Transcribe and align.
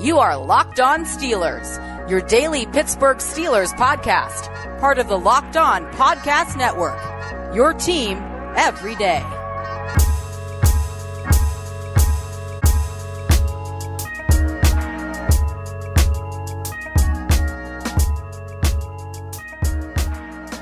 You 0.00 0.18
are 0.18 0.36
Locked 0.36 0.80
On 0.80 1.04
Steelers, 1.04 2.10
your 2.10 2.20
daily 2.20 2.66
Pittsburgh 2.66 3.18
Steelers 3.18 3.72
podcast, 3.74 4.50
part 4.80 4.98
of 4.98 5.06
the 5.06 5.16
Locked 5.16 5.56
On 5.56 5.84
Podcast 5.92 6.56
Network. 6.56 6.98
Your 7.54 7.72
team 7.72 8.18
every 8.56 8.96
day. 8.96 9.22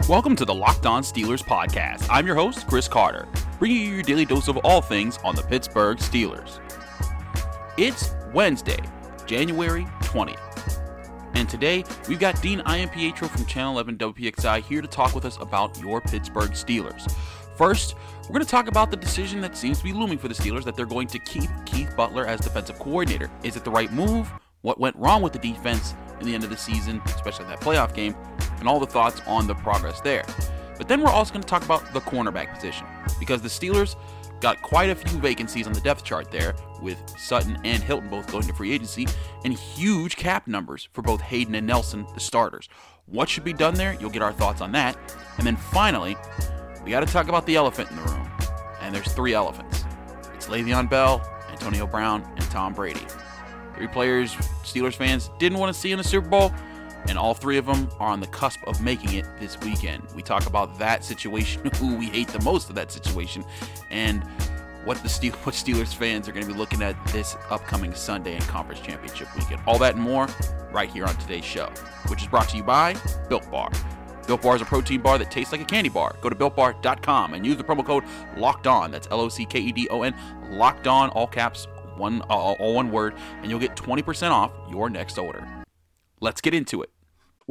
Welcome 0.07 0.37
to 0.37 0.45
the 0.45 0.55
Locked 0.55 0.85
On 0.85 1.03
Steelers 1.03 1.43
podcast. 1.43 2.07
I'm 2.11 2.27
your 2.27 2.37
host, 2.37 2.67
Chris 2.67 2.87
Carter, 2.87 3.27
bringing 3.59 3.79
you 3.79 3.95
your 3.95 4.03
daily 4.03 4.27
dose 4.27 4.49
of 4.49 4.59
all 4.59 4.83
things 4.83 5.19
on 5.25 5.35
the 5.35 5.43
Pittsburgh 5.43 5.97
Steelers. 5.97 6.61
It's 7.79 8.15
Wednesday, 8.35 8.81
January 9.27 9.85
20th. 10.03 10.39
And 11.35 11.49
today, 11.49 11.85
we've 12.09 12.19
got 12.19 12.41
Dean 12.43 12.61
Iampietro 12.61 13.29
from 13.29 13.47
Channel 13.47 13.73
11 13.73 13.99
WPXI 13.99 14.63
here 14.63 14.83
to 14.83 14.89
talk 14.89 15.15
with 15.15 15.25
us 15.25 15.39
about 15.41 15.79
your 15.81 16.01
Pittsburgh 16.01 16.51
Steelers. 16.51 17.11
First, 17.57 17.95
we're 18.25 18.35
going 18.35 18.45
to 18.45 18.51
talk 18.51 18.69
about 18.69 18.91
the 18.91 18.97
decision 18.97 19.41
that 19.41 19.57
seems 19.57 19.79
to 19.79 19.85
be 19.85 19.93
looming 19.93 20.19
for 20.19 20.29
the 20.29 20.35
Steelers 20.35 20.65
that 20.65 20.77
they're 20.77 20.87
going 20.87 21.09
to 21.09 21.19
keep 21.19 21.51
Keith 21.65 21.95
Butler 21.97 22.27
as 22.27 22.41
defensive 22.41 22.79
coordinator. 22.79 23.31
Is 23.43 23.57
it 23.57 23.65
the 23.65 23.71
right 23.71 23.93
move? 23.93 24.31
What 24.63 24.79
went 24.79 24.97
wrong 24.97 25.23
with 25.23 25.33
the 25.33 25.39
defense 25.39 25.95
in 26.21 26.27
the 26.27 26.35
end 26.35 26.45
of 26.45 26.51
the 26.51 26.57
season, 26.57 27.01
especially 27.07 27.47
that 27.47 27.61
playoff 27.61 27.95
game? 27.95 28.15
and 28.63 28.69
all 28.69 28.79
the 28.79 28.87
thoughts 28.87 29.21
on 29.27 29.49
the 29.49 29.55
progress 29.57 30.01
there. 30.01 30.25
But 30.79 30.87
then 30.87 31.03
we're 31.03 31.11
also 31.11 31.33
going 31.33 31.43
to 31.43 31.49
talk 31.49 31.65
about 31.65 31.93
the 31.93 32.01
cornerback 32.01 32.55
position 32.55 32.87
because 33.19 33.43
the 33.43 33.49
Steelers 33.49 33.97
got 34.43 34.61
quite 34.61 34.91
a 34.91 34.95
few 34.95 35.19
vacancies 35.21 35.67
on 35.67 35.73
the 35.73 35.81
depth 35.81 36.05
chart 36.05 36.31
there, 36.31 36.55
with 36.83 36.99
Sutton 37.17 37.59
and 37.65 37.83
Hilton 37.83 38.11
both 38.11 38.31
going 38.31 38.47
to 38.47 38.53
free 38.53 38.73
agency, 38.73 39.07
and 39.45 39.55
huge 39.55 40.17
cap 40.17 40.49
numbers 40.49 40.89
for 40.93 41.01
both 41.01 41.21
Haden 41.21 41.55
and 41.55 41.67
Nelson, 41.67 42.05
the 42.13 42.21
starters. 42.21 42.69
What 43.07 43.29
should 43.29 43.45
be 43.45 43.53
done 43.53 43.75
there? 43.75 43.95
You'll 43.95 44.11
get 44.11 44.21
our 44.21 44.33
thoughts 44.33 44.61
on 44.61 44.73
that. 44.73 44.99
And 45.39 45.47
then 45.47 45.57
finally, 45.57 46.17
we 46.85 46.91
got 46.91 47.01
to 47.01 47.13
talk 47.13 47.29
about 47.29 47.47
the 47.47 47.55
elephant 47.55 47.91
in 47.91 47.97
the 47.97 48.03
room. 48.03 48.29
And 48.81 48.95
there's 48.95 49.13
three 49.13 49.33
elephants 49.33 49.85
it's 50.35 50.49
Le'Veon 50.49 50.91
Bell, 50.91 51.23
Antonio 51.49 51.87
Brown, 51.87 52.23
and 52.37 52.45
Tom 52.51 52.75
Brady. 52.75 53.07
Three 53.77 53.87
players 53.87 54.35
Steelers 54.65 54.95
fans 54.95 55.31
didn't 55.39 55.59
want 55.59 55.73
to 55.73 55.81
see 55.81 55.93
in 55.93 55.99
the 55.99 56.05
Super 56.05 56.29
Bowl 56.29 56.53
and 57.09 57.19
all 57.19 57.35
three 57.35 57.57
of 57.57 57.67
them 57.67 57.89
are 57.99 58.09
on 58.09 58.21
the 58.21 58.27
cusp 58.29 58.61
of 58.67 58.81
making 58.81 59.15
it 59.15 59.27
this 59.41 59.59
weekend. 59.61 60.03
We 60.15 60.23
talk 60.23 60.47
about 60.47 60.79
that 60.79 61.05
situation, 61.05 61.65
who 61.77 61.97
we 61.97 62.07
hate 62.07 62.29
the 62.29 62.41
most 62.41 62.69
of 62.69 62.75
that 62.77 62.93
situation, 62.93 63.45
and 63.91 64.23
what 64.85 65.01
the 65.03 65.09
Steel, 65.09 65.33
what 65.45 65.55
Steelers 65.55 65.95
fans 65.95 66.29
are 66.29 66.33
going 66.33 66.47
to 66.47 66.53
be 66.53 66.59
looking 66.59 66.83
at 66.83 66.97
this 67.09 67.37
upcoming 67.51 67.95
Sunday 67.95 68.35
in 68.35 68.43
Conference 68.43 68.81
Championship 68.81 69.29
weekend. 69.37 69.61
All 69.67 69.79
that 69.79 69.95
and 69.95 70.03
more 70.03 70.29
right 70.73 70.91
here 70.91 71.05
on 71.05 71.15
today's 71.17 71.45
show, 71.45 71.67
which 72.09 72.23
is 72.23 72.29
brought 72.29 72.49
to 72.51 72.57
you 72.57 72.63
by 72.63 72.97
Built 73.29 73.49
Bar. 73.51 73.71
Built 74.27 74.43
Bar 74.43 74.57
is 74.57 74.63
a 74.63 74.65
protein 74.65 75.01
bar 75.01 75.19
that 75.19 75.31
tastes 75.31 75.53
like 75.53 75.61
a 75.61 75.65
candy 75.65 75.89
bar. 75.89 76.17
Go 76.21 76.29
to 76.29 76.37
builtbar.com 76.37 77.35
and 77.35 77.45
use 77.45 77.57
the 77.57 77.65
promo 77.65 77.85
code 77.85 78.05
Locked 78.37 78.67
On. 78.67 78.91
That's 78.91 79.09
L 79.11 79.21
O 79.21 79.29
C 79.29 79.45
K 79.45 79.61
E 79.61 79.73
D 79.73 79.89
O 79.91 80.03
N. 80.03 80.15
Locked 80.51 80.87
On, 80.87 81.11
all 81.11 81.27
caps, 81.27 81.67
one 81.97 82.23
uh, 82.23 82.35
all 82.35 82.75
one 82.75 82.91
word, 82.91 83.15
and 83.43 83.51
you'll 83.51 83.61
get 83.61 83.77
20% 83.77 84.31
off 84.31 84.53
your 84.71 84.89
next 84.89 85.19
order. 85.19 85.47
Let's 86.21 86.41
get 86.41 86.55
into 86.55 86.83
it. 86.83 86.92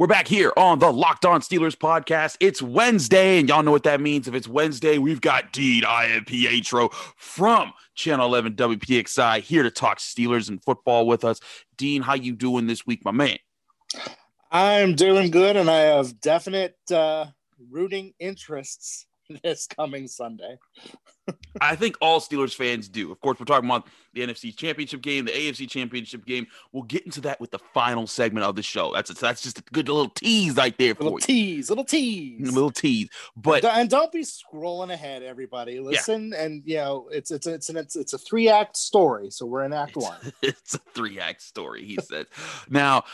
We're 0.02 0.08
back 0.08 0.26
here 0.26 0.52
on 0.56 0.80
the 0.80 0.92
Locked 0.92 1.24
On 1.24 1.40
Steelers 1.40 1.76
podcast. 1.76 2.36
It's 2.40 2.60
Wednesday, 2.60 3.38
and 3.38 3.48
y'all 3.48 3.62
know 3.62 3.70
what 3.70 3.84
that 3.84 4.00
means. 4.00 4.26
If 4.26 4.34
it's 4.34 4.48
Wednesday, 4.48 4.98
we've 4.98 5.20
got 5.20 5.52
Dean 5.52 5.84
Iampietro 5.84 6.92
from 6.92 7.72
Channel 7.94 8.26
11 8.26 8.56
WPXI 8.56 9.42
here 9.42 9.62
to 9.62 9.70
talk 9.70 9.98
Steelers 9.98 10.48
and 10.48 10.60
football 10.64 11.06
with 11.06 11.24
us. 11.24 11.38
Dean, 11.76 12.02
how 12.02 12.14
you 12.14 12.32
doing 12.32 12.66
this 12.66 12.84
week, 12.84 13.04
my 13.04 13.12
man? 13.12 13.38
I'm 14.50 14.96
doing 14.96 15.30
good, 15.30 15.56
and 15.56 15.70
I 15.70 15.82
have 15.82 16.20
definite 16.20 16.74
uh, 16.90 17.26
rooting 17.70 18.12
interests 18.18 19.06
this 19.42 19.66
coming 19.66 20.08
Sunday. 20.08 20.58
I 21.60 21.76
think 21.76 21.96
all 22.00 22.20
Steelers 22.20 22.54
fans 22.54 22.88
do. 22.88 23.12
Of 23.12 23.20
course, 23.20 23.38
we're 23.38 23.46
talking 23.46 23.68
about 23.68 23.86
the 24.12 24.22
NFC 24.22 24.56
Championship 24.56 25.02
game, 25.02 25.24
the 25.24 25.30
AFC 25.30 25.68
Championship 25.68 26.24
game. 26.24 26.46
We'll 26.72 26.82
get 26.82 27.04
into 27.04 27.20
that 27.22 27.40
with 27.40 27.50
the 27.50 27.60
final 27.72 28.06
segment 28.06 28.44
of 28.44 28.56
the 28.56 28.62
show. 28.62 28.92
That's 28.92 29.10
a, 29.10 29.14
that's 29.14 29.42
just 29.42 29.58
a 29.58 29.62
good 29.72 29.88
little 29.88 30.10
tease 30.10 30.56
right 30.56 30.76
there 30.78 30.94
for 30.94 31.04
little 31.04 31.18
you. 31.18 31.26
tease, 31.26 31.68
little 31.68 31.84
tease, 31.84 32.52
little 32.52 32.70
tease. 32.70 33.08
But 33.36 33.64
and 33.64 33.88
don't 33.88 34.10
be 34.10 34.22
scrolling 34.22 34.92
ahead, 34.92 35.22
everybody. 35.22 35.78
Listen, 35.78 36.30
yeah. 36.30 36.42
and 36.42 36.62
you 36.64 36.76
know 36.76 37.08
it's 37.12 37.30
it's 37.30 37.46
it's 37.46 37.68
an 37.68 37.76
it's, 37.76 37.96
it's 37.96 38.12
a 38.12 38.18
three 38.18 38.48
act 38.48 38.76
story. 38.76 39.30
So 39.30 39.46
we're 39.46 39.64
in 39.64 39.72
Act 39.72 39.96
it's, 39.96 40.04
One. 40.04 40.32
It's 40.42 40.74
a 40.74 40.78
three 40.78 41.20
act 41.20 41.42
story. 41.42 41.84
He 41.84 41.98
said. 42.02 42.26
now 42.68 43.04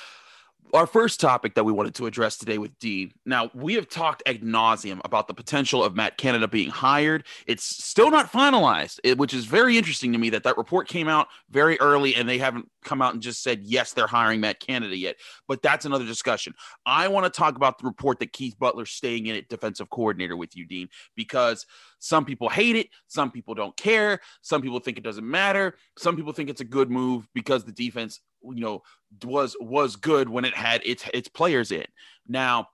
our 0.74 0.86
first 0.86 1.20
topic 1.20 1.54
that 1.54 1.64
we 1.64 1.72
wanted 1.72 1.94
to 1.96 2.06
address 2.06 2.36
today 2.36 2.58
with 2.58 2.78
Dean. 2.78 3.12
Now, 3.24 3.50
we 3.54 3.74
have 3.74 3.88
talked 3.88 4.22
ad 4.26 4.42
nauseum 4.42 5.00
about 5.04 5.28
the 5.28 5.34
potential 5.34 5.82
of 5.82 5.94
Matt 5.94 6.18
Canada 6.18 6.48
being 6.48 6.70
hired. 6.70 7.24
It's 7.46 7.64
still 7.64 8.10
not 8.10 8.30
finalized, 8.30 9.16
which 9.16 9.34
is 9.34 9.44
very 9.44 9.78
interesting 9.78 10.12
to 10.12 10.18
me 10.18 10.30
that 10.30 10.44
that 10.44 10.56
report 10.58 10.88
came 10.88 11.08
out 11.08 11.28
very 11.50 11.78
early 11.80 12.14
and 12.14 12.28
they 12.28 12.38
haven't 12.38 12.68
come 12.88 13.02
out 13.02 13.12
and 13.12 13.22
just 13.22 13.42
said, 13.42 13.60
yes, 13.62 13.92
they're 13.92 14.06
hiring 14.06 14.40
Matt 14.40 14.60
Canada 14.60 14.96
yet. 14.96 15.16
But 15.46 15.62
that's 15.62 15.84
another 15.84 16.06
discussion. 16.06 16.54
I 16.86 17.08
want 17.08 17.24
to 17.24 17.36
talk 17.36 17.56
about 17.56 17.78
the 17.78 17.86
report 17.86 18.18
that 18.20 18.32
Keith 18.32 18.58
Butler's 18.58 18.90
staying 18.90 19.26
in 19.26 19.36
at 19.36 19.48
defensive 19.48 19.90
coordinator 19.90 20.36
with 20.36 20.56
you, 20.56 20.66
Dean, 20.66 20.88
because 21.14 21.66
some 21.98 22.24
people 22.24 22.48
hate 22.48 22.76
it. 22.76 22.88
Some 23.06 23.30
people 23.30 23.54
don't 23.54 23.76
care. 23.76 24.20
Some 24.40 24.62
people 24.62 24.80
think 24.80 24.96
it 24.98 25.04
doesn't 25.04 25.28
matter. 25.28 25.76
Some 25.98 26.16
people 26.16 26.32
think 26.32 26.48
it's 26.48 26.60
a 26.60 26.64
good 26.64 26.90
move 26.90 27.28
because 27.34 27.64
the 27.64 27.72
defense 27.72 28.20
you 28.42 28.60
know 28.60 28.82
was 29.24 29.56
was 29.60 29.96
good 29.96 30.28
when 30.28 30.44
it 30.44 30.54
had 30.54 30.80
its 30.84 31.04
its 31.12 31.28
players 31.28 31.72
in. 31.72 31.84
Now, 32.26 32.68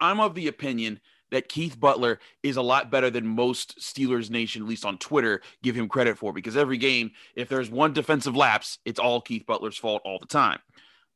I'm 0.00 0.20
of 0.20 0.34
the 0.34 0.48
opinion 0.48 1.00
that 1.30 1.48
Keith 1.48 1.78
Butler 1.78 2.18
is 2.42 2.56
a 2.56 2.62
lot 2.62 2.90
better 2.90 3.10
than 3.10 3.26
most 3.26 3.78
Steelers 3.78 4.30
Nation, 4.30 4.62
at 4.62 4.68
least 4.68 4.84
on 4.84 4.98
Twitter, 4.98 5.40
give 5.62 5.74
him 5.74 5.88
credit 5.88 6.18
for 6.18 6.32
because 6.32 6.56
every 6.56 6.78
game, 6.78 7.10
if 7.34 7.48
there's 7.48 7.70
one 7.70 7.92
defensive 7.92 8.36
lapse, 8.36 8.78
it's 8.84 9.00
all 9.00 9.20
Keith 9.20 9.46
Butler's 9.46 9.76
fault 9.76 10.02
all 10.04 10.18
the 10.18 10.26
time. 10.26 10.58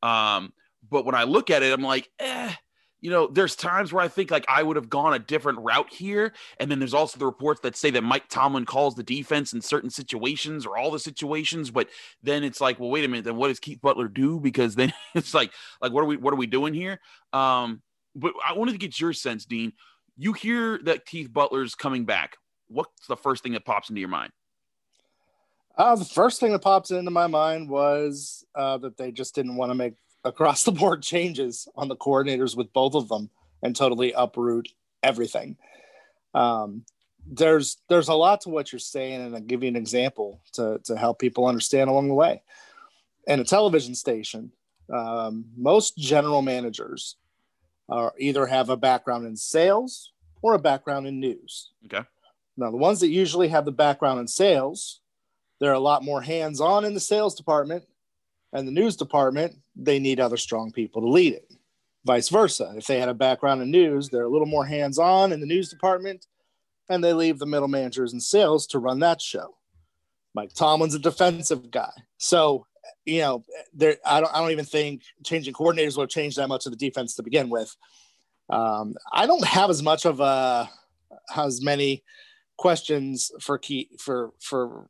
Um, 0.03 0.53
but 0.91 1.05
when 1.05 1.15
I 1.15 1.25
look 1.25 1.51
at 1.51 1.63
it, 1.63 1.73
I'm 1.73 1.83
like, 1.83 2.09
eh, 2.19 2.53
you 3.01 3.11
know, 3.11 3.29
there's 3.29 3.55
times 3.55 3.93
where 3.93 4.03
I 4.03 4.09
think 4.09 4.31
like 4.31 4.45
I 4.49 4.63
would 4.63 4.77
have 4.77 4.89
gone 4.89 5.15
a 5.15 5.19
different 5.19 5.61
route 5.61 5.93
here. 5.93 6.33
And 6.59 6.71
then 6.71 6.79
there's 6.79 6.95
also 6.95 7.19
the 7.19 7.27
reports 7.27 7.61
that 7.61 7.77
say 7.77 7.91
that 7.91 8.03
Mike 8.03 8.29
Tomlin 8.29 8.65
calls 8.65 8.97
the 8.97 9.03
defense 9.03 9.53
in 9.53 9.61
certain 9.61 9.91
situations 9.91 10.67
or 10.67 10.77
all 10.77 10.91
the 10.91 10.99
situations. 10.99 11.71
But 11.71 11.89
then 12.23 12.43
it's 12.43 12.61
like, 12.61 12.81
well, 12.81 12.91
wait 12.91 13.05
a 13.05 13.09
minute, 13.09 13.25
then 13.25 13.37
what 13.37 13.49
does 13.49 13.61
Keith 13.61 13.81
Butler 13.81 14.09
do? 14.09 14.41
Because 14.41 14.75
then 14.75 14.93
it's 15.15 15.35
like, 15.35 15.53
like, 15.81 15.93
what 15.93 16.03
are 16.03 16.07
we 16.07 16.17
what 16.17 16.33
are 16.33 16.39
we 16.39 16.47
doing 16.47 16.75
here? 16.75 17.01
Um, 17.33 17.83
but 18.17 18.33
I 18.47 18.55
wanted 18.55 18.73
to 18.73 18.79
get 18.79 18.99
your 18.99 19.13
sense, 19.13 19.45
Dean. 19.45 19.73
You 20.19 20.33
hear 20.33 20.81
that 20.83 21.07
Keith 21.07 21.33
Butler's 21.33 21.77
coming 21.77 22.05
back. 22.05 22.37
What's 22.67 23.07
the 23.07 23.17
first 23.17 23.45
thing 23.45 23.53
that 23.53 23.65
pops 23.65 23.89
into 23.89 24.01
your 24.01 24.09
mind? 24.09 24.33
Uh, 25.77 25.95
the 25.95 26.05
first 26.05 26.41
thing 26.41 26.51
that 26.51 26.59
pops 26.59 26.91
into 26.91 27.13
my 27.13 27.29
mind 27.29 27.71
was 27.71 28.45
uh, 28.57 28.77
that 28.79 28.97
they 28.97 29.13
just 29.13 29.37
didn't 29.37 29.55
want 29.55 29.71
to 29.71 29.77
make 29.77 29.95
across 30.25 30.65
the 30.65 30.73
board 30.73 31.03
changes 31.03 31.69
on 31.77 31.87
the 31.87 31.97
coordinators 31.97 32.57
with 32.57 32.73
both 32.73 32.97
of 32.97 33.09
them 33.09 33.31
and 33.63 33.77
totally 33.77 34.13
uproot 34.13 34.69
everything. 35.05 35.57
Um, 36.35 36.85
there's 37.31 37.77
there's 37.89 38.09
a 38.09 38.15
lot 38.15 38.41
to 38.41 38.49
what 38.49 38.73
you're 38.73 38.79
saying, 38.81 39.21
and 39.21 39.35
I'll 39.37 39.41
give 39.41 39.63
you 39.63 39.69
an 39.69 39.77
example 39.77 40.41
to 40.55 40.81
to 40.85 40.97
help 40.97 41.21
people 41.21 41.47
understand 41.47 41.91
along 41.91 42.09
the 42.09 42.15
way. 42.15 42.43
In 43.29 43.39
a 43.39 43.45
television 43.45 43.95
station, 43.95 44.51
um, 44.93 45.45
most 45.57 45.97
general 45.97 46.43
managers 46.43 47.17
are 47.89 48.13
either 48.19 48.47
have 48.47 48.69
a 48.69 48.77
background 48.77 49.27
in 49.27 49.37
sales 49.37 50.13
or 50.43 50.55
a 50.55 50.59
background 50.59 51.07
in 51.07 51.21
news. 51.21 51.71
Okay. 51.87 52.07
Now, 52.57 52.71
the 52.71 52.77
ones 52.77 53.01
that 53.01 53.09
usually 53.09 53.49
have 53.49 53.65
the 53.65 53.73
background 53.73 54.21
in 54.21 54.29
sales, 54.29 55.01
they're 55.61 55.73
a 55.73 55.79
lot 55.79 56.05
more 56.05 56.21
hands 56.21 56.61
on 56.61 56.85
in 56.85 56.95
the 56.95 57.01
sales 57.01 57.35
department 57.35 57.85
and 58.53 58.67
the 58.67 58.73
news 58.73 58.97
department, 58.97 59.57
they 59.77 59.99
need 59.99 60.21
other 60.21 60.37
strong 60.37 60.73
people 60.73 61.03
to 61.03 61.09
lead 61.09 61.35
it. 61.35 61.53
Vice 62.05 62.29
versa. 62.29 62.73
If 62.77 62.87
they 62.87 62.99
had 62.99 63.09
a 63.09 63.15
background 63.15 63.61
in 63.63 63.71
news, 63.71 64.09
they're 64.09 64.23
a 64.23 64.29
little 64.29 64.47
more 64.47 64.65
hands 64.65 64.99
on 64.99 65.33
in 65.33 65.41
the 65.41 65.47
news 65.47 65.69
department 65.69 66.27
and 66.89 67.05
they 67.05 67.13
leave 67.13 67.39
the 67.39 67.47
middle 67.47 67.69
managers 67.69 68.13
and 68.13 68.23
sales 68.23 68.67
to 68.69 68.79
run 68.79 69.01
that 69.01 69.21
show. 69.21 69.57
Mike 70.35 70.55
Tomlin's 70.55 70.95
a 70.95 70.99
defensive 70.99 71.71
guy. 71.71 71.93
So, 72.17 72.67
you 73.05 73.21
know, 73.21 73.45
there 73.73 73.97
I 74.05 74.21
don't 74.21 74.35
I 74.35 74.39
don't 74.39 74.51
even 74.51 74.65
think 74.65 75.03
changing 75.25 75.55
coordinators 75.55 75.97
will 75.97 76.07
change 76.07 76.37
that 76.37 76.49
much 76.49 76.67
of 76.67 76.73
the 76.73 76.79
defense 76.79 77.15
to 77.17 77.23
begin 77.23 77.49
with. 77.49 77.75
Um, 78.51 78.95
I 79.13 79.27
don't 79.27 79.45
have 79.45 79.71
as 79.71 79.83
much 79.83 80.07
of 80.07 80.21
a 80.21 80.69
as 81.37 81.63
many 81.63 82.05
questions 82.57 83.31
for 83.41 83.59
key 83.59 83.91
for 83.99 84.33
for 84.41 84.89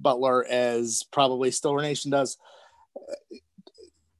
Butler 0.00 0.44
as 0.44 1.04
probably 1.12 1.50
Steeler 1.50 1.82
Nation 1.82 2.10
does 2.10 2.36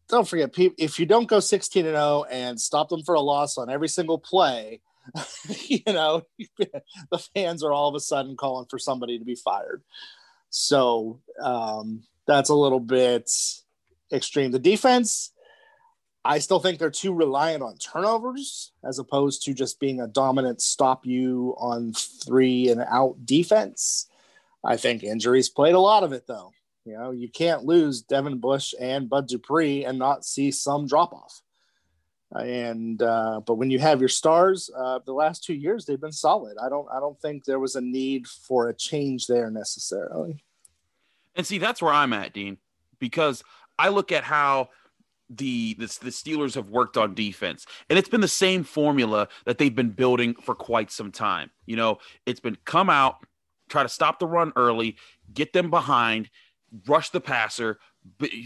don't 0.08 0.28
forget, 0.28 0.50
if 0.78 0.98
you 0.98 1.06
don't 1.06 1.28
go 1.28 1.40
16 1.40 1.86
and 1.86 1.96
0 1.96 2.24
and 2.30 2.60
stop 2.60 2.88
them 2.88 3.02
for 3.02 3.14
a 3.14 3.20
loss 3.20 3.56
on 3.56 3.70
every 3.70 3.88
single 3.88 4.18
play, 4.18 4.80
you 5.66 5.80
know, 5.86 6.22
the 6.58 7.18
fans 7.34 7.62
are 7.62 7.72
all 7.72 7.88
of 7.88 7.94
a 7.94 8.00
sudden 8.00 8.36
calling 8.36 8.66
for 8.68 8.78
somebody 8.78 9.18
to 9.18 9.24
be 9.24 9.34
fired. 9.34 9.82
So 10.50 11.20
um, 11.40 12.04
that's 12.26 12.50
a 12.50 12.54
little 12.54 12.80
bit 12.80 13.30
extreme. 14.12 14.50
The 14.50 14.58
defense, 14.58 15.32
I 16.24 16.38
still 16.38 16.60
think 16.60 16.78
they're 16.78 16.90
too 16.90 17.12
reliant 17.12 17.62
on 17.62 17.76
turnovers 17.76 18.72
as 18.82 18.98
opposed 18.98 19.42
to 19.44 19.54
just 19.54 19.80
being 19.80 20.00
a 20.00 20.06
dominant 20.06 20.62
stop 20.62 21.04
you 21.04 21.54
on 21.58 21.92
three 21.92 22.68
and 22.68 22.80
out 22.80 23.26
defense. 23.26 24.08
I 24.64 24.76
think 24.76 25.02
injuries 25.02 25.50
played 25.50 25.74
a 25.74 25.80
lot 25.80 26.04
of 26.04 26.12
it 26.12 26.26
though. 26.26 26.52
You 26.84 26.98
know, 26.98 27.10
you 27.12 27.28
can't 27.28 27.64
lose 27.64 28.02
Devin 28.02 28.38
Bush 28.38 28.74
and 28.78 29.08
Bud 29.08 29.26
Dupree 29.26 29.84
and 29.84 29.98
not 29.98 30.24
see 30.24 30.50
some 30.50 30.86
drop 30.86 31.14
off. 31.14 31.40
And 32.32 33.00
uh, 33.00 33.40
but 33.46 33.54
when 33.54 33.70
you 33.70 33.78
have 33.78 34.00
your 34.00 34.08
stars, 34.08 34.70
uh, 34.76 34.98
the 35.06 35.12
last 35.12 35.44
two 35.44 35.54
years 35.54 35.84
they've 35.84 36.00
been 36.00 36.12
solid. 36.12 36.56
I 36.60 36.68
don't 36.68 36.88
I 36.92 37.00
don't 37.00 37.20
think 37.20 37.44
there 37.44 37.60
was 37.60 37.76
a 37.76 37.80
need 37.80 38.26
for 38.26 38.68
a 38.68 38.74
change 38.74 39.26
there 39.26 39.50
necessarily. 39.50 40.43
And 41.36 41.46
see, 41.46 41.58
that's 41.58 41.82
where 41.82 41.92
I'm 41.92 42.12
at, 42.12 42.32
Dean, 42.32 42.58
because 42.98 43.42
I 43.78 43.88
look 43.88 44.12
at 44.12 44.24
how 44.24 44.70
the, 45.30 45.74
the 45.74 45.86
the 45.86 46.10
Steelers 46.10 46.54
have 46.54 46.68
worked 46.68 46.96
on 46.96 47.14
defense, 47.14 47.66
and 47.88 47.98
it's 47.98 48.08
been 48.08 48.20
the 48.20 48.28
same 48.28 48.62
formula 48.62 49.28
that 49.46 49.58
they've 49.58 49.74
been 49.74 49.90
building 49.90 50.34
for 50.34 50.54
quite 50.54 50.90
some 50.90 51.10
time. 51.10 51.50
You 51.66 51.76
know, 51.76 51.98
it's 52.26 52.40
been 52.40 52.58
come 52.64 52.90
out, 52.90 53.16
try 53.68 53.82
to 53.82 53.88
stop 53.88 54.18
the 54.18 54.26
run 54.26 54.52
early, 54.54 54.96
get 55.32 55.52
them 55.52 55.70
behind, 55.70 56.28
rush 56.86 57.10
the 57.10 57.20
passer, 57.20 57.78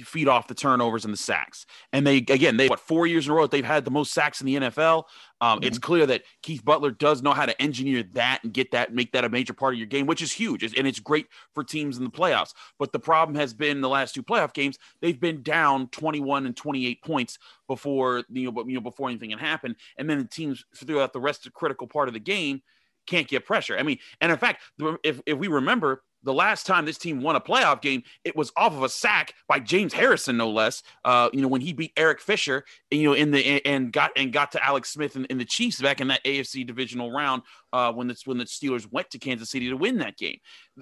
feed 0.04 0.28
off 0.28 0.46
the 0.46 0.54
turnovers 0.54 1.04
and 1.04 1.12
the 1.12 1.18
sacks. 1.18 1.66
And 1.92 2.06
they 2.06 2.18
again, 2.18 2.56
they 2.56 2.68
what 2.68 2.80
four 2.80 3.06
years 3.06 3.26
in 3.26 3.32
a 3.32 3.34
row 3.34 3.46
they've 3.46 3.64
had 3.64 3.84
the 3.84 3.90
most 3.90 4.12
sacks 4.12 4.40
in 4.40 4.46
the 4.46 4.56
NFL. 4.56 5.04
Um, 5.40 5.58
mm-hmm. 5.58 5.66
It's 5.66 5.78
clear 5.78 6.06
that 6.06 6.22
Keith 6.42 6.64
Butler 6.64 6.90
does 6.90 7.22
know 7.22 7.32
how 7.32 7.46
to 7.46 7.60
engineer 7.60 8.04
that 8.14 8.42
and 8.42 8.52
get 8.52 8.70
that, 8.72 8.94
make 8.94 9.12
that 9.12 9.24
a 9.24 9.28
major 9.28 9.52
part 9.52 9.74
of 9.74 9.78
your 9.78 9.86
game, 9.86 10.06
which 10.06 10.22
is 10.22 10.32
huge, 10.32 10.62
and 10.62 10.86
it's 10.86 11.00
great 11.00 11.26
for 11.54 11.62
teams 11.64 11.98
in 11.98 12.04
the 12.04 12.10
playoffs. 12.10 12.54
But 12.78 12.92
the 12.92 12.98
problem 12.98 13.36
has 13.36 13.52
been 13.52 13.80
the 13.80 13.88
last 13.88 14.14
two 14.14 14.22
playoff 14.22 14.52
games 14.52 14.78
they've 15.00 15.18
been 15.18 15.42
down 15.42 15.88
21 15.88 16.46
and 16.46 16.56
28 16.56 17.02
points 17.02 17.38
before 17.66 18.24
you 18.30 18.50
know, 18.50 18.64
you 18.66 18.74
know 18.74 18.80
before 18.80 19.08
anything 19.08 19.30
can 19.30 19.38
happen, 19.38 19.76
and 19.96 20.08
then 20.08 20.18
the 20.18 20.24
teams 20.24 20.64
throughout 20.76 21.12
the 21.12 21.20
rest 21.20 21.40
of 21.40 21.52
the 21.52 21.58
critical 21.58 21.86
part 21.86 22.08
of 22.08 22.14
the 22.14 22.20
game 22.20 22.62
can't 23.06 23.26
get 23.26 23.44
pressure. 23.44 23.76
I 23.76 23.82
mean, 23.82 23.98
and 24.20 24.30
in 24.30 24.38
fact, 24.38 24.62
if 25.02 25.20
if 25.26 25.38
we 25.38 25.48
remember 25.48 26.02
the 26.22 26.32
last 26.32 26.66
time 26.66 26.84
this 26.84 26.98
team 26.98 27.20
won 27.20 27.36
a 27.36 27.40
playoff 27.40 27.80
game, 27.80 28.02
it 28.24 28.36
was 28.36 28.52
off 28.56 28.72
of 28.72 28.82
a 28.82 28.88
sack 28.88 29.34
by 29.46 29.60
James 29.60 29.92
Harrison, 29.92 30.36
no 30.36 30.50
less. 30.50 30.82
Uh, 31.04 31.30
you 31.32 31.40
know, 31.40 31.48
when 31.48 31.60
he 31.60 31.72
beat 31.72 31.92
Eric 31.96 32.20
Fisher, 32.20 32.64
you 32.90 33.04
know, 33.04 33.12
in 33.12 33.30
the 33.30 33.64
and 33.66 33.92
got 33.92 34.10
and 34.16 34.32
got 34.32 34.52
to 34.52 34.64
Alex 34.64 34.90
Smith 34.90 35.16
in 35.16 35.38
the 35.38 35.44
Chiefs 35.44 35.80
back 35.80 36.00
in 36.00 36.08
that 36.08 36.24
AFC 36.24 36.66
divisional 36.66 37.10
round 37.12 37.42
uh, 37.72 37.92
when 37.92 38.08
the 38.08 38.20
when 38.24 38.38
the 38.38 38.44
Steelers 38.44 38.90
went 38.90 39.10
to 39.10 39.18
Kansas 39.18 39.50
City 39.50 39.68
to 39.68 39.76
win 39.76 39.98
that 39.98 40.16
game. 40.16 40.38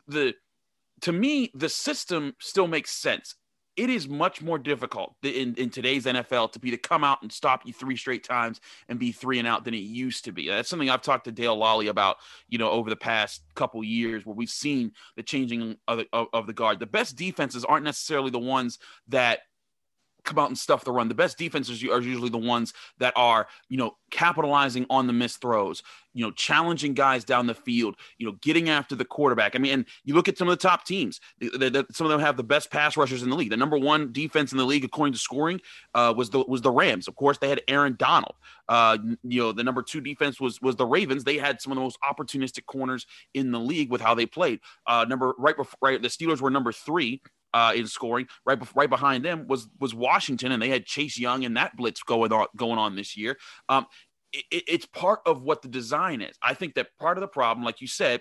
The 0.08 0.34
to 1.02 1.12
me, 1.12 1.50
the 1.54 1.68
system 1.68 2.34
still 2.40 2.68
makes 2.68 2.90
sense 2.90 3.34
it 3.76 3.90
is 3.90 4.08
much 4.08 4.42
more 4.42 4.58
difficult 4.58 5.14
in, 5.22 5.54
in 5.56 5.70
today's 5.70 6.06
NFL 6.06 6.52
to 6.52 6.58
be 6.58 6.70
to 6.70 6.78
come 6.78 7.04
out 7.04 7.22
and 7.22 7.30
stop 7.30 7.66
you 7.66 7.72
three 7.72 7.96
straight 7.96 8.24
times 8.24 8.60
and 8.88 8.98
be 8.98 9.12
three 9.12 9.38
and 9.38 9.46
out 9.46 9.64
than 9.64 9.74
it 9.74 9.78
used 9.78 10.24
to 10.24 10.32
be. 10.32 10.48
That's 10.48 10.68
something 10.68 10.88
I've 10.88 11.02
talked 11.02 11.24
to 11.24 11.32
Dale 11.32 11.56
Lolley 11.56 11.88
about, 11.88 12.16
you 12.48 12.58
know, 12.58 12.70
over 12.70 12.88
the 12.88 12.96
past 12.96 13.42
couple 13.54 13.84
years 13.84 14.24
where 14.24 14.34
we've 14.34 14.48
seen 14.48 14.92
the 15.16 15.22
changing 15.22 15.76
of 15.86 15.98
the, 15.98 16.06
of, 16.12 16.28
of 16.32 16.46
the 16.46 16.52
guard. 16.52 16.80
The 16.80 16.86
best 16.86 17.16
defenses 17.16 17.64
aren't 17.64 17.84
necessarily 17.84 18.30
the 18.30 18.38
ones 18.38 18.78
that 19.08 19.40
come 20.26 20.38
out 20.38 20.48
and 20.48 20.58
stuff 20.58 20.84
the 20.84 20.92
run. 20.92 21.08
The 21.08 21.14
best 21.14 21.38
defenses 21.38 21.82
are 21.84 22.00
usually 22.00 22.28
the 22.28 22.36
ones 22.36 22.74
that 22.98 23.14
are, 23.16 23.46
you 23.68 23.78
know, 23.78 23.96
capitalizing 24.10 24.86
on 24.90 25.06
the 25.06 25.12
missed 25.12 25.40
throws, 25.40 25.82
you 26.12 26.24
know, 26.24 26.30
challenging 26.32 26.94
guys 26.94 27.24
down 27.24 27.46
the 27.46 27.54
field, 27.54 27.96
you 28.18 28.26
know, 28.26 28.36
getting 28.42 28.68
after 28.68 28.94
the 28.94 29.04
quarterback. 29.04 29.54
I 29.54 29.58
mean, 29.58 29.72
and 29.72 29.86
you 30.04 30.14
look 30.14 30.28
at 30.28 30.36
some 30.36 30.48
of 30.48 30.52
the 30.58 30.68
top 30.68 30.84
teams, 30.84 31.20
the, 31.40 31.48
the, 31.70 31.86
some 31.92 32.06
of 32.06 32.10
them 32.10 32.20
have 32.20 32.36
the 32.36 32.42
best 32.42 32.70
pass 32.70 32.96
rushers 32.96 33.22
in 33.22 33.30
the 33.30 33.36
league. 33.36 33.50
The 33.50 33.56
number 33.56 33.78
one 33.78 34.12
defense 34.12 34.52
in 34.52 34.58
the 34.58 34.64
league, 34.64 34.84
according 34.84 35.12
to 35.14 35.18
scoring, 35.18 35.60
uh, 35.94 36.12
was 36.16 36.30
the 36.30 36.44
was 36.46 36.62
the 36.62 36.70
Rams. 36.70 37.08
Of 37.08 37.16
course, 37.16 37.38
they 37.38 37.48
had 37.48 37.62
Aaron 37.68 37.96
Donald. 37.98 38.34
Uh, 38.68 38.98
you 39.22 39.40
know, 39.40 39.52
the 39.52 39.64
number 39.64 39.82
two 39.82 40.00
defense 40.00 40.40
was 40.40 40.60
was 40.60 40.76
the 40.76 40.86
Ravens. 40.86 41.24
They 41.24 41.38
had 41.38 41.60
some 41.60 41.72
of 41.72 41.76
the 41.76 41.82
most 41.82 41.98
opportunistic 42.02 42.66
corners 42.66 43.06
in 43.34 43.52
the 43.52 43.60
league 43.60 43.90
with 43.90 44.00
how 44.00 44.14
they 44.14 44.26
played. 44.26 44.60
Uh, 44.86 45.04
number 45.08 45.34
right 45.38 45.56
before 45.56 45.76
right, 45.82 46.02
the 46.02 46.08
Steelers 46.08 46.40
were 46.40 46.50
number 46.50 46.72
three 46.72 47.20
uh, 47.56 47.72
in 47.74 47.86
scoring. 47.86 48.26
Right, 48.44 48.58
before, 48.58 48.82
right 48.82 48.90
behind 48.90 49.24
them 49.24 49.46
was 49.48 49.68
was 49.80 49.94
Washington, 49.94 50.52
and 50.52 50.60
they 50.60 50.68
had 50.68 50.84
Chase 50.84 51.18
Young 51.18 51.44
and 51.46 51.56
that 51.56 51.74
blitz 51.74 52.02
going 52.02 52.32
on 52.32 52.46
going 52.54 52.78
on 52.78 52.94
this 52.94 53.16
year. 53.16 53.38
Um, 53.70 53.86
it, 54.32 54.64
it's 54.68 54.86
part 54.86 55.20
of 55.24 55.42
what 55.42 55.62
the 55.62 55.68
design 55.68 56.20
is. 56.20 56.36
I 56.42 56.52
think 56.52 56.74
that 56.74 56.88
part 57.00 57.16
of 57.16 57.22
the 57.22 57.28
problem, 57.28 57.64
like 57.64 57.80
you 57.80 57.86
said, 57.88 58.20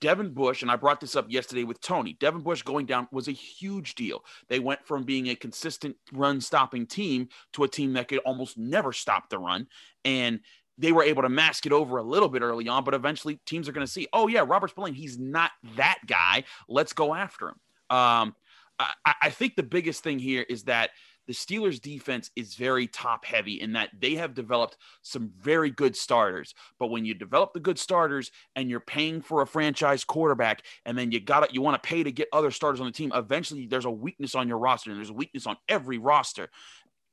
Devin 0.00 0.32
Bush, 0.32 0.62
and 0.62 0.70
I 0.70 0.76
brought 0.76 1.00
this 1.00 1.16
up 1.16 1.26
yesterday 1.28 1.64
with 1.64 1.80
Tony. 1.80 2.16
Devin 2.20 2.42
Bush 2.42 2.62
going 2.62 2.86
down 2.86 3.08
was 3.10 3.26
a 3.26 3.32
huge 3.32 3.96
deal. 3.96 4.22
They 4.48 4.60
went 4.60 4.86
from 4.86 5.02
being 5.02 5.28
a 5.28 5.34
consistent 5.34 5.96
run 6.12 6.40
stopping 6.40 6.86
team 6.86 7.28
to 7.54 7.64
a 7.64 7.68
team 7.68 7.94
that 7.94 8.06
could 8.06 8.20
almost 8.20 8.56
never 8.56 8.92
stop 8.92 9.28
the 9.28 9.38
run. 9.38 9.66
And 10.04 10.38
they 10.76 10.92
were 10.92 11.02
able 11.02 11.22
to 11.22 11.28
mask 11.28 11.66
it 11.66 11.72
over 11.72 11.96
a 11.96 12.02
little 12.04 12.28
bit 12.28 12.42
early 12.42 12.68
on, 12.68 12.84
but 12.84 12.94
eventually 12.94 13.40
teams 13.44 13.68
are 13.68 13.72
going 13.72 13.84
to 13.84 13.92
see, 13.92 14.06
oh, 14.12 14.28
yeah, 14.28 14.44
Robert 14.46 14.70
Spillane, 14.70 14.94
he's 14.94 15.18
not 15.18 15.50
that 15.76 15.98
guy. 16.06 16.44
Let's 16.68 16.92
go 16.92 17.12
after 17.12 17.48
him. 17.48 17.56
Um, 17.90 18.36
I, 18.78 19.14
I 19.22 19.30
think 19.30 19.56
the 19.56 19.62
biggest 19.62 20.02
thing 20.02 20.18
here 20.18 20.44
is 20.48 20.64
that 20.64 20.90
the 21.28 21.34
Steelers 21.34 21.80
defense 21.80 22.30
is 22.36 22.54
very 22.54 22.86
top 22.86 23.24
heavy 23.24 23.60
in 23.60 23.74
that 23.74 23.90
they 24.00 24.14
have 24.14 24.34
developed 24.34 24.78
some 25.02 25.30
very 25.38 25.70
good 25.70 25.94
starters. 25.94 26.54
But 26.78 26.86
when 26.86 27.04
you 27.04 27.12
develop 27.12 27.52
the 27.52 27.60
good 27.60 27.78
starters 27.78 28.30
and 28.56 28.70
you're 28.70 28.80
paying 28.80 29.20
for 29.20 29.42
a 29.42 29.46
franchise 29.46 30.04
quarterback 30.04 30.62
and 30.86 30.96
then 30.96 31.12
you 31.12 31.20
got 31.20 31.54
you 31.54 31.60
want 31.60 31.80
to 31.80 31.86
pay 31.86 32.02
to 32.02 32.10
get 32.10 32.28
other 32.32 32.50
starters 32.50 32.80
on 32.80 32.86
the 32.86 32.92
team, 32.92 33.12
eventually 33.14 33.66
there's 33.66 33.84
a 33.84 33.90
weakness 33.90 34.34
on 34.34 34.48
your 34.48 34.58
roster 34.58 34.90
and 34.90 34.98
there's 34.98 35.10
a 35.10 35.14
weakness 35.14 35.46
on 35.46 35.58
every 35.68 35.98
roster. 35.98 36.48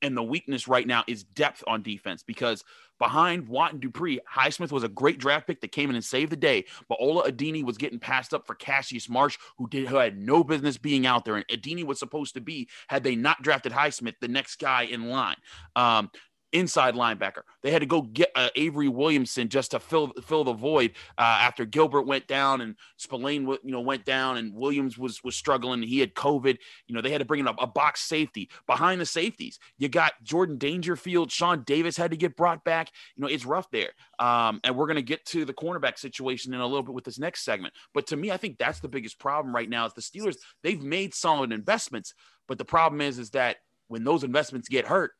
And 0.01 0.15
the 0.15 0.23
weakness 0.23 0.67
right 0.67 0.87
now 0.87 1.03
is 1.07 1.23
depth 1.23 1.63
on 1.67 1.81
defense 1.81 2.23
because 2.23 2.63
behind 2.99 3.47
Watt 3.47 3.73
and 3.73 3.81
Dupree, 3.81 4.19
Highsmith 4.31 4.71
was 4.71 4.83
a 4.83 4.89
great 4.89 5.17
draft 5.17 5.47
pick 5.47 5.61
that 5.61 5.71
came 5.71 5.89
in 5.89 5.95
and 5.95 6.05
saved 6.05 6.31
the 6.31 6.37
day. 6.37 6.65
But 6.87 6.97
Ola 6.99 7.31
Adeniyi 7.31 7.63
was 7.63 7.77
getting 7.77 7.99
passed 7.99 8.33
up 8.33 8.45
for 8.45 8.55
Cassius 8.55 9.09
Marsh, 9.09 9.37
who 9.57 9.67
did 9.67 9.87
who 9.87 9.97
had 9.97 10.17
no 10.17 10.43
business 10.43 10.77
being 10.77 11.05
out 11.05 11.25
there. 11.25 11.35
And 11.35 11.47
Adeniyi 11.47 11.85
was 11.85 11.99
supposed 11.99 12.33
to 12.35 12.41
be, 12.41 12.69
had 12.87 13.03
they 13.03 13.15
not 13.15 13.41
drafted 13.41 13.71
Highsmith, 13.71 14.15
the 14.21 14.27
next 14.27 14.57
guy 14.57 14.83
in 14.83 15.09
line. 15.09 15.37
Um, 15.75 16.09
inside 16.51 16.95
linebacker. 16.95 17.41
They 17.63 17.71
had 17.71 17.81
to 17.81 17.85
go 17.85 18.01
get 18.01 18.29
uh, 18.35 18.49
Avery 18.55 18.87
Williamson 18.87 19.49
just 19.49 19.71
to 19.71 19.79
fill 19.79 20.13
fill 20.23 20.43
the 20.43 20.53
void 20.53 20.91
uh, 21.17 21.21
after 21.41 21.65
Gilbert 21.65 22.03
went 22.03 22.27
down 22.27 22.61
and 22.61 22.75
Spillane 22.97 23.47
you 23.47 23.71
know 23.71 23.81
went 23.81 24.05
down 24.05 24.37
and 24.37 24.53
Williams 24.53 24.97
was 24.97 25.23
was 25.23 25.35
struggling. 25.35 25.81
He 25.83 25.99
had 25.99 26.13
COVID. 26.13 26.57
You 26.87 26.95
know 26.95 27.01
they 27.01 27.11
had 27.11 27.19
to 27.19 27.25
bring 27.25 27.41
in 27.41 27.47
a, 27.47 27.53
a 27.59 27.67
box 27.67 28.01
safety 28.01 28.49
behind 28.67 29.01
the 29.01 29.05
safeties. 29.05 29.59
You 29.77 29.89
got 29.89 30.13
Jordan 30.23 30.57
Dangerfield, 30.57 31.31
Sean 31.31 31.63
Davis 31.63 31.97
had 31.97 32.11
to 32.11 32.17
get 32.17 32.35
brought 32.35 32.63
back. 32.63 32.89
You 33.15 33.21
know 33.21 33.27
it's 33.27 33.45
rough 33.45 33.69
there. 33.71 33.91
Um, 34.19 34.59
and 34.63 34.75
we're 34.75 34.87
gonna 34.87 35.01
get 35.01 35.25
to 35.27 35.45
the 35.45 35.53
cornerback 35.53 35.97
situation 35.97 36.53
in 36.53 36.61
a 36.61 36.67
little 36.67 36.83
bit 36.83 36.93
with 36.93 37.03
this 37.03 37.19
next 37.19 37.43
segment. 37.43 37.73
But 37.93 38.07
to 38.07 38.17
me, 38.17 38.31
I 38.31 38.37
think 38.37 38.57
that's 38.57 38.79
the 38.79 38.87
biggest 38.87 39.19
problem 39.19 39.53
right 39.53 39.69
now 39.69 39.85
is 39.85 39.93
the 39.93 40.01
Steelers. 40.01 40.37
They've 40.63 40.81
made 40.81 41.13
solid 41.13 41.51
investments, 41.51 42.13
but 42.47 42.57
the 42.57 42.65
problem 42.65 43.01
is 43.01 43.19
is 43.19 43.31
that 43.31 43.57
when 43.87 44.03
those 44.03 44.23
investments 44.23 44.67
get 44.67 44.87
hurt 44.87 45.11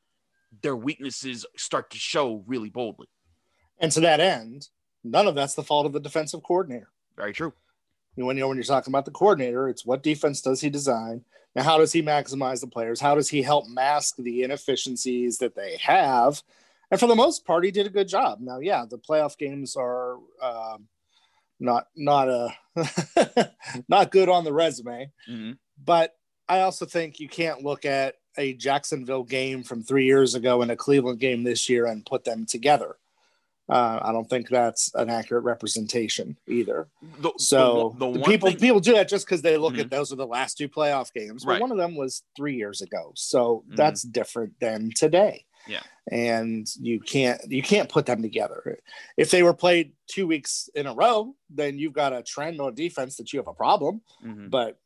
their 0.62 0.76
weaknesses 0.76 1.46
start 1.58 1.90
to 1.92 1.98
show 1.98 2.44
really 2.48 2.70
boldly. 2.70 3.08
And 3.80 3.92
to 3.92 4.00
that 4.02 4.20
end, 4.20 4.70
none 5.04 5.28
of 5.28 5.36
that's 5.36 5.56
the 5.56 5.64
fault 5.64 5.86
of 5.86 5.94
the 5.94 6.00
defensive 6.00 6.44
coordinator. 6.44 6.90
Very 7.16 7.34
true. 7.34 7.54
When 8.16 8.38
you 8.38 8.42
know 8.42 8.48
when 8.48 8.58
you're 8.58 8.64
talking 8.64 8.92
about 8.92 9.06
the 9.06 9.12
coordinator, 9.12 9.68
it's 9.68 9.86
what 9.86 10.04
defense 10.04 10.42
does 10.42 10.62
he 10.62 10.70
design? 10.70 11.26
Now, 11.54 11.64
how 11.64 11.78
does 11.78 11.92
he 11.92 12.02
maximize 12.02 12.62
the 12.62 12.68
players? 12.68 13.02
How 13.02 13.16
does 13.16 13.30
he 13.30 13.42
help 13.42 13.68
mask 13.68 14.16
the 14.18 14.44
inefficiencies 14.44 15.38
that 15.40 15.56
they 15.56 15.78
have? 15.82 16.42
And 16.92 17.00
for 17.00 17.08
the 17.08 17.16
most 17.16 17.46
part, 17.46 17.66
he 17.66 17.72
did 17.72 17.88
a 17.88 17.90
good 17.90 18.08
job. 18.08 18.40
Now, 18.42 18.60
yeah, 18.60 18.86
the 18.90 18.98
playoff 18.98 19.38
games 19.38 19.76
are 19.76 20.18
um, 20.42 20.88
not 21.60 21.88
not 21.96 22.30
a 22.30 22.54
not 23.90 24.12
good 24.12 24.30
on 24.30 24.44
the 24.44 24.54
resume, 24.54 25.12
mm-hmm. 25.30 25.54
but 25.84 26.14
I 26.48 26.62
also 26.62 26.86
think 26.86 27.20
you 27.20 27.28
can't 27.28 27.64
look 27.64 27.86
at 27.86 28.16
a 28.38 28.54
Jacksonville 28.54 29.24
game 29.24 29.64
from 29.64 29.84
three 29.84 30.06
years 30.06 30.36
ago 30.36 30.62
and 30.62 30.72
a 30.72 30.76
Cleveland 30.76 31.20
game 31.20 31.44
this 31.44 31.70
year 31.70 31.86
and 31.86 32.06
put 32.06 32.24
them 32.24 32.46
together. 32.46 32.98
Uh, 33.68 34.00
I 34.02 34.12
don't 34.12 34.30
think 34.30 34.48
that's 34.48 34.94
an 34.94 35.10
accurate 35.10 35.44
representation 35.44 36.38
either. 36.48 36.88
The, 37.20 37.32
so 37.38 37.96
the, 37.98 38.12
the, 38.12 38.20
the 38.20 38.26
people 38.26 38.50
thing... 38.50 38.60
people 38.60 38.80
do 38.80 38.94
that 38.94 39.10
just 39.10 39.26
because 39.26 39.42
they 39.42 39.58
look 39.58 39.74
mm-hmm. 39.74 39.82
at 39.82 39.90
those 39.90 40.14
are 40.14 40.18
the 40.18 40.28
last 40.28 40.58
two 40.58 40.70
playoff 40.70 41.12
games. 41.12 41.44
But 41.44 41.54
right. 41.54 41.62
one 41.62 41.72
of 41.72 41.78
them 41.78 41.96
was 41.96 42.22
three 42.38 42.56
years 42.56 42.82
ago, 42.82 43.12
so 43.16 43.64
mm-hmm. 43.66 43.76
that's 43.76 44.04
different 44.04 44.54
than 44.60 44.92
today. 44.96 45.46
Yeah, 45.68 45.82
and 46.12 46.68
you 46.80 47.00
can't 47.00 47.42
you 47.52 47.64
can't 47.64 47.90
put 47.90 48.06
them 48.06 48.22
together. 48.22 48.78
If 49.18 49.32
they 49.32 49.42
were 49.42 49.56
played 49.56 49.94
two 50.08 50.28
weeks 50.28 50.70
in 50.76 50.86
a 50.86 50.94
row, 50.94 51.34
then 51.50 51.80
you've 51.80 51.94
got 51.94 52.14
a 52.14 52.22
trend 52.22 52.62
on 52.62 52.76
defense 52.76 53.18
that 53.18 53.34
you 53.34 53.40
have 53.40 53.48
a 53.48 53.54
problem. 53.54 54.02
Mm-hmm. 54.24 54.50
But 54.50 54.78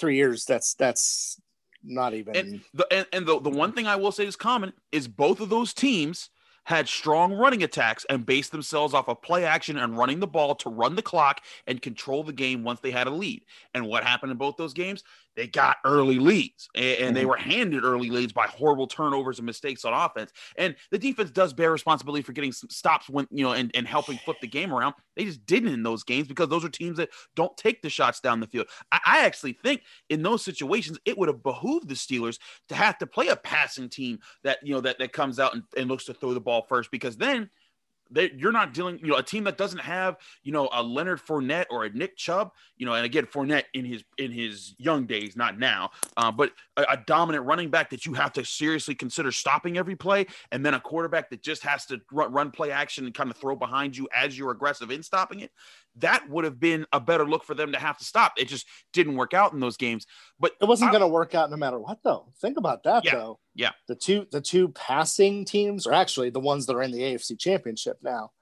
three 0.00 0.16
years, 0.16 0.44
that's 0.44 0.74
that's 0.74 1.40
not 1.86 2.14
even. 2.14 2.36
And 2.36 2.60
the 2.74 2.86
and, 2.92 3.06
and 3.12 3.26
the, 3.26 3.40
the 3.40 3.50
one 3.50 3.72
thing 3.72 3.86
I 3.86 3.96
will 3.96 4.12
say 4.12 4.26
is 4.26 4.36
common 4.36 4.72
is 4.92 5.08
both 5.08 5.40
of 5.40 5.48
those 5.48 5.72
teams 5.72 6.30
had 6.64 6.88
strong 6.88 7.32
running 7.32 7.62
attacks 7.62 8.04
and 8.10 8.26
based 8.26 8.50
themselves 8.50 8.92
off 8.92 9.08
of 9.08 9.22
play 9.22 9.44
action 9.44 9.78
and 9.78 9.96
running 9.96 10.18
the 10.18 10.26
ball 10.26 10.52
to 10.56 10.68
run 10.68 10.96
the 10.96 11.02
clock 11.02 11.40
and 11.68 11.80
control 11.80 12.24
the 12.24 12.32
game 12.32 12.64
once 12.64 12.80
they 12.80 12.90
had 12.90 13.06
a 13.06 13.10
lead. 13.10 13.44
And 13.72 13.86
what 13.86 14.02
happened 14.02 14.32
in 14.32 14.38
both 14.38 14.56
those 14.56 14.74
games? 14.74 15.04
They 15.36 15.46
got 15.46 15.76
early 15.84 16.18
leads 16.18 16.68
and, 16.74 16.84
and 16.84 16.96
mm-hmm. 16.98 17.14
they 17.14 17.24
were 17.26 17.36
handed 17.36 17.84
early 17.84 18.10
leads 18.10 18.32
by 18.32 18.46
horrible 18.46 18.86
turnovers 18.86 19.38
and 19.38 19.46
mistakes 19.46 19.84
on 19.84 19.92
offense. 19.92 20.32
And 20.56 20.74
the 20.90 20.98
defense 20.98 21.30
does 21.30 21.52
bear 21.52 21.70
responsibility 21.70 22.22
for 22.22 22.32
getting 22.32 22.52
some 22.52 22.70
stops 22.70 23.08
when, 23.08 23.26
you 23.30 23.44
know, 23.44 23.52
and, 23.52 23.70
and 23.74 23.86
helping 23.86 24.18
flip 24.18 24.38
the 24.40 24.48
game 24.48 24.72
around. 24.72 24.94
They 25.14 25.24
just 25.24 25.44
didn't 25.46 25.72
in 25.72 25.82
those 25.82 26.02
games 26.02 26.26
because 26.26 26.48
those 26.48 26.64
are 26.64 26.70
teams 26.70 26.96
that 26.96 27.10
don't 27.34 27.56
take 27.56 27.82
the 27.82 27.90
shots 27.90 28.20
down 28.20 28.40
the 28.40 28.46
field. 28.46 28.66
I, 28.90 29.00
I 29.06 29.26
actually 29.26 29.52
think 29.52 29.82
in 30.08 30.22
those 30.22 30.44
situations, 30.44 30.98
it 31.04 31.16
would 31.16 31.28
have 31.28 31.42
behooved 31.42 31.88
the 31.88 31.94
Steelers 31.94 32.38
to 32.68 32.74
have 32.74 32.98
to 32.98 33.06
play 33.06 33.28
a 33.28 33.36
passing 33.36 33.88
team 33.88 34.18
that, 34.42 34.58
you 34.62 34.74
know, 34.74 34.80
that, 34.80 34.98
that 34.98 35.12
comes 35.12 35.38
out 35.38 35.54
and, 35.54 35.62
and 35.76 35.88
looks 35.88 36.06
to 36.06 36.14
throw 36.14 36.34
the 36.34 36.40
ball 36.40 36.66
first 36.68 36.90
because 36.90 37.16
then– 37.16 37.50
they, 38.10 38.30
you're 38.36 38.52
not 38.52 38.72
dealing, 38.72 38.98
you 38.98 39.08
know, 39.08 39.16
a 39.16 39.22
team 39.22 39.44
that 39.44 39.58
doesn't 39.58 39.80
have, 39.80 40.16
you 40.42 40.52
know, 40.52 40.68
a 40.72 40.82
Leonard 40.82 41.20
Fournette 41.20 41.66
or 41.70 41.84
a 41.84 41.90
Nick 41.90 42.16
Chubb, 42.16 42.52
you 42.76 42.86
know, 42.86 42.94
and 42.94 43.04
again, 43.04 43.26
Fournette 43.26 43.64
in 43.74 43.84
his 43.84 44.04
in 44.18 44.30
his 44.30 44.74
young 44.78 45.06
days, 45.06 45.36
not 45.36 45.58
now, 45.58 45.90
uh, 46.16 46.30
but 46.30 46.52
a, 46.76 46.82
a, 46.90 46.96
dominant 47.06 47.44
running 47.44 47.70
back 47.70 47.90
that 47.90 48.06
you 48.06 48.14
have 48.14 48.32
to 48.32 48.44
seriously 48.44 48.94
consider 48.94 49.32
stopping 49.32 49.78
every 49.78 49.96
play, 49.96 50.26
and 50.52 50.64
then 50.64 50.74
a 50.74 50.80
quarterback 50.80 51.30
that 51.30 51.42
just 51.42 51.62
has 51.62 51.86
to 51.86 52.00
run, 52.12 52.32
run 52.32 52.50
play 52.50 52.70
action 52.70 53.04
and 53.04 53.14
kind 53.14 53.30
of 53.30 53.36
throw 53.36 53.56
behind 53.56 53.96
you 53.96 54.08
as 54.14 54.36
you're 54.38 54.50
aggressive 54.50 54.90
in 54.90 55.02
stopping 55.02 55.40
it 55.40 55.50
that 55.98 56.28
would 56.28 56.44
have 56.44 56.60
been 56.60 56.86
a 56.92 57.00
better 57.00 57.26
look 57.26 57.44
for 57.44 57.54
them 57.54 57.72
to 57.72 57.78
have 57.78 57.98
to 57.98 58.04
stop. 58.04 58.34
It 58.36 58.48
just 58.48 58.66
didn't 58.92 59.16
work 59.16 59.34
out 59.34 59.52
in 59.52 59.60
those 59.60 59.76
games. 59.76 60.06
But 60.38 60.52
it 60.60 60.66
wasn't 60.66 60.90
going 60.90 61.00
to 61.00 61.08
work 61.08 61.34
out 61.34 61.50
no 61.50 61.56
matter 61.56 61.78
what, 61.78 61.98
though. 62.04 62.32
Think 62.40 62.58
about 62.58 62.82
that, 62.84 63.04
yeah, 63.04 63.14
though. 63.14 63.38
Yeah. 63.54 63.70
The 63.88 63.94
two 63.94 64.26
the 64.30 64.40
two 64.40 64.68
passing 64.68 65.44
teams 65.44 65.86
are 65.86 65.94
actually 65.94 66.30
the 66.30 66.40
ones 66.40 66.66
that 66.66 66.76
are 66.76 66.82
in 66.82 66.92
the 66.92 67.00
AFC 67.00 67.38
Championship 67.38 67.98
now. 68.02 68.32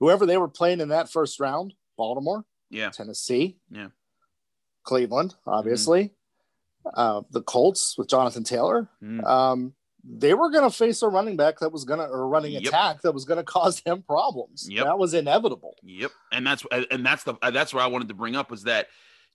Whoever 0.00 0.26
they 0.26 0.36
were 0.36 0.48
playing 0.48 0.80
in 0.80 0.88
that 0.88 1.10
first 1.10 1.38
round, 1.38 1.74
Baltimore, 1.96 2.44
yeah, 2.68 2.90
Tennessee, 2.90 3.58
yeah, 3.70 3.88
Cleveland, 4.82 5.34
obviously, 5.46 6.12
mm-hmm. 6.86 7.00
uh, 7.00 7.22
the 7.30 7.42
Colts 7.42 7.96
with 7.96 8.08
Jonathan 8.08 8.42
Taylor. 8.42 8.88
Mm-hmm. 9.02 9.24
Um, 9.24 9.74
they 10.06 10.34
were 10.34 10.50
going 10.50 10.68
to 10.68 10.76
face 10.76 11.02
a 11.02 11.08
running 11.08 11.36
back 11.36 11.58
that 11.60 11.72
was 11.72 11.84
going 11.84 12.00
to 12.00 12.06
or 12.06 12.28
running 12.28 12.52
yep. 12.52 12.64
attack 12.64 13.02
that 13.02 13.12
was 13.12 13.24
going 13.24 13.38
to 13.38 13.44
cause 13.44 13.80
them 13.80 14.02
problems. 14.02 14.68
Yep. 14.70 14.84
That 14.84 14.98
was 14.98 15.14
inevitable. 15.14 15.76
Yep. 15.82 16.10
And 16.32 16.46
that's 16.46 16.64
and 16.90 17.04
that's 17.04 17.24
the 17.24 17.34
that's 17.52 17.72
what 17.72 17.82
I 17.82 17.86
wanted 17.86 18.08
to 18.08 18.14
bring 18.14 18.36
up 18.36 18.50
was 18.50 18.64
that 18.64 18.88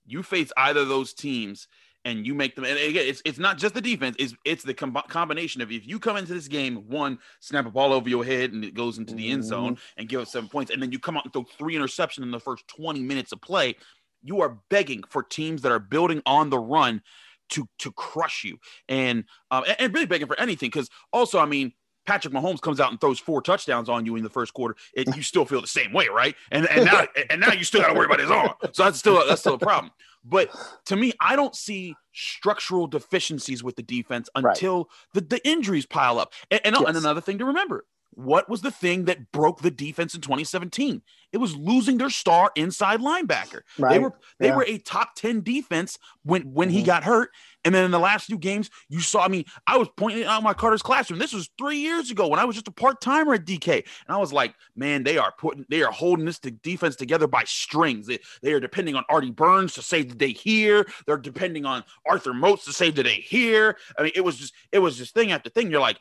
you 0.06 0.22
face 0.22 0.52
either 0.56 0.80
of 0.80 0.88
those 0.88 1.12
teams 1.12 1.68
and 2.04 2.26
you 2.26 2.34
make 2.34 2.54
them 2.54 2.64
and 2.64 2.78
again 2.78 3.06
it's 3.06 3.20
it's 3.24 3.38
not 3.38 3.58
just 3.58 3.74
the 3.74 3.80
defense 3.80 4.16
it's 4.18 4.34
it's 4.44 4.62
the 4.62 4.72
com- 4.72 4.96
combination 5.08 5.60
of 5.60 5.70
if 5.70 5.86
you 5.86 5.98
come 5.98 6.16
into 6.16 6.32
this 6.32 6.48
game 6.48 6.76
one 6.88 7.18
snap 7.40 7.66
a 7.66 7.70
ball 7.70 7.92
over 7.92 8.08
your 8.08 8.24
head 8.24 8.52
and 8.52 8.64
it 8.64 8.72
goes 8.72 8.96
into 8.96 9.14
the 9.14 9.30
end 9.30 9.44
zone 9.44 9.74
mm-hmm. 9.74 10.00
and 10.00 10.08
give 10.08 10.20
us 10.20 10.32
seven 10.32 10.48
points 10.48 10.70
and 10.70 10.82
then 10.82 10.90
you 10.90 10.98
come 10.98 11.16
out 11.16 11.24
and 11.24 11.32
throw 11.32 11.44
three 11.58 11.74
interceptions 11.74 12.22
in 12.22 12.30
the 12.30 12.40
first 12.40 12.66
20 12.68 13.00
minutes 13.00 13.32
of 13.32 13.40
play 13.42 13.76
you 14.22 14.40
are 14.40 14.58
begging 14.70 15.02
for 15.08 15.22
teams 15.22 15.62
that 15.62 15.72
are 15.72 15.78
building 15.78 16.22
on 16.24 16.48
the 16.48 16.58
run 16.58 17.02
to 17.50 17.68
to 17.78 17.92
crush 17.92 18.44
you 18.44 18.58
and 18.88 19.24
um, 19.50 19.64
and, 19.66 19.76
and 19.80 19.94
really 19.94 20.06
begging 20.06 20.26
for 20.26 20.38
anything 20.38 20.68
because 20.68 20.88
also 21.12 21.38
I 21.38 21.46
mean 21.46 21.72
Patrick 22.06 22.32
Mahomes 22.32 22.60
comes 22.60 22.80
out 22.80 22.90
and 22.90 23.00
throws 23.00 23.18
four 23.18 23.42
touchdowns 23.42 23.88
on 23.88 24.06
you 24.06 24.16
in 24.16 24.24
the 24.24 24.30
first 24.30 24.54
quarter, 24.54 24.74
it, 24.94 25.14
you 25.14 25.22
still 25.22 25.44
feel 25.44 25.60
the 25.60 25.66
same 25.66 25.92
way, 25.92 26.08
right? 26.08 26.34
And 26.50 26.68
and 26.68 26.84
now 26.84 27.06
and 27.30 27.40
now 27.40 27.52
you 27.52 27.64
still 27.64 27.82
got 27.82 27.88
to 27.88 27.94
worry 27.94 28.06
about 28.06 28.20
his 28.20 28.30
arm. 28.30 28.52
So 28.72 28.84
that's 28.84 28.98
still 28.98 29.24
that's 29.26 29.40
still 29.42 29.54
a 29.54 29.58
problem. 29.58 29.92
But 30.24 30.50
to 30.86 30.96
me, 30.96 31.12
I 31.20 31.36
don't 31.36 31.54
see 31.54 31.94
structural 32.12 32.86
deficiencies 32.86 33.62
with 33.62 33.76
the 33.76 33.82
defense 33.82 34.28
until 34.34 34.76
right. 35.14 35.28
the, 35.28 35.36
the 35.36 35.48
injuries 35.48 35.86
pile 35.86 36.18
up. 36.18 36.34
And, 36.50 36.60
and, 36.64 36.76
yes. 36.78 36.88
and 36.88 36.96
another 36.96 37.20
thing 37.20 37.38
to 37.38 37.46
remember: 37.46 37.84
what 38.12 38.48
was 38.48 38.60
the 38.60 38.70
thing 38.70 39.04
that 39.04 39.30
broke 39.32 39.60
the 39.60 39.70
defense 39.70 40.14
in 40.14 40.20
2017? 40.20 41.02
It 41.32 41.38
was 41.38 41.56
losing 41.56 41.96
their 41.96 42.10
star 42.10 42.50
inside 42.56 43.00
linebacker. 43.00 43.60
Right. 43.78 43.92
They 43.92 43.98
were 44.00 44.14
they 44.40 44.48
yeah. 44.48 44.56
were 44.56 44.64
a 44.66 44.78
top 44.78 45.14
10 45.14 45.42
defense 45.42 45.96
when 46.24 46.42
when 46.52 46.68
mm-hmm. 46.68 46.78
he 46.78 46.82
got 46.82 47.04
hurt. 47.04 47.30
And 47.64 47.74
then 47.74 47.84
in 47.84 47.90
the 47.90 47.98
last 47.98 48.26
few 48.26 48.38
games, 48.38 48.70
you 48.88 49.00
saw 49.00 49.24
I 49.24 49.28
mean, 49.28 49.44
I 49.66 49.76
was 49.76 49.88
pointing 49.96 50.24
out 50.24 50.42
my 50.42 50.54
Carter's 50.54 50.82
classroom. 50.82 51.20
This 51.20 51.32
was 51.32 51.48
three 51.56 51.78
years 51.78 52.10
ago 52.10 52.26
when 52.26 52.40
I 52.40 52.44
was 52.44 52.56
just 52.56 52.68
a 52.68 52.72
part-timer 52.72 53.34
at 53.34 53.44
DK. 53.44 53.74
And 53.74 53.84
I 54.08 54.16
was 54.16 54.32
like, 54.32 54.54
man, 54.74 55.04
they 55.04 55.18
are 55.18 55.32
putting 55.38 55.64
they 55.68 55.82
are 55.82 55.92
holding 55.92 56.24
this 56.24 56.40
defense 56.40 56.96
together 56.96 57.28
by 57.28 57.44
strings. 57.44 58.08
They, 58.08 58.18
they 58.42 58.52
are 58.52 58.60
depending 58.60 58.96
on 58.96 59.04
Artie 59.08 59.30
Burns 59.30 59.74
to 59.74 59.82
save 59.82 60.08
the 60.08 60.16
day 60.16 60.32
here. 60.32 60.84
They're 61.06 61.16
depending 61.16 61.64
on 61.64 61.84
Arthur 62.06 62.34
Moats 62.34 62.64
to 62.64 62.72
save 62.72 62.96
the 62.96 63.04
day 63.04 63.20
here. 63.20 63.76
I 63.96 64.02
mean, 64.02 64.12
it 64.16 64.22
was 64.22 64.36
just 64.36 64.54
it 64.72 64.80
was 64.80 64.96
just 64.96 65.14
thing 65.14 65.30
after 65.30 65.48
thing. 65.48 65.70
You're 65.70 65.80
like, 65.80 65.98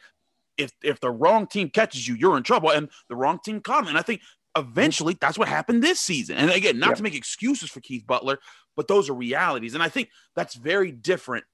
if 0.60 0.72
if 0.84 1.00
the 1.00 1.10
wrong 1.10 1.48
team 1.48 1.70
catches 1.70 2.08
you, 2.08 2.16
you're 2.16 2.38
in 2.38 2.44
trouble, 2.44 2.70
and 2.70 2.89
the 3.08 3.16
wrong 3.16 3.39
team 3.44 3.62
caught 3.62 3.84
him. 3.84 3.89
And 3.89 3.98
I 3.98 4.01
think 4.01 4.22
eventually 4.58 5.18
that's 5.20 5.38
what 5.38 5.48
happened 5.48 5.84
this 5.84 6.00
season. 6.00 6.38
And 6.38 6.51
again, 6.51 6.80
not 6.80 6.98
to 6.98 7.04
make 7.04 7.16
excuses 7.16 7.70
for 7.70 7.82
Keith 7.82 8.06
Butler, 8.06 8.39
but 8.75 8.88
those 8.88 9.10
are 9.10 9.13
realities. 9.13 9.74
And 9.74 9.84
I 9.84 9.89
think 9.89 10.10
that's 10.36 10.56
very 10.56 10.92
different 10.92 11.46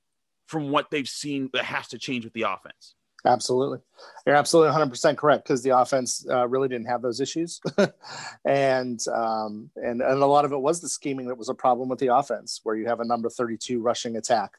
from 0.47 0.69
what 0.69 0.89
they've 0.91 1.07
seen 1.07 1.49
that 1.53 1.65
has 1.65 1.87
to 1.89 1.97
change 1.97 2.23
with 2.23 2.33
the 2.33 2.43
offense. 2.43 2.95
Absolutely. 3.25 3.79
You're 4.25 4.35
absolutely 4.35 4.77
100% 4.77 5.17
correct 5.17 5.43
because 5.43 5.63
the 5.63 5.75
offense 5.75 6.25
uh, 6.29 6.47
really 6.47 6.67
didn't 6.67 6.87
have 6.87 7.01
those 7.01 7.19
issues. 7.19 7.59
and, 8.45 8.99
um, 9.07 9.71
and, 9.75 10.01
and 10.01 10.21
a 10.21 10.25
lot 10.25 10.45
of 10.45 10.51
it 10.51 10.61
was 10.61 10.79
the 10.79 10.89
scheming 10.89 11.27
that 11.27 11.37
was 11.37 11.49
a 11.49 11.55
problem 11.55 11.89
with 11.89 11.97
the 11.97 12.15
offense, 12.15 12.59
where 12.63 12.75
you 12.75 12.85
have 12.85 12.99
a 12.99 13.05
number 13.05 13.29
32 13.29 13.81
rushing 13.81 14.17
attack. 14.17 14.51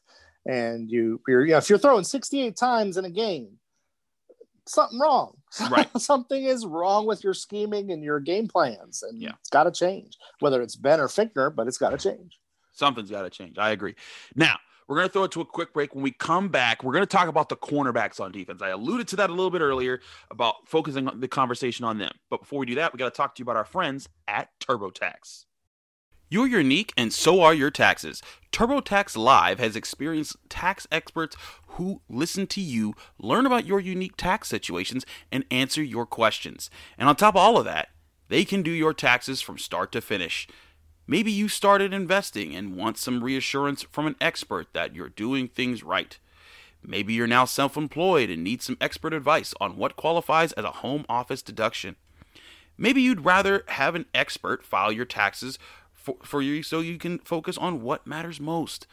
And 0.45 0.89
you, 0.91 1.21
you're, 1.27 1.45
you 1.45 1.51
know, 1.51 1.57
if 1.57 1.69
you're 1.69 1.79
throwing 1.79 2.03
68 2.03 2.55
times 2.57 2.97
in 2.97 3.05
a 3.05 3.09
game, 3.09 3.57
something 4.67 4.99
wrong. 4.99 5.37
Right. 5.69 5.89
something 5.97 6.43
is 6.43 6.65
wrong 6.65 7.05
with 7.05 7.23
your 7.23 7.33
scheming 7.33 7.91
and 7.91 8.03
your 8.03 8.19
game 8.19 8.47
plans, 8.47 9.03
and 9.03 9.21
yeah. 9.21 9.31
it's 9.39 9.49
got 9.49 9.63
to 9.63 9.71
change. 9.71 10.17
Whether 10.39 10.61
it's 10.61 10.75
Ben 10.75 10.99
or 10.99 11.07
Fichtner, 11.07 11.53
but 11.53 11.67
it's 11.67 11.77
got 11.77 11.91
to 11.91 11.97
change. 11.97 12.39
Something's 12.73 13.09
got 13.09 13.23
to 13.23 13.29
change. 13.29 13.57
I 13.57 13.71
agree. 13.71 13.95
Now 14.35 14.57
we're 14.87 14.95
going 14.95 15.07
to 15.07 15.13
throw 15.13 15.23
it 15.23 15.31
to 15.31 15.41
a 15.41 15.45
quick 15.45 15.73
break. 15.73 15.93
When 15.93 16.03
we 16.03 16.11
come 16.11 16.47
back, 16.49 16.83
we're 16.83 16.93
going 16.93 17.03
to 17.03 17.07
talk 17.07 17.27
about 17.27 17.49
the 17.49 17.57
cornerbacks 17.57 18.19
on 18.19 18.31
defense. 18.31 18.61
I 18.61 18.69
alluded 18.69 19.07
to 19.09 19.15
that 19.17 19.29
a 19.29 19.33
little 19.33 19.51
bit 19.51 19.61
earlier 19.61 19.99
about 20.31 20.55
focusing 20.65 21.09
the 21.19 21.27
conversation 21.27 21.85
on 21.85 21.97
them. 21.97 22.11
But 22.29 22.41
before 22.41 22.59
we 22.59 22.65
do 22.65 22.75
that, 22.75 22.93
we 22.93 22.97
got 22.97 23.13
to 23.13 23.17
talk 23.17 23.35
to 23.35 23.39
you 23.39 23.43
about 23.43 23.57
our 23.57 23.65
friends 23.65 24.07
at 24.27 24.49
TurboTax. 24.59 25.45
You're 26.29 26.47
unique, 26.47 26.93
and 26.97 27.13
so 27.13 27.41
are 27.41 27.53
your 27.53 27.71
taxes. 27.71 28.21
TurboTax 28.51 29.15
Live 29.15 29.59
has 29.59 29.77
experienced 29.77 30.35
tax 30.49 30.85
experts 30.91 31.37
who 31.69 32.01
listen 32.09 32.47
to 32.47 32.61
you, 32.61 32.95
learn 33.17 33.45
about 33.45 33.65
your 33.65 33.79
unique 33.79 34.17
tax 34.17 34.49
situations, 34.49 35.05
and 35.31 35.45
answer 35.49 35.81
your 35.81 36.05
questions. 36.05 36.69
And 36.97 37.07
on 37.07 37.15
top 37.15 37.35
of 37.35 37.41
all 37.41 37.57
of 37.57 37.65
that, 37.65 37.89
they 38.27 38.43
can 38.43 38.61
do 38.61 38.71
your 38.71 38.93
taxes 38.93 39.39
from 39.39 39.57
start 39.57 39.93
to 39.93 40.01
finish. 40.01 40.49
Maybe 41.05 41.31
you 41.31 41.47
started 41.47 41.93
investing 41.93 42.53
and 42.53 42.75
want 42.75 42.97
some 42.97 43.23
reassurance 43.23 43.83
from 43.83 44.07
an 44.07 44.17
expert 44.19 44.73
that 44.73 44.93
you're 44.93 45.07
doing 45.07 45.47
things 45.47 45.81
right. 45.81 46.19
Maybe 46.83 47.13
you're 47.13 47.27
now 47.27 47.45
self 47.45 47.77
employed 47.77 48.29
and 48.29 48.43
need 48.43 48.61
some 48.61 48.77
expert 48.81 49.13
advice 49.13 49.53
on 49.61 49.77
what 49.77 49.95
qualifies 49.95 50.51
as 50.53 50.65
a 50.65 50.71
home 50.71 51.05
office 51.07 51.41
deduction. 51.41 51.95
Maybe 52.77 53.01
you'd 53.01 53.25
rather 53.25 53.63
have 53.69 53.95
an 53.95 54.05
expert 54.13 54.65
file 54.65 54.91
your 54.91 55.05
taxes 55.05 55.57
for, 56.07 56.15
for 56.23 56.41
you 56.41 56.63
so 56.63 56.79
you 56.79 56.97
can 56.97 57.19
focus 57.19 57.57
on 57.57 57.81
what 57.81 58.07
matters 58.07 58.39
most. 58.39 58.87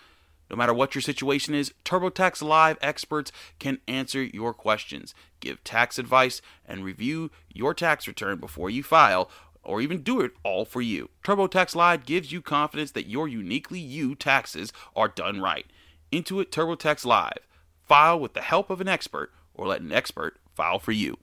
No 0.50 0.56
matter 0.56 0.75
what 0.75 0.94
your 0.94 1.02
situation 1.02 1.54
is, 1.54 1.73
TurboTax 1.85 2.42
Live 2.42 2.76
experts 2.83 3.30
can 3.59 3.78
answer 3.87 4.23
your 4.23 4.52
questions, 4.52 5.14
give 5.40 5.62
tax 5.62 5.99
advice, 5.99 6.42
and 6.66 6.85
review 6.85 7.30
your 7.52 7.73
tax 7.73 8.09
return 8.09 8.38
before 8.38 8.68
you 8.68 8.83
file 8.83 9.30
or 9.62 9.80
even 9.80 10.02
do 10.02 10.21
it 10.21 10.33
all 10.42 10.64
for 10.64 10.83
you. 10.83 11.09
TurboTax 11.25 11.75
Live 11.75 12.04
gives 12.04 12.33
you 12.33 12.42
confidence 12.42 12.90
that 12.90 13.09
your 13.09 13.28
uniquely 13.28 13.78
you 13.78 14.14
taxes 14.14 14.73
are 14.94 15.09
done 15.09 15.40
right. 15.40 15.66
Intuit 16.12 16.47
TurboTax 16.47 17.06
Live. 17.06 17.47
File 17.87 18.18
with 18.18 18.35
the 18.35 18.42
help 18.42 18.71
of 18.71 18.80
an 18.80 18.88
expert 18.88 19.33
or 19.54 19.68
let 19.68 19.80
an 19.80 19.92
expert 19.92 20.37
file 20.54 20.78
for 20.80 20.92
you. 20.92 21.16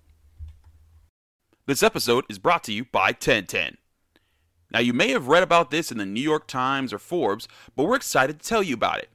This 1.67 1.83
episode 1.83 2.23
is 2.29 2.39
brought 2.39 2.63
to 2.63 2.73
you 2.73 2.85
by 2.85 3.09
1010. 3.09 3.77
Now, 4.71 4.79
you 4.79 4.93
may 4.93 5.09
have 5.09 5.27
read 5.27 5.43
about 5.43 5.69
this 5.69 5.91
in 5.91 5.97
the 5.97 6.05
New 6.05 6.21
York 6.21 6.47
Times 6.47 6.93
or 6.93 6.99
Forbes, 6.99 7.47
but 7.75 7.83
we're 7.83 7.95
excited 7.95 8.39
to 8.39 8.47
tell 8.47 8.63
you 8.63 8.73
about 8.73 8.99
it. 8.99 9.09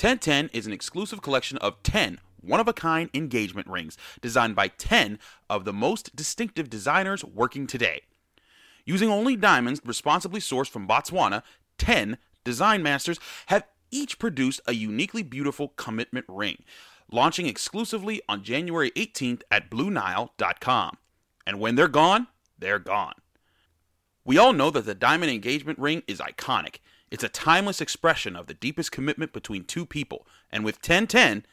1010 0.00 0.50
is 0.52 0.66
an 0.66 0.72
exclusive 0.72 1.22
collection 1.22 1.58
of 1.58 1.82
10 1.82 2.20
one 2.46 2.60
of 2.60 2.68
a 2.68 2.72
kind 2.72 3.10
engagement 3.12 3.66
rings 3.66 3.96
designed 4.20 4.54
by 4.54 4.68
10 4.68 5.18
of 5.50 5.64
the 5.64 5.72
most 5.72 6.14
distinctive 6.14 6.70
designers 6.70 7.24
working 7.24 7.66
today. 7.66 8.02
Using 8.84 9.10
only 9.10 9.36
diamonds 9.36 9.80
responsibly 9.84 10.40
sourced 10.40 10.70
from 10.70 10.86
Botswana, 10.86 11.42
10 11.78 12.18
design 12.44 12.82
masters 12.82 13.18
have 13.46 13.64
each 13.90 14.18
produced 14.18 14.60
a 14.66 14.74
uniquely 14.74 15.22
beautiful 15.22 15.68
commitment 15.76 16.26
ring, 16.28 16.62
launching 17.10 17.46
exclusively 17.46 18.22
on 18.28 18.44
January 18.44 18.92
18th 18.92 19.42
at 19.50 19.70
BlueNile.com. 19.70 20.98
And 21.46 21.60
when 21.60 21.74
they're 21.74 21.88
gone, 21.88 22.28
they're 22.58 22.78
gone. 22.78 23.14
We 24.26 24.38
all 24.38 24.52
know 24.52 24.70
that 24.70 24.84
the 24.84 24.94
diamond 24.96 25.30
engagement 25.30 25.78
ring 25.78 26.02
is 26.08 26.18
iconic. 26.18 26.78
It's 27.12 27.22
a 27.22 27.28
timeless 27.28 27.80
expression 27.80 28.34
of 28.34 28.48
the 28.48 28.54
deepest 28.54 28.90
commitment 28.90 29.32
between 29.32 29.62
two 29.62 29.86
people, 29.86 30.26
and 30.50 30.64
with 30.64 30.78
1010, 30.78 31.46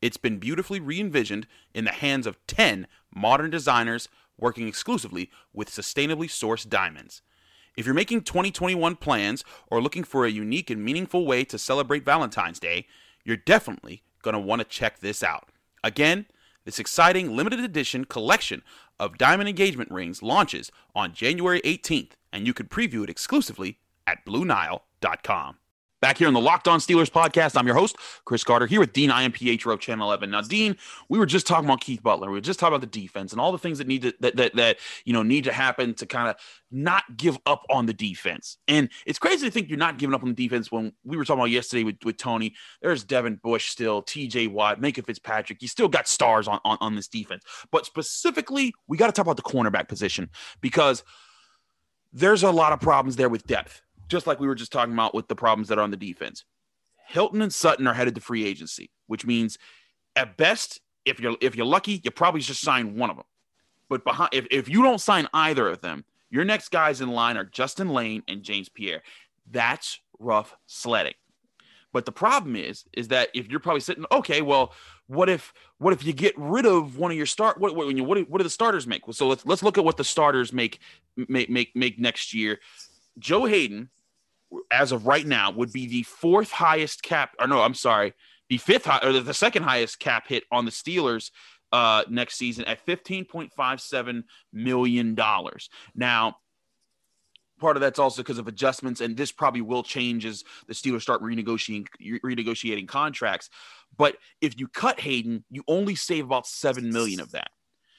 it's 0.00 0.16
been 0.16 0.38
beautifully 0.38 0.78
re 0.78 1.00
envisioned 1.00 1.48
in 1.74 1.84
the 1.86 1.90
hands 1.90 2.28
of 2.28 2.38
10 2.46 2.86
modern 3.12 3.50
designers 3.50 4.08
working 4.38 4.68
exclusively 4.68 5.28
with 5.52 5.72
sustainably 5.72 6.28
sourced 6.28 6.68
diamonds. 6.68 7.22
If 7.76 7.84
you're 7.84 7.96
making 7.96 8.22
2021 8.22 8.94
plans 8.94 9.44
or 9.66 9.82
looking 9.82 10.04
for 10.04 10.24
a 10.24 10.30
unique 10.30 10.70
and 10.70 10.84
meaningful 10.84 11.26
way 11.26 11.44
to 11.46 11.58
celebrate 11.58 12.04
Valentine's 12.04 12.60
Day, 12.60 12.86
You're 13.24 13.36
definitely 13.38 14.04
going 14.22 14.34
to 14.34 14.40
want 14.40 14.60
to 14.60 14.68
check 14.68 15.00
this 15.00 15.24
out. 15.24 15.48
Again, 15.82 16.26
this 16.64 16.78
exciting 16.78 17.36
limited 17.36 17.60
edition 17.60 18.04
collection 18.04 18.62
of 18.98 19.18
diamond 19.18 19.48
engagement 19.48 19.90
rings 19.90 20.22
launches 20.22 20.70
on 20.94 21.12
January 21.12 21.60
18th, 21.62 22.12
and 22.32 22.46
you 22.46 22.54
can 22.54 22.66
preview 22.66 23.04
it 23.04 23.10
exclusively 23.10 23.78
at 24.06 24.24
BlueNile.com. 24.26 25.56
Back 26.00 26.16
here 26.16 26.28
on 26.28 26.32
the 26.32 26.40
Locked 26.40 26.66
On 26.66 26.80
Steelers 26.80 27.10
podcast, 27.10 27.58
I'm 27.58 27.66
your 27.66 27.76
host, 27.76 27.94
Chris 28.24 28.42
Carter, 28.42 28.66
here 28.66 28.80
with 28.80 28.94
Dean 28.94 29.10
Iampietro 29.10 29.78
Channel 29.78 30.08
11. 30.08 30.30
Now, 30.30 30.40
Dean, 30.40 30.74
we 31.10 31.18
were 31.18 31.26
just 31.26 31.46
talking 31.46 31.66
about 31.66 31.82
Keith 31.82 32.02
Butler. 32.02 32.28
We 32.28 32.38
were 32.38 32.40
just 32.40 32.58
talking 32.58 32.74
about 32.74 32.90
the 32.90 33.00
defense 33.00 33.32
and 33.32 33.40
all 33.40 33.52
the 33.52 33.58
things 33.58 33.76
that 33.76 33.86
need 33.86 34.00
to 34.02 34.14
that 34.20 34.34
that, 34.36 34.56
that 34.56 34.78
you 35.04 35.12
know 35.12 35.22
need 35.22 35.44
to 35.44 35.52
happen 35.52 35.92
to 35.96 36.06
kind 36.06 36.30
of 36.30 36.36
not 36.70 37.18
give 37.18 37.38
up 37.44 37.66
on 37.68 37.84
the 37.84 37.92
defense. 37.92 38.56
And 38.66 38.88
it's 39.04 39.18
crazy 39.18 39.46
to 39.46 39.50
think 39.50 39.68
you're 39.68 39.76
not 39.76 39.98
giving 39.98 40.14
up 40.14 40.22
on 40.22 40.30
the 40.30 40.34
defense 40.34 40.72
when 40.72 40.94
we 41.04 41.18
were 41.18 41.24
talking 41.26 41.40
about 41.40 41.50
yesterday 41.50 41.84
with, 41.84 41.96
with 42.02 42.16
Tony. 42.16 42.54
There's 42.80 43.04
Devin 43.04 43.38
Bush 43.42 43.68
still, 43.68 44.02
TJ 44.02 44.50
Watt, 44.50 44.80
Minkah 44.80 45.04
Fitzpatrick. 45.04 45.60
You 45.60 45.68
still 45.68 45.88
got 45.88 46.08
stars 46.08 46.48
on, 46.48 46.60
on, 46.64 46.78
on 46.80 46.96
this 46.96 47.08
defense. 47.08 47.44
But 47.70 47.84
specifically, 47.84 48.72
we 48.88 48.96
got 48.96 49.08
to 49.08 49.12
talk 49.12 49.26
about 49.26 49.36
the 49.36 49.42
cornerback 49.42 49.86
position 49.86 50.30
because 50.62 51.04
there's 52.12 52.42
a 52.42 52.50
lot 52.50 52.72
of 52.72 52.80
problems 52.80 53.16
there 53.16 53.28
with 53.28 53.46
depth 53.46 53.82
just 54.10 54.26
like 54.26 54.40
we 54.40 54.46
were 54.46 54.54
just 54.54 54.72
talking 54.72 54.92
about 54.92 55.14
with 55.14 55.28
the 55.28 55.36
problems 55.36 55.68
that 55.68 55.78
are 55.78 55.82
on 55.82 55.90
the 55.90 55.96
defense. 55.96 56.44
Hilton 57.06 57.40
and 57.40 57.54
Sutton 57.54 57.86
are 57.86 57.94
headed 57.94 58.14
to 58.16 58.20
free 58.20 58.44
agency, 58.44 58.90
which 59.06 59.24
means 59.24 59.56
at 60.14 60.36
best, 60.36 60.80
if 61.04 61.18
you're 61.18 61.36
if 61.40 61.56
you're 61.56 61.66
lucky, 61.66 62.00
you 62.04 62.10
probably 62.10 62.40
just 62.40 62.60
sign 62.60 62.96
one 62.96 63.08
of 63.08 63.16
them. 63.16 63.24
But 63.88 64.04
behind 64.04 64.30
if, 64.32 64.46
if 64.50 64.68
you 64.68 64.82
don't 64.82 65.00
sign 65.00 65.28
either 65.32 65.66
of 65.68 65.80
them, 65.80 66.04
your 66.28 66.44
next 66.44 66.68
guys 66.70 67.00
in 67.00 67.08
line 67.10 67.36
are 67.36 67.44
Justin 67.44 67.88
Layne 67.88 68.22
and 68.28 68.42
James 68.42 68.68
Pierre. 68.68 69.02
That's 69.50 70.00
rough 70.18 70.54
sledding. 70.66 71.14
But 71.92 72.04
the 72.06 72.12
problem 72.12 72.56
is, 72.56 72.84
is 72.92 73.08
that 73.08 73.28
if 73.34 73.48
you're 73.48 73.60
probably 73.60 73.80
sitting, 73.80 74.04
okay, 74.12 74.42
well, 74.42 74.72
what 75.06 75.28
if 75.28 75.52
what 75.78 75.92
if 75.92 76.04
you 76.04 76.12
get 76.12 76.34
rid 76.36 76.66
of 76.66 76.96
one 76.96 77.10
of 77.10 77.16
your 77.16 77.26
start? 77.26 77.58
What 77.58 77.74
what, 77.74 77.86
what, 77.86 78.16
do, 78.16 78.24
what 78.24 78.38
do 78.38 78.44
the 78.44 78.50
starters 78.50 78.86
make? 78.86 79.02
So 79.10 79.28
let's 79.28 79.44
let's 79.44 79.62
look 79.62 79.78
at 79.78 79.84
what 79.84 79.96
the 79.96 80.04
starters 80.04 80.52
make 80.52 80.78
make 81.16 81.50
make 81.50 81.74
make 81.74 81.98
next 81.98 82.32
year. 82.32 82.60
Joe 83.18 83.44
Haden, 83.44 83.90
as 84.70 84.92
of 84.92 85.06
right 85.06 85.26
now, 85.26 85.50
would 85.50 85.72
be 85.72 85.86
the 85.86 86.04
fourth 86.04 86.52
highest 86.52 87.02
cap, 87.02 87.34
or 87.40 87.48
no, 87.48 87.60
I'm 87.60 87.74
sorry, 87.74 88.14
the 88.48 88.58
fifth 88.58 88.84
high, 88.84 89.00
or 89.02 89.12
the 89.12 89.34
second 89.34 89.64
highest 89.64 89.98
cap 89.98 90.28
hit 90.28 90.44
on 90.52 90.64
the 90.64 90.70
Steelers 90.70 91.30
uh, 91.72 92.04
next 92.08 92.36
season 92.36 92.64
at 92.64 92.84
$15.57 92.86 94.24
million. 94.52 95.18
Now, 95.94 96.36
part 97.60 97.76
of 97.76 97.80
that's 97.80 97.98
also 97.98 98.22
because 98.22 98.38
of 98.38 98.48
adjustments, 98.48 99.00
and 99.00 99.16
this 99.16 99.30
probably 99.30 99.60
will 99.60 99.82
change 99.82 100.26
as 100.26 100.42
the 100.66 100.74
Steelers 100.74 101.02
start 101.02 101.22
renegotiating 101.22 101.86
renegotiating 102.24 102.88
contracts. 102.88 103.50
But 103.96 104.16
if 104.40 104.58
you 104.58 104.66
cut 104.66 104.98
Haden, 104.98 105.44
you 105.50 105.62
only 105.68 105.94
save 105.94 106.24
about 106.24 106.46
seven 106.46 106.90
million 106.90 107.20
of 107.20 107.32
that. 107.32 107.50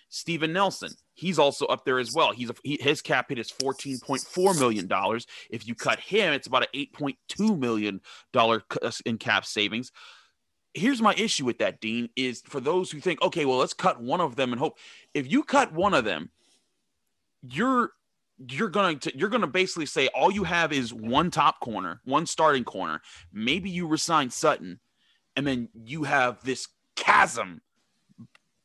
Steven 0.10 0.52
Nelson, 0.52 0.92
he's 1.14 1.40
also 1.40 1.66
up 1.68 1.86
there 1.86 1.98
as 1.98 2.14
well. 2.14 2.34
He's 2.34 2.50
a, 2.50 2.54
he, 2.64 2.78
his 2.82 3.02
cap 3.02 3.30
hit 3.30 3.40
is 3.40 3.50
fourteen 3.50 3.98
point 4.00 4.22
four 4.22 4.54
million 4.54 4.88
dollars. 4.88 5.26
If 5.50 5.66
you 5.66 5.74
cut 5.74 6.02
him, 6.02 6.34
it's 6.34 6.48
about 6.48 6.64
an 6.64 6.70
eight 6.74 6.92
point 6.92 7.18
two 7.30 7.56
million 7.56 8.02
dollar 8.34 8.64
uh, 8.82 8.92
in 9.06 9.18
cap 9.18 9.46
savings. 9.46 9.92
Here's 10.74 11.02
my 11.02 11.14
issue 11.14 11.46
with 11.46 11.60
that, 11.60 11.80
Dean. 11.80 12.10
Is 12.18 12.42
for 12.46 12.60
those 12.60 12.92
who 12.92 13.00
think, 13.00 13.22
okay, 13.22 13.46
well, 13.46 13.58
let's 13.58 13.74
cut 13.74 14.02
one 14.02 14.20
of 14.20 14.36
them 14.36 14.52
and 14.52 14.60
hope. 14.60 14.78
If 15.14 15.32
you 15.32 15.44
cut 15.44 15.72
one 15.72 15.94
of 15.94 16.04
them, 16.04 16.30
you're 17.42 17.92
you're 18.50 18.70
going 18.70 19.00
to 19.00 19.18
you're 19.18 19.30
going 19.30 19.42
to 19.42 19.48
basically 19.48 19.86
say 19.86 20.08
all 20.16 20.32
you 20.32 20.44
have 20.44 20.72
is 20.72 20.94
one 20.94 21.32
top 21.32 21.60
corner, 21.60 22.02
one 22.06 22.26
starting 22.26 22.64
corner. 22.64 23.02
Maybe 23.32 23.70
you 23.70 23.88
resign 23.88 24.30
Sutton, 24.30 24.80
and 25.36 25.46
then 25.46 25.70
you 25.74 26.04
have 26.04 26.44
this 26.44 26.68
chasm 26.96 27.62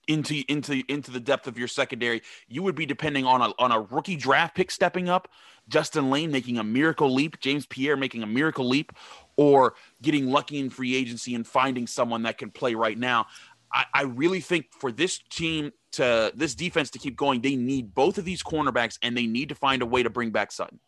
into 0.09 0.43
into 0.49 0.83
into 0.89 1.11
the 1.11 1.21
depth 1.21 1.47
of 1.47 1.59
your 1.59 1.69
secondary, 1.69 2.23
you 2.49 2.63
would 2.63 2.75
be 2.75 2.87
depending 2.87 3.25
on 3.25 3.43
a 3.43 3.53
on 3.59 3.73
a 3.73 3.81
rookie 3.81 4.17
draft 4.17 4.55
pick 4.55 4.71
stepping 4.71 5.09
up, 5.09 5.29
Justin 5.69 6.11
Layne 6.11 6.31
making 6.31 6.59
a 6.59 6.65
miracle 6.65 7.13
leap, 7.13 7.41
James 7.41 7.67
Pierre 7.67 7.97
making 7.97 8.23
a 8.23 8.27
miracle 8.27 8.69
leap, 8.69 8.93
or 9.37 9.75
getting 10.03 10.31
lucky 10.31 10.59
in 10.59 10.71
free 10.71 10.95
agency 10.95 11.35
and 11.35 11.47
finding 11.47 11.87
someone 11.87 12.23
that 12.23 12.39
can 12.39 12.51
play 12.51 12.75
right 12.75 12.99
now. 12.99 13.27
I, 13.73 13.85
I 13.93 14.03
really 14.03 14.41
think 14.41 14.67
for 14.79 14.93
this 14.93 15.19
team 15.31 15.73
to 15.97 16.33
this 16.35 16.55
defense 16.55 16.91
to 16.91 16.99
keep 16.99 17.17
going, 17.17 17.41
they 17.41 17.57
need 17.57 17.95
both 17.95 18.19
of 18.19 18.25
these 18.25 18.43
cornerbacks 18.43 18.99
and 19.03 19.17
they 19.17 19.27
need 19.27 19.51
to 19.51 19.55
find 19.55 19.83
a 19.83 19.87
way 19.87 20.03
to 20.03 20.11
bring 20.11 20.31
back 20.31 20.53
Sutton. 20.53 20.81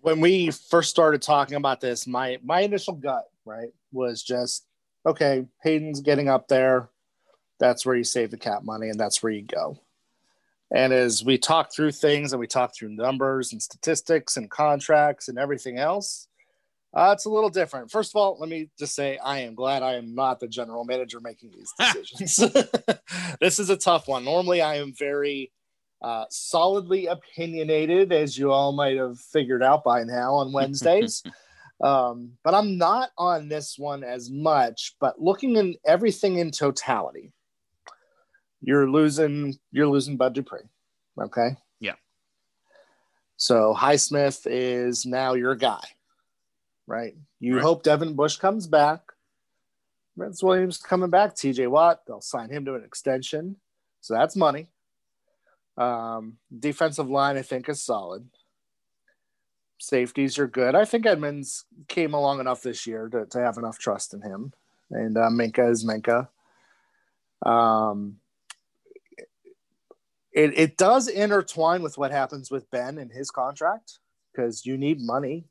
When 0.00 0.20
we 0.20 0.50
first 0.50 0.90
started 0.90 1.22
talking 1.22 1.56
about 1.56 1.80
this, 1.80 2.06
my 2.06 2.38
my 2.42 2.60
initial 2.60 2.94
gut, 2.94 3.24
right, 3.44 3.70
was 3.92 4.22
just 4.22 4.66
okay, 5.06 5.46
Haden's 5.62 6.00
getting 6.00 6.28
up 6.28 6.48
there 6.48 6.90
that's 7.58 7.84
where 7.84 7.96
you 7.96 8.04
save 8.04 8.30
the 8.30 8.36
cap 8.36 8.62
money 8.62 8.88
and 8.88 8.98
that's 8.98 9.22
where 9.22 9.32
you 9.32 9.42
go. 9.42 9.78
And 10.74 10.92
as 10.92 11.24
we 11.24 11.38
talk 11.38 11.72
through 11.72 11.92
things 11.92 12.32
and 12.32 12.40
we 12.40 12.46
talk 12.46 12.74
through 12.74 12.90
numbers 12.90 13.52
and 13.52 13.62
statistics 13.62 14.36
and 14.36 14.50
contracts 14.50 15.28
and 15.28 15.38
everything 15.38 15.78
else, 15.78 16.27
uh, 16.98 17.12
it's 17.12 17.26
a 17.26 17.30
little 17.30 17.48
different. 17.48 17.92
First 17.92 18.10
of 18.10 18.16
all, 18.16 18.36
let 18.40 18.48
me 18.48 18.70
just 18.76 18.92
say 18.92 19.18
I 19.18 19.40
am 19.40 19.54
glad 19.54 19.84
I 19.84 19.94
am 19.94 20.16
not 20.16 20.40
the 20.40 20.48
general 20.48 20.84
manager 20.84 21.20
making 21.20 21.52
these 21.52 21.72
decisions. 21.78 22.52
this 23.40 23.60
is 23.60 23.70
a 23.70 23.76
tough 23.76 24.08
one. 24.08 24.24
Normally, 24.24 24.60
I 24.62 24.76
am 24.76 24.92
very 24.98 25.52
uh, 26.02 26.24
solidly 26.28 27.06
opinionated, 27.06 28.12
as 28.12 28.36
you 28.36 28.50
all 28.50 28.72
might 28.72 28.96
have 28.96 29.16
figured 29.20 29.62
out 29.62 29.84
by 29.84 30.02
now 30.02 30.34
on 30.34 30.52
Wednesdays. 30.52 31.22
um, 31.80 32.32
but 32.42 32.54
I'm 32.54 32.78
not 32.78 33.10
on 33.16 33.48
this 33.48 33.78
one 33.78 34.02
as 34.02 34.28
much. 34.28 34.96
But 34.98 35.22
looking 35.22 35.54
in 35.54 35.76
everything 35.86 36.38
in 36.38 36.50
totality, 36.50 37.32
you're 38.60 38.90
losing 38.90 39.56
you're 39.70 39.86
losing 39.86 40.16
Bud 40.16 40.34
Dupree. 40.34 40.68
Okay. 41.20 41.50
Yeah. 41.78 41.94
So 43.36 43.72
Highsmith 43.72 44.48
is 44.50 45.06
now 45.06 45.34
your 45.34 45.54
guy, 45.54 45.84
right? 46.88 47.14
You 47.38 47.56
right. 47.56 47.62
hope 47.62 47.82
Devin 47.82 48.14
Bush 48.14 48.36
comes 48.36 48.66
back. 48.66 49.00
Vince 50.16 50.42
Williams 50.42 50.78
coming 50.78 51.10
back. 51.10 51.36
TJ 51.36 51.68
Watt, 51.68 52.00
they'll 52.06 52.20
sign 52.20 52.50
him 52.50 52.64
to 52.64 52.74
an 52.74 52.82
extension. 52.82 53.56
So 54.00 54.14
that's 54.14 54.34
money. 54.34 54.68
Um, 55.76 56.38
defensive 56.58 57.08
line, 57.08 57.36
I 57.36 57.42
think, 57.42 57.68
is 57.68 57.82
solid. 57.82 58.28
Safeties 59.78 60.38
are 60.38 60.48
good. 60.48 60.74
I 60.74 60.84
think 60.84 61.06
Edmonds 61.06 61.66
came 61.86 62.14
along 62.14 62.40
enough 62.40 62.62
this 62.62 62.84
year 62.84 63.08
to, 63.10 63.26
to 63.26 63.38
have 63.38 63.58
enough 63.58 63.78
trust 63.78 64.12
in 64.12 64.22
him. 64.22 64.52
And 64.90 65.16
uh, 65.16 65.28
Minkah 65.30 65.70
is 65.70 65.84
Minkah. 65.84 66.28
Um, 67.46 68.16
it, 70.32 70.58
it 70.58 70.76
does 70.76 71.06
intertwine 71.06 71.82
with 71.82 71.96
what 71.96 72.10
happens 72.10 72.50
with 72.50 72.70
Ben 72.72 72.98
and 72.98 73.12
his 73.12 73.30
contract 73.30 73.98
because 74.32 74.66
you 74.66 74.76
need 74.76 75.00
money, 75.00 75.44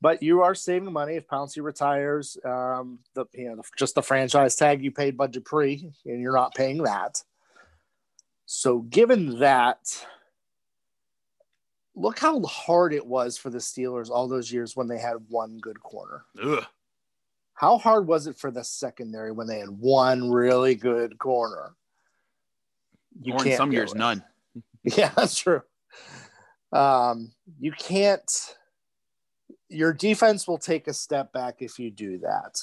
but 0.00 0.22
you 0.22 0.42
are 0.42 0.54
saving 0.54 0.92
money 0.92 1.14
if 1.14 1.26
Pouncey 1.26 1.62
retires. 1.62 2.36
Um, 2.44 2.98
the 3.14 3.26
you 3.34 3.48
know 3.54 3.62
just 3.76 3.94
the 3.94 4.02
franchise 4.02 4.56
tag 4.56 4.82
you 4.82 4.90
paid 4.90 5.16
Bud 5.16 5.32
Dupree, 5.32 5.90
and 6.04 6.20
you're 6.20 6.36
not 6.36 6.54
paying 6.54 6.82
that. 6.84 7.22
So, 8.46 8.80
given 8.80 9.40
that, 9.40 10.06
look 11.94 12.18
how 12.18 12.40
hard 12.42 12.92
it 12.92 13.04
was 13.04 13.36
for 13.36 13.50
the 13.50 13.58
Steelers 13.58 14.10
all 14.10 14.28
those 14.28 14.52
years 14.52 14.76
when 14.76 14.86
they 14.86 14.98
had 14.98 15.16
one 15.28 15.58
good 15.58 15.80
corner. 15.80 16.24
Ugh. 16.42 16.64
How 17.54 17.78
hard 17.78 18.06
was 18.06 18.26
it 18.26 18.36
for 18.36 18.50
the 18.50 18.62
secondary 18.62 19.32
when 19.32 19.46
they 19.46 19.58
had 19.58 19.70
one 19.70 20.30
really 20.30 20.74
good 20.74 21.18
corner? 21.18 21.74
you 23.22 23.34
or 23.34 23.46
in 23.46 23.56
some 23.56 23.72
years 23.72 23.92
it. 23.92 23.98
none. 23.98 24.22
Yeah, 24.84 25.10
that's 25.16 25.36
true. 25.36 25.62
Um, 26.72 27.32
you 27.58 27.72
can't. 27.72 28.54
Your 29.68 29.92
defense 29.92 30.46
will 30.46 30.58
take 30.58 30.86
a 30.86 30.92
step 30.92 31.32
back 31.32 31.56
if 31.60 31.78
you 31.78 31.90
do 31.90 32.18
that. 32.18 32.58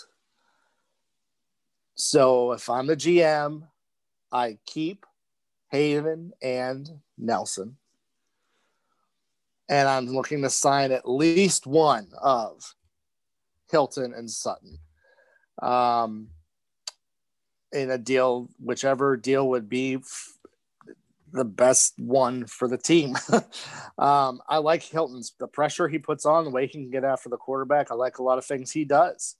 So 1.96 2.54
if 2.54 2.70
I'm 2.70 2.88
the 2.88 2.96
GM, 2.96 3.68
I 4.32 4.58
keep 4.66 5.06
Haden 5.70 6.32
and 6.42 6.90
Nelson. 7.18 7.78
And 9.70 9.88
I'm 9.88 10.08
looking 10.08 10.42
to 10.42 10.50
sign 10.50 10.92
at 10.92 11.10
least 11.10 11.66
one 11.66 12.10
of 12.22 12.76
Hilton 13.72 14.14
and 14.14 14.30
Sutton. 14.30 14.78
Um, 15.62 16.30
in 17.72 17.90
a 17.90 17.98
deal, 17.98 18.50
whichever 18.60 19.18
deal 19.18 19.50
would 19.50 19.68
be 19.68 19.98
the 21.34 21.44
best 21.44 21.94
one 21.98 22.46
for 22.46 22.68
the 22.68 22.78
team. 22.78 23.16
um, 23.98 24.40
I 24.48 24.58
like 24.58 24.84
Hilton's 24.84 25.34
the 25.40 25.48
pressure 25.48 25.88
he 25.88 26.00
puts 26.00 26.26
on, 26.26 26.46
the 26.46 26.52
way 26.52 26.68
he 26.68 26.72
can 26.72 26.90
get 26.90 27.04
after 27.04 27.28
the 27.28 27.38
quarterback. 27.38 27.92
I 27.92 27.96
like 27.96 28.20
a 28.20 28.24
lot 28.24 28.38
of 28.38 28.46
things 28.46 28.72
he 28.72 28.86
does. 28.86 29.36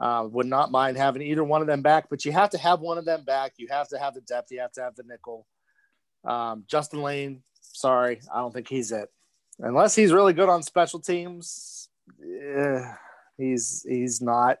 Uh, 0.00 0.26
would 0.28 0.46
not 0.46 0.72
mind 0.72 0.96
having 0.96 1.22
either 1.22 1.44
one 1.44 1.60
of 1.60 1.66
them 1.66 1.82
back, 1.82 2.06
but 2.10 2.24
you 2.24 2.32
have 2.32 2.50
to 2.50 2.58
have 2.58 2.80
one 2.80 2.98
of 2.98 3.04
them 3.04 3.22
back. 3.24 3.52
You 3.58 3.68
have 3.70 3.86
to 3.88 3.98
have 3.98 4.14
the 4.14 4.22
depth. 4.22 4.50
You 4.50 4.60
have 4.60 4.72
to 4.72 4.82
have 4.82 4.96
the 4.96 5.04
nickel. 5.06 5.46
Um, 6.24 6.64
Justin 6.66 7.02
Layne, 7.02 7.42
sorry, 7.60 8.20
I 8.34 8.38
don't 8.38 8.52
think 8.52 8.66
he's 8.66 8.90
it. 8.90 9.08
Unless 9.60 9.94
he's 9.94 10.12
really 10.12 10.32
good 10.32 10.48
on 10.48 10.62
special 10.62 11.00
teams, 11.00 11.88
eh, 12.20 12.92
he's 13.36 13.86
he's 13.88 14.20
not 14.20 14.58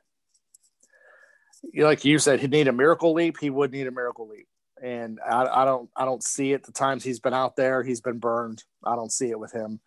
like 1.74 2.04
you 2.04 2.18
said, 2.18 2.40
he'd 2.40 2.50
need 2.50 2.68
a 2.68 2.72
miracle 2.72 3.14
leap. 3.14 3.38
He 3.40 3.50
would 3.50 3.72
need 3.72 3.86
a 3.86 3.90
miracle 3.90 4.28
leap, 4.28 4.46
and 4.84 5.18
I, 5.26 5.62
I 5.62 5.64
don't 5.64 5.88
I 5.96 6.04
don't 6.04 6.22
see 6.22 6.52
it. 6.52 6.62
The 6.62 6.72
times 6.72 7.02
he's 7.02 7.18
been 7.18 7.32
out 7.32 7.56
there, 7.56 7.82
he's 7.82 8.02
been 8.02 8.18
burned. 8.18 8.62
I 8.84 8.94
don't 8.94 9.10
see 9.10 9.30
it 9.30 9.40
with 9.40 9.52
him. 9.52 9.80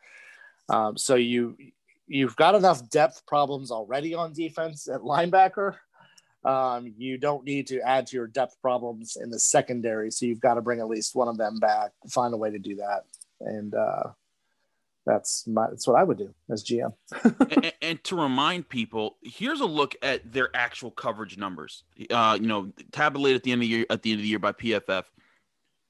Um, 0.70 0.98
so 0.98 1.16
you 1.16 1.56
you've 2.08 2.36
got 2.36 2.56
enough 2.56 2.90
depth 2.90 3.26
problems 3.28 3.70
already 3.70 4.16
on 4.16 4.34
defense 4.34 4.88
at 4.88 5.02
linebacker. 5.02 5.76
Um, 6.44 6.94
you 6.98 7.18
don't 7.18 7.44
need 7.44 7.68
to 7.68 7.80
add 7.82 8.08
to 8.08 8.16
your 8.16 8.28
depth 8.28 8.60
problems 8.62 9.18
in 9.22 9.30
the 9.30 9.40
secondary. 9.40 10.10
So 10.10 10.26
you've 10.26 10.40
got 10.40 10.56
to 10.56 10.62
bring 10.62 10.80
at 10.80 10.88
least 10.88 11.16
one 11.16 11.28
of 11.28 11.38
them 11.38 11.60
back. 11.60 11.92
Find 12.10 12.34
a 12.34 12.38
way 12.38 12.50
to 12.50 12.60
do 12.60 12.76
that, 12.78 13.04
and 13.40 13.76
uh, 13.76 14.04
that's 15.08 15.48
my 15.48 15.68
that's 15.70 15.88
what 15.88 15.98
I 15.98 16.04
would 16.04 16.18
do 16.18 16.34
as 16.52 16.64
GM. 16.64 16.94
and, 17.24 17.74
and, 17.82 18.04
to 18.04 18.16
remind 18.16 18.68
people, 18.68 19.18
here's 19.24 19.62
a 19.62 19.66
look 19.66 19.96
at 20.02 20.32
their 20.32 20.50
actual 20.54 20.92
coverage 20.92 21.38
numbers. 21.38 21.84
Uh, 22.12 22.38
you 22.40 22.48
know, 22.48 22.72
tabulated 22.92 23.38
at 23.38 23.44
the 23.44 23.54
end 23.54 23.60
of 23.60 23.62
the 23.62 23.68
year 23.68 23.86
at 23.90 24.02
the 24.02 24.12
end 24.12 24.20
of 24.20 24.24
the 24.24 24.30
year 24.30 24.40
by 24.40 24.52
PFF. 24.52 25.06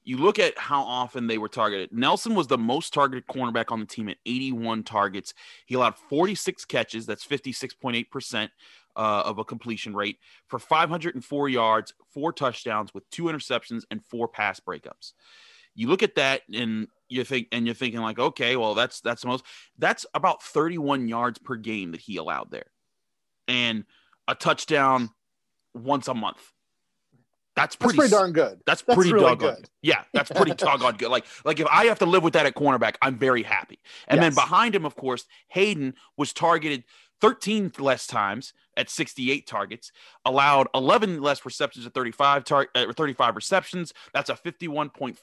You 0.04 0.16
look 0.16 0.38
at 0.38 0.56
how 0.56 0.82
often 0.84 1.26
they 1.26 1.36
were 1.36 1.50
targeted. 1.50 1.92
Nelson 1.92 2.34
was 2.34 2.46
the 2.46 2.56
most 2.56 2.94
targeted 2.94 3.26
cornerback 3.26 3.70
on 3.70 3.80
the 3.80 3.84
team 3.84 4.08
at 4.08 4.16
81 4.24 4.84
targets. 4.84 5.34
He 5.66 5.74
allowed 5.74 5.96
46 5.98 6.64
catches. 6.64 7.04
That's 7.04 7.26
56.8 7.26 8.08
percent 8.10 8.50
uh, 8.96 9.22
of 9.24 9.38
a 9.38 9.44
completion 9.44 9.94
rate 9.94 10.18
for 10.46 10.58
504 10.58 11.48
yards, 11.48 11.92
four 12.14 12.32
touchdowns 12.32 12.94
with 12.94 13.08
two 13.10 13.24
interceptions 13.24 13.82
and 13.90 14.02
four 14.04 14.28
pass 14.28 14.60
breakups. 14.60 15.12
You 15.74 15.88
look 15.88 16.02
at 16.02 16.14
that 16.14 16.42
and 16.52 16.88
you 17.08 17.24
think 17.24 17.48
and 17.52 17.66
you're 17.66 17.74
thinking 17.74 18.00
like 18.00 18.18
okay 18.18 18.56
well 18.56 18.74
that's 18.74 19.00
that's 19.00 19.22
the 19.22 19.28
most 19.28 19.44
that's 19.78 20.06
about 20.14 20.42
31 20.42 21.08
yards 21.08 21.38
per 21.38 21.56
game 21.56 21.92
that 21.92 22.00
he 22.00 22.16
allowed 22.16 22.50
there. 22.50 22.66
And 23.46 23.84
a 24.26 24.34
touchdown 24.34 25.10
once 25.74 26.08
a 26.08 26.14
month. 26.14 26.52
That's 27.56 27.74
pretty, 27.74 27.96
that's 27.96 28.10
pretty 28.10 28.22
darn 28.22 28.32
good. 28.32 28.60
that's, 28.66 28.82
that's 28.82 28.94
pretty 28.94 29.12
really 29.12 29.26
doggone 29.26 29.54
good. 29.56 29.70
yeah 29.82 30.02
that's 30.12 30.30
pretty 30.30 30.54
doggone 30.56 30.96
good. 30.96 31.08
Like 31.08 31.24
like 31.44 31.58
if 31.58 31.66
i 31.66 31.86
have 31.86 31.98
to 31.98 32.06
live 32.06 32.22
with 32.22 32.34
that 32.34 32.46
at 32.46 32.54
cornerback 32.54 32.94
i'm 33.02 33.18
very 33.18 33.42
happy. 33.42 33.80
And 34.06 34.20
yes. 34.20 34.26
then 34.26 34.44
behind 34.44 34.74
him 34.74 34.84
of 34.84 34.94
course 34.94 35.24
Haden 35.48 35.94
was 36.16 36.32
targeted 36.32 36.84
13 37.20 37.72
less 37.78 38.06
times 38.06 38.52
at 38.78 38.88
68 38.88 39.46
targets, 39.46 39.92
allowed 40.24 40.68
11 40.74 41.20
less 41.20 41.44
receptions 41.44 41.84
at 41.84 41.92
35 41.92 42.44
tar- 42.44 42.68
uh, 42.74 42.92
35 42.92 43.36
receptions. 43.36 43.92
That's 44.14 44.30
a 44.30 44.34
51.5 44.34 45.18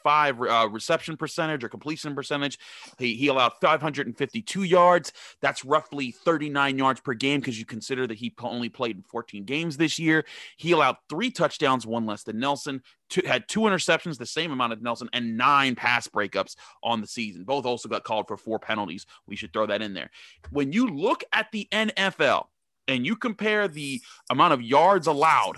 uh, 0.66 0.70
reception 0.70 1.18
percentage 1.18 1.64
or 1.64 1.70
completion 1.70 2.14
percentage. 2.14 2.60
He, 3.00 3.16
he 3.16 3.28
allowed 3.28 3.54
552 3.62 4.64
yards. 4.64 5.14
That's 5.42 5.66
roughly 5.66 6.12
39 6.12 6.78
yards 6.78 7.00
per 7.00 7.14
game 7.14 7.40
because 7.40 7.58
you 7.58 7.66
consider 7.66 8.06
that 8.06 8.18
he 8.18 8.34
only 8.44 8.70
played 8.70 8.98
in 8.98 9.04
14 9.04 9.46
games 9.46 9.78
this 9.78 9.98
year. 9.98 10.26
He 10.58 10.72
allowed 10.72 10.98
three 11.10 11.32
touchdowns, 11.32 11.88
one 11.88 12.06
less 12.06 12.24
than 12.24 12.40
Nelson. 12.40 12.84
Two, 13.10 13.22
had 13.26 13.48
two 13.48 13.62
interceptions, 13.62 14.18
the 14.18 14.26
same 14.26 14.52
amount 14.52 14.74
of 14.74 14.82
Nelson, 14.82 15.10
and 15.14 15.38
nine 15.38 15.76
pass 15.76 16.08
breakups 16.08 16.56
on 16.84 17.02
the 17.02 17.08
season. 17.08 17.44
Both 17.44 17.66
also 17.66 17.88
got 17.88 18.04
called 18.04 18.28
for 18.28 18.36
four 18.36 18.60
penalties. 18.60 19.06
We 19.28 19.36
should 19.36 19.54
throw 19.54 19.68
that 19.68 19.82
in 19.82 19.94
there. 19.94 20.10
When 20.50 20.72
you 20.74 20.88
look 20.88 21.24
at 21.32 21.52
the 21.52 21.68
NFL, 21.72 22.48
and 22.88 23.06
you 23.06 23.16
compare 23.16 23.68
the 23.68 24.02
amount 24.30 24.54
of 24.54 24.62
yards 24.62 25.08
allowed 25.08 25.58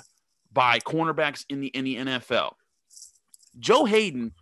by 0.51 0.79
cornerbacks 0.79 1.45
in 1.49 1.61
the 1.61 1.67
in 1.67 1.85
the 1.85 1.95
NFL, 1.97 2.53
Joe 3.59 3.85
Haden 3.85 4.33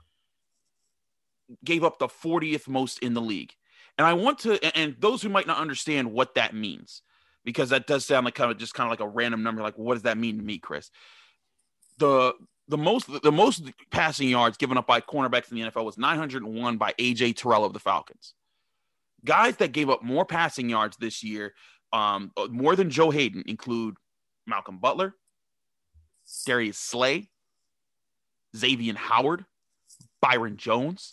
gave 1.63 1.83
up 1.83 1.99
the 1.99 2.07
40th 2.07 2.67
most 2.67 2.99
in 2.99 3.13
the 3.13 3.21
league. 3.21 3.53
And 3.97 4.05
I 4.05 4.13
want 4.13 4.39
to 4.39 4.77
and 4.77 4.95
those 4.99 5.21
who 5.21 5.29
might 5.29 5.47
not 5.47 5.57
understand 5.57 6.11
what 6.11 6.35
that 6.35 6.53
means 6.53 7.01
because 7.43 7.69
that 7.69 7.87
does 7.87 8.05
sound 8.05 8.25
like 8.25 8.35
kind 8.35 8.51
of 8.51 8.57
just 8.57 8.73
kind 8.73 8.87
of 8.87 8.91
like 8.91 8.99
a 8.99 9.07
random 9.07 9.43
number 9.43 9.61
like 9.61 9.77
what 9.77 9.93
does 9.93 10.03
that 10.03 10.17
mean 10.17 10.37
to 10.37 10.43
me, 10.43 10.57
Chris? 10.57 10.91
The 11.97 12.33
the 12.67 12.77
most 12.77 13.07
the 13.23 13.31
most 13.31 13.71
passing 13.91 14.29
yards 14.29 14.57
given 14.57 14.77
up 14.77 14.87
by 14.87 14.99
cornerbacks 14.99 15.51
in 15.51 15.57
the 15.57 15.69
NFL 15.69 15.85
was 15.85 15.97
901 15.97 16.77
by 16.77 16.93
AJ 16.93 17.37
Terrell 17.37 17.63
of 17.63 17.73
the 17.73 17.79
Falcons. 17.79 18.33
Guys 19.23 19.57
that 19.57 19.71
gave 19.71 19.89
up 19.89 20.03
more 20.03 20.25
passing 20.25 20.69
yards 20.69 20.97
this 20.97 21.23
year 21.23 21.53
um, 21.93 22.31
uh, 22.37 22.47
more 22.49 22.75
than 22.75 22.89
Joe 22.89 23.09
Haden 23.09 23.43
include 23.47 23.95
Malcolm 24.47 24.79
Butler, 24.79 25.15
Darius 26.45 26.77
Slay, 26.77 27.29
Xavier 28.55 28.95
Howard, 28.95 29.45
Byron 30.21 30.57
Jones, 30.57 31.11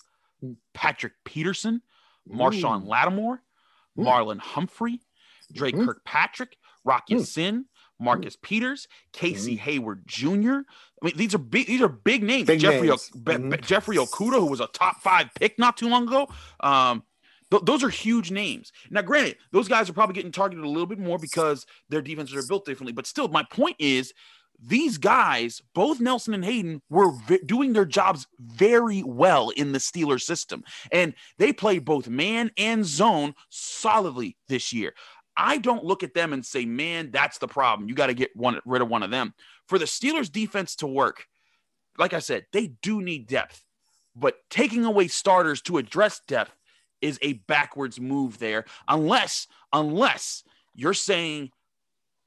Patrick 0.74 1.12
Peterson, 1.24 1.82
Marshon 2.28 2.86
Lattimore, 2.86 3.42
Marlon 3.98 4.38
Humphrey, 4.38 5.00
Dre 5.52 5.72
Kirkpatrick, 5.72 6.56
Rock 6.84 7.04
Ya-Sin, 7.08 7.66
Marcus 8.00 8.36
Peters, 8.42 8.88
Casey 9.12 9.56
Hayward 9.56 10.02
Jr. 10.06 10.26
I 11.00 11.04
mean, 11.04 11.16
these 11.16 11.34
are 11.34 11.38
big. 11.38 11.66
These 11.66 11.82
are 11.82 11.88
big 11.88 12.22
names. 12.22 12.46
Big 12.46 12.60
Jeffrey 12.60 12.88
names. 12.88 13.10
O- 13.14 13.18
mm-hmm. 13.18 13.60
Jeffrey 13.62 13.96
Okudah, 13.96 14.40
who 14.40 14.46
was 14.46 14.60
a 14.60 14.66
top 14.68 15.00
five 15.00 15.30
pick 15.34 15.58
not 15.58 15.76
too 15.76 15.88
long 15.88 16.08
ago. 16.08 16.28
Um, 16.60 17.04
Th- 17.52 17.62
those 17.64 17.84
are 17.84 17.90
huge 17.90 18.30
names. 18.30 18.72
Now, 18.90 19.02
granted, 19.02 19.36
those 19.50 19.68
guys 19.68 19.90
are 19.90 19.92
probably 19.92 20.14
getting 20.14 20.32
targeted 20.32 20.64
a 20.64 20.68
little 20.68 20.86
bit 20.86 20.98
more 20.98 21.18
because 21.18 21.66
their 21.90 22.00
defenses 22.00 22.34
are 22.34 22.48
built 22.48 22.64
differently. 22.64 22.94
But 22.94 23.06
still, 23.06 23.28
my 23.28 23.44
point 23.44 23.76
is 23.78 24.14
these 24.58 24.96
guys, 24.96 25.60
both 25.74 26.00
Nelson 26.00 26.32
and 26.32 26.44
Haden, 26.44 26.80
were 26.88 27.12
v- 27.26 27.40
doing 27.44 27.74
their 27.74 27.84
jobs 27.84 28.26
very 28.40 29.02
well 29.02 29.50
in 29.50 29.72
the 29.72 29.78
Steelers 29.78 30.22
system. 30.22 30.64
And 30.90 31.12
they 31.38 31.52
played 31.52 31.84
both 31.84 32.08
man 32.08 32.50
and 32.56 32.86
zone 32.86 33.34
solidly 33.50 34.38
this 34.48 34.72
year. 34.72 34.94
I 35.36 35.58
don't 35.58 35.84
look 35.84 36.02
at 36.02 36.14
them 36.14 36.32
and 36.32 36.44
say, 36.44 36.64
man, 36.64 37.10
that's 37.10 37.38
the 37.38 37.48
problem. 37.48 37.88
You 37.88 37.94
got 37.94 38.06
to 38.06 38.14
get 38.14 38.34
one, 38.34 38.60
rid 38.64 38.80
of 38.80 38.88
one 38.88 39.02
of 39.02 39.10
them. 39.10 39.34
For 39.66 39.78
the 39.78 39.84
Steelers 39.84 40.32
defense 40.32 40.76
to 40.76 40.86
work, 40.86 41.26
like 41.98 42.14
I 42.14 42.18
said, 42.20 42.46
they 42.52 42.68
do 42.80 43.02
need 43.02 43.26
depth. 43.26 43.62
But 44.16 44.36
taking 44.48 44.84
away 44.84 45.08
starters 45.08 45.60
to 45.62 45.78
address 45.78 46.20
depth 46.26 46.54
is 47.02 47.18
a 47.20 47.34
backwards 47.34 48.00
move 48.00 48.38
there 48.38 48.64
unless 48.88 49.46
unless 49.72 50.44
you're 50.74 50.94
saying 50.94 51.50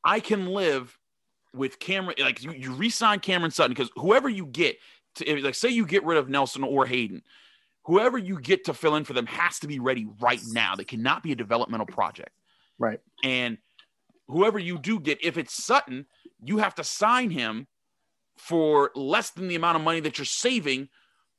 I 0.04 0.20
can 0.20 0.48
live 0.48 0.98
with 1.54 1.80
Cameron 1.80 2.18
like 2.20 2.44
you, 2.44 2.52
you 2.52 2.74
re-sign 2.74 3.20
Cameron 3.20 3.52
Sutton 3.52 3.72
because 3.72 3.90
whoever 3.96 4.30
you 4.30 4.46
get 4.46 4.78
to 5.16 5.42
like 5.42 5.56
say 5.56 5.70
you 5.70 5.86
get 5.86 6.04
rid 6.04 6.18
of 6.18 6.30
Nelson 6.30 6.64
or 6.64 6.86
Haden 6.86 7.24
whoever 7.86 8.18
you 8.18 8.40
get 8.40 8.66
to 8.66 8.74
fill 8.74 8.96
in 8.96 9.04
for 9.04 9.14
them 9.14 9.28
has 9.28 9.60
to 9.60 9.68
be 9.68 9.78
ready 9.80 10.08
right 10.20 10.42
now. 10.52 10.76
They 10.76 10.84
cannot 10.84 11.22
be 11.22 11.32
a 11.32 11.36
developmental 11.36 11.86
project. 11.86 12.32
Right. 12.80 13.00
And 13.24 13.60
whoever 14.28 14.60
you 14.60 14.78
do 14.78 15.00
get 15.00 15.24
if 15.24 15.38
it's 15.38 15.54
Sutton 15.54 16.06
you 16.44 16.58
have 16.58 16.76
to 16.76 16.84
sign 16.84 17.32
him 17.32 17.68
for 18.38 18.92
less 18.96 19.32
than 19.32 19.48
the 19.48 19.56
amount 19.56 19.78
of 19.78 19.84
money 19.84 20.02
that 20.02 20.18
you're 20.18 20.26
saving 20.26 20.90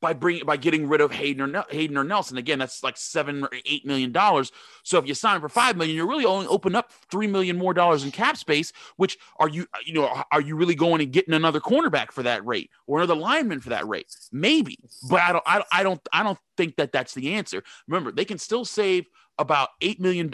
by 0.07 0.13
bringing 0.13 0.47
by 0.47 0.57
getting 0.57 0.89
rid 0.89 1.01
of 1.01 1.11
Haden 1.11 1.57
or 1.57 1.65
Haden 1.69 1.99
or 1.99 2.05
Nelson. 2.05 2.37
Again, 2.37 2.61
that's 2.61 2.85
like 2.85 2.97
seven 2.97 3.43
or 3.43 3.51
eight 3.65 3.85
million 3.85 4.13
dollars. 4.13 4.53
So 4.85 4.99
if 4.99 5.09
you 5.09 5.15
sign 5.15 5.41
for 5.41 5.49
five 5.49 5.77
million, 5.77 5.97
you're 5.97 6.07
really 6.07 6.25
only 6.25 6.47
open 6.47 6.77
up 6.77 6.93
three 7.11 7.27
million 7.27 7.59
more 7.59 7.75
dollars 7.75 8.05
in 8.05 8.13
cap 8.13 8.37
space. 8.37 8.73
Which 8.99 9.19
are 9.41 9.49
you 9.49 9.67
you 9.85 9.95
know 9.95 10.23
are 10.31 10.41
you 10.41 10.55
really 10.55 10.77
going 10.77 11.01
and 11.01 11.13
getting 11.13 11.35
another 11.35 11.59
cornerback 11.59 12.13
for 12.13 12.23
that 12.23 12.47
rate 12.47 12.71
or 12.87 12.99
another 12.99 13.17
lineman 13.17 13.59
for 13.59 13.71
that 13.71 13.89
rate? 13.89 14.07
Maybe, 14.31 14.79
but 15.11 15.21
I 15.21 15.33
don't 15.33 15.45
I, 15.45 15.65
I 15.73 15.83
don't 15.83 16.01
I 16.13 16.23
don't 16.23 16.39
think 16.57 16.77
that 16.77 16.93
that's 16.93 17.15
the 17.15 17.35
answer. 17.35 17.65
Remember, 17.89 18.13
they 18.13 18.25
can 18.25 18.39
still 18.39 18.65
save 18.65 19.07
about 19.39 19.71
$8 19.83 20.01
million 20.01 20.31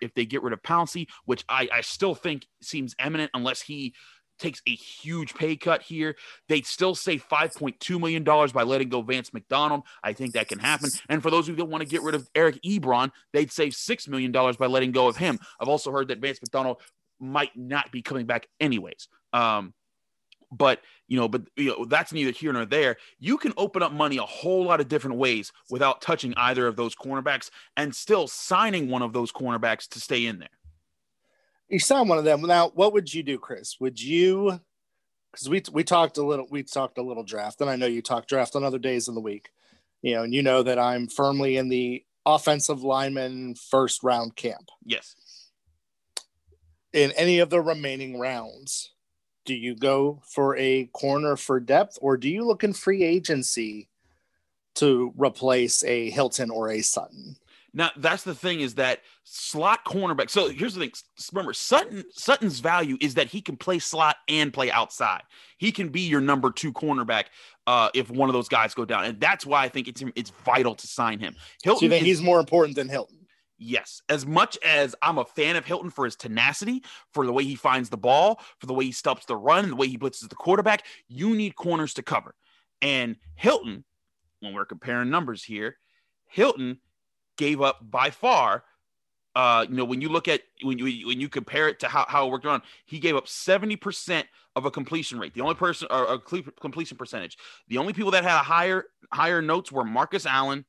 if 0.00 0.14
they 0.14 0.24
get 0.24 0.42
rid 0.42 0.54
of 0.54 0.62
Pouncey, 0.62 1.08
which 1.26 1.44
I, 1.50 1.68
I 1.70 1.80
still 1.82 2.14
think 2.14 2.46
seems 2.62 2.94
eminent 2.98 3.30
unless 3.34 3.60
he 3.60 3.94
takes 4.38 4.62
a 4.66 4.74
huge 4.74 5.34
pay 5.34 5.56
cut 5.56 5.82
here. 5.82 6.16
They'd 6.48 6.66
still 6.66 6.94
save 6.94 7.26
$5.2 7.28 8.00
million 8.00 8.24
by 8.24 8.62
letting 8.62 8.88
go 8.88 9.02
Vance 9.02 9.32
McDonald. 9.32 9.82
I 10.02 10.12
think 10.12 10.34
that 10.34 10.48
can 10.48 10.58
happen. 10.58 10.90
And 11.08 11.22
for 11.22 11.30
those 11.30 11.46
who 11.46 11.54
don't 11.54 11.70
want 11.70 11.82
to 11.82 11.88
get 11.88 12.02
rid 12.02 12.14
of 12.14 12.28
Eric 12.34 12.60
Ebron, 12.62 13.10
they'd 13.32 13.52
save 13.52 13.72
$6 13.72 14.08
million 14.08 14.32
by 14.32 14.66
letting 14.66 14.92
go 14.92 15.08
of 15.08 15.16
him. 15.16 15.38
I've 15.60 15.68
also 15.68 15.92
heard 15.92 16.08
that 16.08 16.18
Vance 16.18 16.40
McDonald 16.40 16.80
might 17.20 17.56
not 17.56 17.90
be 17.90 18.02
coming 18.02 18.26
back 18.26 18.48
anyways. 18.60 19.08
Um, 19.32 19.74
but 20.50 20.80
you 21.08 21.18
know, 21.18 21.28
but 21.28 21.42
you 21.56 21.68
know, 21.68 21.84
that's 21.84 22.12
neither 22.12 22.30
here 22.30 22.52
nor 22.52 22.64
there. 22.64 22.96
You 23.18 23.36
can 23.36 23.52
open 23.56 23.82
up 23.82 23.92
money 23.92 24.16
a 24.16 24.22
whole 24.22 24.64
lot 24.64 24.80
of 24.80 24.88
different 24.88 25.16
ways 25.16 25.52
without 25.70 26.00
touching 26.00 26.34
either 26.36 26.66
of 26.66 26.76
those 26.76 26.94
cornerbacks 26.94 27.50
and 27.76 27.94
still 27.94 28.26
signing 28.26 28.88
one 28.88 29.02
of 29.02 29.12
those 29.12 29.32
cornerbacks 29.32 29.86
to 29.88 30.00
stay 30.00 30.26
in 30.26 30.38
there 30.38 30.48
you 31.68 31.78
sign 31.78 32.08
one 32.08 32.18
of 32.18 32.24
them. 32.24 32.42
Now, 32.42 32.70
what 32.74 32.92
would 32.92 33.12
you 33.12 33.22
do, 33.22 33.38
Chris? 33.38 33.76
Would 33.80 34.00
you? 34.00 34.60
Because 35.32 35.48
we 35.48 35.62
we 35.72 35.84
talked 35.84 36.18
a 36.18 36.22
little, 36.22 36.46
we 36.50 36.62
talked 36.62 36.98
a 36.98 37.02
little 37.02 37.24
draft, 37.24 37.60
and 37.60 37.68
I 37.68 37.76
know 37.76 37.86
you 37.86 38.02
talk 38.02 38.26
draft 38.26 38.56
on 38.56 38.64
other 38.64 38.78
days 38.78 39.08
in 39.08 39.14
the 39.14 39.20
week. 39.20 39.50
You 40.02 40.14
know, 40.14 40.22
and 40.22 40.32
you 40.32 40.42
know 40.42 40.62
that 40.62 40.78
I'm 40.78 41.08
firmly 41.08 41.56
in 41.56 41.68
the 41.68 42.04
offensive 42.24 42.82
lineman 42.82 43.54
first 43.54 44.02
round 44.02 44.36
camp. 44.36 44.70
Yes. 44.84 45.14
In 46.92 47.12
any 47.12 47.40
of 47.40 47.50
the 47.50 47.60
remaining 47.60 48.18
rounds, 48.18 48.92
do 49.44 49.54
you 49.54 49.74
go 49.74 50.22
for 50.26 50.56
a 50.56 50.86
corner 50.86 51.36
for 51.36 51.60
depth, 51.60 51.98
or 52.00 52.16
do 52.16 52.28
you 52.28 52.44
look 52.44 52.64
in 52.64 52.72
free 52.72 53.02
agency 53.02 53.88
to 54.76 55.12
replace 55.16 55.82
a 55.84 56.10
Hilton 56.10 56.50
or 56.50 56.70
a 56.70 56.80
Sutton? 56.80 57.36
Now 57.74 57.90
that's 57.96 58.22
the 58.22 58.34
thing 58.34 58.60
is 58.60 58.76
that 58.76 59.00
slot 59.24 59.84
cornerback. 59.84 60.30
So 60.30 60.48
here's 60.48 60.74
the 60.74 60.80
thing. 60.80 60.92
Remember, 61.32 61.52
Sutton 61.52 62.04
Sutton's 62.12 62.60
value 62.60 62.96
is 63.00 63.14
that 63.14 63.28
he 63.28 63.40
can 63.40 63.56
play 63.56 63.78
slot 63.78 64.16
and 64.28 64.52
play 64.52 64.70
outside. 64.70 65.22
He 65.58 65.70
can 65.70 65.90
be 65.90 66.00
your 66.00 66.20
number 66.20 66.50
two 66.50 66.72
cornerback 66.72 67.24
uh, 67.66 67.90
if 67.94 68.10
one 68.10 68.28
of 68.28 68.32
those 68.32 68.48
guys 68.48 68.74
go 68.74 68.84
down, 68.84 69.04
and 69.04 69.20
that's 69.20 69.44
why 69.44 69.64
I 69.64 69.68
think 69.68 69.88
it's 69.88 70.02
it's 70.16 70.30
vital 70.44 70.74
to 70.74 70.86
sign 70.86 71.20
him. 71.20 71.36
Hilton. 71.62 71.80
So 71.80 71.84
you 71.84 71.90
think 71.90 72.02
is, 72.02 72.18
he's 72.18 72.22
more 72.22 72.40
important 72.40 72.76
than 72.76 72.88
Hilton? 72.88 73.18
Yes. 73.58 74.02
As 74.08 74.24
much 74.24 74.56
as 74.64 74.94
I'm 75.02 75.18
a 75.18 75.24
fan 75.24 75.56
of 75.56 75.66
Hilton 75.66 75.90
for 75.90 76.04
his 76.04 76.16
tenacity, 76.16 76.84
for 77.12 77.26
the 77.26 77.32
way 77.32 77.44
he 77.44 77.56
finds 77.56 77.90
the 77.90 77.96
ball, 77.96 78.40
for 78.58 78.66
the 78.66 78.74
way 78.74 78.86
he 78.86 78.92
stops 78.92 79.26
the 79.26 79.36
run, 79.36 79.64
and 79.64 79.72
the 79.72 79.76
way 79.76 79.88
he 79.88 79.98
blitzes 79.98 80.28
the 80.28 80.36
quarterback, 80.36 80.84
you 81.08 81.34
need 81.34 81.56
corners 81.56 81.92
to 81.94 82.02
cover. 82.02 82.34
And 82.80 83.16
Hilton, 83.34 83.84
when 84.40 84.54
we're 84.54 84.64
comparing 84.64 85.10
numbers 85.10 85.42
here, 85.42 85.76
Hilton 86.28 86.78
gave 87.38 87.62
up 87.62 87.78
by 87.90 88.10
far. 88.10 88.64
Uh, 89.34 89.64
you 89.68 89.76
know, 89.76 89.84
when 89.84 90.00
you 90.00 90.08
look 90.08 90.28
at 90.28 90.42
when 90.62 90.78
you 90.78 91.06
when 91.06 91.20
you 91.20 91.28
compare 91.28 91.68
it 91.68 91.78
to 91.80 91.88
how, 91.88 92.04
how 92.08 92.26
it 92.26 92.30
worked 92.30 92.44
on, 92.44 92.60
he 92.84 92.98
gave 92.98 93.16
up 93.16 93.26
70% 93.26 94.24
of 94.56 94.64
a 94.64 94.70
completion 94.70 95.18
rate. 95.18 95.32
The 95.32 95.40
only 95.40 95.54
person 95.54 95.88
or 95.90 96.14
a 96.14 96.18
completion 96.18 96.96
percentage. 96.96 97.38
The 97.68 97.78
only 97.78 97.92
people 97.92 98.10
that 98.10 98.24
had 98.24 98.34
a 98.34 98.42
higher 98.42 98.84
higher 99.12 99.40
notes 99.40 99.70
were 99.70 99.84
Marcus 99.84 100.26
Allen, 100.26 100.64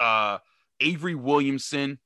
uh, 0.00 0.38
Avery 0.80 1.14
Williamson, 1.14 1.98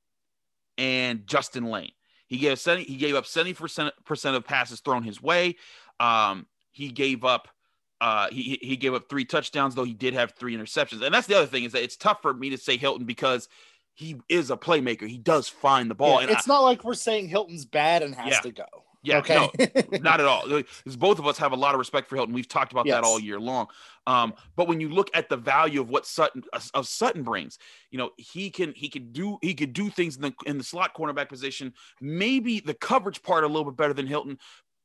and 0.77 1.27
Justin 1.27 1.70
Lane. 1.70 1.92
He 2.27 2.38
gave 2.38 2.59
70, 2.59 2.85
he 2.85 2.96
gave 2.96 3.14
up 3.14 3.24
70% 3.24 4.35
of 4.35 4.44
passes 4.44 4.81
thrown 4.81 5.03
his 5.03 5.22
way. 5.22 5.57
Um, 5.98 6.46
he 6.72 6.90
gave 6.90 7.24
up 7.24 7.48
uh, 8.00 8.28
he 8.30 8.58
he 8.62 8.76
gave 8.76 8.94
up 8.94 9.08
three 9.08 9.24
touchdowns, 9.24 9.74
though 9.74 9.84
he 9.84 9.94
did 9.94 10.14
have 10.14 10.32
three 10.32 10.56
interceptions. 10.56 11.02
And 11.02 11.12
that's 11.12 11.26
the 11.26 11.37
other 11.37 11.46
thing 11.46 11.64
is 11.64 11.72
that 11.72 11.82
it's 11.82 11.96
tough 11.96 12.22
for 12.22 12.32
me 12.32 12.50
to 12.50 12.58
say 12.58 12.76
Hilton 12.76 13.06
because 13.06 13.48
he 13.94 14.16
is 14.28 14.50
a 14.50 14.56
playmaker. 14.56 15.08
He 15.08 15.18
does 15.18 15.48
find 15.48 15.90
the 15.90 15.94
ball. 15.94 16.22
Yeah, 16.22 16.30
it's 16.30 16.48
I, 16.48 16.54
not 16.54 16.61
like 16.61 16.84
we're 16.84 16.94
saying 16.94 17.28
Hilton's 17.28 17.64
bad 17.64 18.02
and 18.02 18.14
has 18.14 18.32
yeah. 18.32 18.40
to 18.40 18.52
go. 18.52 18.64
Yeah, 19.02 19.18
okay. 19.18 19.48
no, 19.58 19.98
not 20.00 20.20
at 20.20 20.26
all. 20.26 20.48
Because 20.48 20.96
both 20.96 21.18
of 21.18 21.26
us 21.26 21.38
have 21.38 21.52
a 21.52 21.56
lot 21.56 21.74
of 21.74 21.78
respect 21.78 22.08
for 22.08 22.16
Hilton. 22.16 22.34
We've 22.34 22.48
talked 22.48 22.72
about 22.72 22.87
yes. 22.87 22.96
that 22.96 23.04
all 23.04 23.18
year 23.18 23.38
long. 23.38 23.68
Um, 24.06 24.34
but 24.56 24.68
when 24.68 24.80
you 24.80 24.88
look 24.88 25.11
at 25.14 25.28
the 25.28 25.37
value 25.37 25.80
of 25.80 25.88
what 25.88 26.06
Sutton 26.06 26.42
of 26.74 26.87
Sutton 26.87 27.22
brings, 27.22 27.58
you 27.90 27.98
know 27.98 28.11
he 28.16 28.50
can 28.50 28.72
he 28.74 28.88
can 28.88 29.12
do 29.12 29.38
he 29.42 29.54
could 29.54 29.72
do 29.72 29.90
things 29.90 30.16
in 30.16 30.22
the 30.22 30.34
in 30.46 30.58
the 30.58 30.64
slot 30.64 30.94
cornerback 30.96 31.28
position. 31.28 31.74
Maybe 32.00 32.61
the 32.61 32.74
coverage 32.74 33.22
part 33.22 33.44
a 33.44 33.46
little 33.46 33.64
bit 33.64 33.76
better 33.76 33.94
than 33.94 34.06
Hilton. 34.06 34.38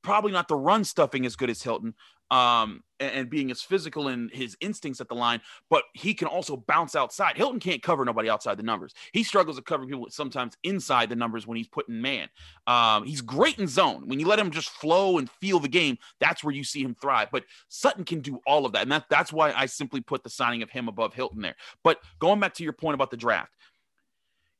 Probably 0.03 0.31
not 0.31 0.47
the 0.47 0.55
run 0.55 0.83
stuffing 0.83 1.25
as 1.25 1.35
good 1.35 1.49
as 1.49 1.63
Hilton, 1.63 1.95
um, 2.33 2.83
and, 2.99 3.11
and, 3.11 3.29
being 3.29 3.51
as 3.51 3.61
physical 3.61 4.07
in 4.07 4.29
his 4.33 4.57
instincts 4.59 4.99
at 4.99 5.07
the 5.07 5.13
line, 5.13 5.39
but 5.69 5.83
he 5.93 6.13
can 6.13 6.27
also 6.27 6.57
bounce 6.67 6.95
outside. 6.95 7.37
Hilton 7.37 7.59
can't 7.59 7.83
cover 7.83 8.03
nobody 8.03 8.27
outside 8.27 8.57
the 8.57 8.63
numbers. 8.63 8.93
He 9.11 9.23
struggles 9.23 9.57
at 9.57 9.65
covering 9.65 9.89
people 9.89 10.07
sometimes 10.09 10.57
inside 10.63 11.09
the 11.09 11.15
numbers 11.15 11.45
when 11.45 11.57
he's 11.57 11.67
putting 11.67 12.01
man. 12.01 12.29
Um, 12.65 13.05
he's 13.05 13.21
great 13.21 13.59
in 13.59 13.67
zone. 13.67 14.07
When 14.07 14.19
you 14.19 14.27
let 14.27 14.39
him 14.39 14.49
just 14.49 14.69
flow 14.69 15.19
and 15.19 15.29
feel 15.29 15.59
the 15.59 15.67
game, 15.67 15.97
that's 16.19 16.43
where 16.43 16.55
you 16.55 16.63
see 16.63 16.81
him 16.81 16.95
thrive. 16.99 17.27
But 17.31 17.43
Sutton 17.67 18.03
can 18.03 18.21
do 18.21 18.39
all 18.47 18.65
of 18.65 18.71
that. 18.71 18.83
And 18.83 18.91
that, 18.91 19.05
that's 19.09 19.31
why 19.31 19.53
I 19.53 19.67
simply 19.67 20.01
put 20.01 20.23
the 20.23 20.29
signing 20.29 20.63
of 20.63 20.71
him 20.71 20.87
above 20.87 21.13
Hilton 21.13 21.41
there. 21.41 21.55
But 21.83 21.99
going 22.19 22.39
back 22.39 22.55
to 22.55 22.63
your 22.63 22.73
point 22.73 22.95
about 22.95 23.11
the 23.11 23.17
draft, 23.17 23.53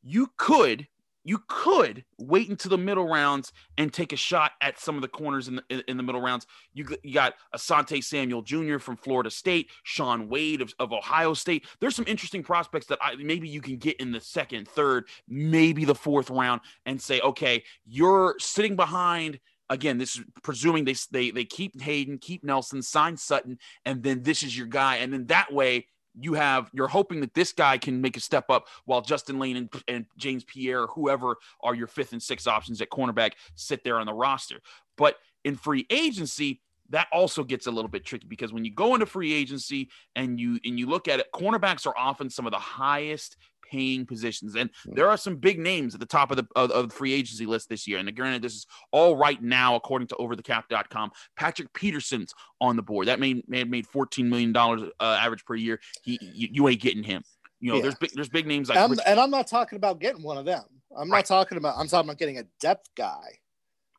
you 0.03 0.29
could 0.37 0.87
you 1.23 1.41
could 1.47 2.03
wait 2.17 2.49
until 2.49 2.69
the 2.69 2.77
middle 2.77 3.07
rounds 3.07 3.51
and 3.77 3.91
take 3.91 4.13
a 4.13 4.17
shot 4.17 4.51
at 4.61 4.79
some 4.79 4.95
of 4.95 5.01
the 5.01 5.07
corners 5.07 5.47
in 5.47 5.55
the, 5.55 5.89
in 5.89 5.97
the 5.97 6.03
middle 6.03 6.21
rounds. 6.21 6.45
You, 6.73 6.85
you 7.03 7.13
got 7.13 7.35
Asante 7.55 8.03
Samuel 8.03 8.41
Jr. 8.41 8.77
from 8.77 8.97
Florida 8.97 9.29
State, 9.29 9.69
Shaun 9.83 10.29
Wade 10.29 10.61
of, 10.61 10.73
of 10.79 10.91
Ohio 10.91 11.33
State. 11.33 11.65
There's 11.79 11.95
some 11.95 12.05
interesting 12.07 12.43
prospects 12.43 12.87
that 12.87 12.99
I, 13.01 13.15
maybe 13.15 13.47
you 13.47 13.61
can 13.61 13.77
get 13.77 13.97
in 13.97 14.11
the 14.11 14.21
second, 14.21 14.67
third, 14.67 15.07
maybe 15.27 15.85
the 15.85 15.95
fourth 15.95 16.29
round 16.29 16.61
and 16.85 17.01
say, 17.01 17.19
okay, 17.21 17.63
you're 17.85 18.35
sitting 18.39 18.75
behind– 18.75 19.39
again, 19.69 19.97
this 19.97 20.17
is 20.17 20.23
presuming 20.43 20.85
they 20.85 20.95
they 21.11 21.31
they 21.31 21.45
keep 21.45 21.81
Haden, 21.81 22.19
keep 22.19 22.43
Nelson, 22.43 22.81
sign 22.81 23.17
Sutton, 23.17 23.57
and 23.85 24.03
then 24.03 24.23
this 24.23 24.43
is 24.43 24.57
your 24.57 24.67
guy, 24.67 24.97
and 24.97 25.11
then 25.11 25.25
that 25.27 25.51
way 25.51 25.87
you 26.19 26.33
have 26.33 26.69
you're 26.73 26.87
hoping 26.87 27.21
that 27.21 27.33
this 27.33 27.51
guy 27.51 27.77
can 27.77 28.01
make 28.01 28.17
a 28.17 28.19
step 28.19 28.49
up 28.49 28.67
while 28.85 29.01
Justin 29.01 29.39
Layne 29.39 29.57
and, 29.57 29.69
and 29.87 30.05
James 30.17 30.43
Pierre, 30.43 30.87
whoever 30.87 31.37
are 31.61 31.75
your 31.75 31.87
fifth 31.87 32.13
and 32.13 32.21
sixth 32.21 32.47
options 32.47 32.81
at 32.81 32.89
cornerback, 32.89 33.33
sit 33.55 33.83
there 33.83 33.99
on 33.99 34.05
the 34.05 34.13
roster. 34.13 34.59
But 34.97 35.17
in 35.43 35.55
free 35.55 35.85
agency, 35.89 36.61
that 36.89 37.07
also 37.11 37.43
gets 37.43 37.67
a 37.67 37.71
little 37.71 37.89
bit 37.89 38.05
tricky 38.05 38.27
because 38.27 38.53
when 38.53 38.65
you 38.65 38.71
go 38.71 38.93
into 38.93 39.05
free 39.05 39.33
agency 39.33 39.89
and 40.15 40.39
you 40.39 40.59
and 40.63 40.77
you 40.77 40.87
look 40.87 41.07
at 41.07 41.19
it, 41.19 41.27
cornerbacks 41.33 41.87
are 41.87 41.97
often 41.97 42.29
some 42.29 42.45
of 42.45 42.51
the 42.51 42.59
highest 42.59 43.37
paying 43.73 44.05
positions. 44.05 44.55
And 44.55 44.69
hmm. 44.85 44.93
there 44.93 45.09
are 45.09 45.17
some 45.17 45.37
big 45.37 45.59
names 45.59 45.93
at 45.93 45.99
the 45.99 46.05
top 46.05 46.31
of 46.31 46.37
the 46.37 46.47
of, 46.55 46.71
of 46.71 46.89
the 46.89 46.95
free 46.95 47.13
agency 47.13 47.45
list 47.45 47.69
this 47.69 47.87
year. 47.87 47.97
And 47.97 48.15
granted, 48.15 48.41
this 48.41 48.53
is 48.53 48.67
all 48.91 49.15
right 49.15 49.41
now, 49.41 49.75
according 49.75 50.07
to 50.09 50.15
overthecap.com. 50.15 51.11
Patrick 51.35 51.73
Peterson's 51.73 52.33
on 52.61 52.75
the 52.75 52.83
board. 52.83 53.07
That 53.07 53.19
made 53.19 53.47
may 53.47 53.63
made 53.63 53.87
$14 53.87 54.25
million 54.25 54.55
uh, 54.55 54.83
average 54.99 55.45
per 55.45 55.55
year. 55.55 55.79
He 56.03 56.19
you, 56.21 56.49
you, 56.51 56.67
ain't 56.67 56.81
getting 56.81 57.03
him. 57.03 57.23
You 57.59 57.71
know, 57.71 57.75
yeah. 57.77 57.83
there's 57.83 57.95
big 57.95 58.11
there's 58.13 58.29
big 58.29 58.45
names 58.45 58.69
like 58.69 58.77
and, 58.77 58.99
and 59.05 59.19
I'm 59.19 59.31
not 59.31 59.47
talking 59.47 59.77
about 59.77 59.99
getting 59.99 60.23
one 60.23 60.37
of 60.37 60.45
them. 60.45 60.63
I'm 60.95 61.11
right. 61.11 61.19
not 61.19 61.25
talking 61.25 61.57
about 61.57 61.77
I'm 61.77 61.87
talking 61.87 62.09
about 62.09 62.19
getting 62.19 62.37
a 62.37 62.43
depth 62.59 62.89
guy. 62.95 63.39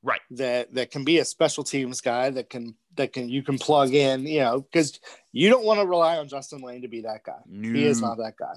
Right. 0.02 0.20
That 0.32 0.74
that 0.74 0.90
can 0.90 1.04
be 1.04 1.18
a 1.18 1.24
special 1.24 1.64
teams 1.64 2.02
guy 2.02 2.28
that 2.30 2.50
can 2.50 2.76
that 2.96 3.12
can 3.12 3.28
you 3.28 3.42
can 3.42 3.58
plug 3.58 3.94
in, 3.94 4.26
you 4.26 4.40
know, 4.40 4.60
because 4.60 5.00
you 5.32 5.48
don't 5.48 5.64
want 5.64 5.80
to 5.80 5.86
rely 5.86 6.18
on 6.18 6.28
Justin 6.28 6.60
Layne 6.60 6.82
to 6.82 6.88
be 6.88 7.00
that 7.02 7.24
guy. 7.24 7.40
No. 7.46 7.72
He 7.72 7.86
is 7.86 8.02
not 8.02 8.18
that 8.18 8.34
guy. 8.38 8.54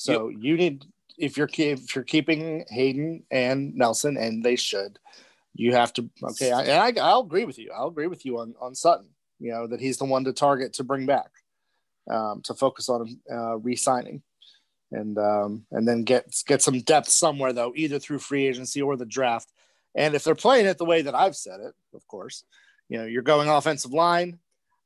So 0.00 0.30
yep. 0.30 0.38
you 0.40 0.56
need 0.56 0.86
if 1.18 1.36
you're 1.36 1.50
if 1.58 1.94
you're 1.94 2.04
keeping 2.04 2.64
Haden 2.70 3.22
and 3.30 3.74
Nelson, 3.74 4.16
and 4.16 4.42
they 4.42 4.56
should, 4.56 4.98
you 5.52 5.74
have 5.74 5.92
to. 5.92 6.08
Okay, 6.22 6.50
I, 6.50 6.62
and 6.62 6.98
I, 6.98 7.02
I'll 7.02 7.20
agree 7.20 7.44
with 7.44 7.58
you. 7.58 7.70
I'll 7.76 7.88
agree 7.88 8.06
with 8.06 8.24
you 8.24 8.38
on 8.38 8.54
on 8.58 8.74
Sutton. 8.74 9.10
You 9.40 9.52
know 9.52 9.66
that 9.66 9.78
he's 9.78 9.98
the 9.98 10.06
one 10.06 10.24
to 10.24 10.32
target 10.32 10.72
to 10.74 10.84
bring 10.84 11.04
back, 11.04 11.28
um, 12.10 12.40
to 12.44 12.54
focus 12.54 12.88
on 12.88 13.20
uh, 13.30 13.58
re-signing, 13.58 14.22
and 14.90 15.18
um, 15.18 15.66
and 15.70 15.86
then 15.86 16.04
get 16.04 16.34
get 16.46 16.62
some 16.62 16.80
depth 16.80 17.10
somewhere 17.10 17.52
though, 17.52 17.74
either 17.76 17.98
through 17.98 18.20
free 18.20 18.46
agency 18.46 18.80
or 18.80 18.96
the 18.96 19.04
draft. 19.04 19.52
And 19.94 20.14
if 20.14 20.24
they're 20.24 20.34
playing 20.34 20.64
it 20.64 20.78
the 20.78 20.86
way 20.86 21.02
that 21.02 21.14
I've 21.14 21.36
said 21.36 21.60
it, 21.60 21.74
of 21.92 22.08
course, 22.08 22.44
you 22.88 22.96
know 22.96 23.04
you're 23.04 23.20
going 23.20 23.50
offensive 23.50 23.92
line, 23.92 24.38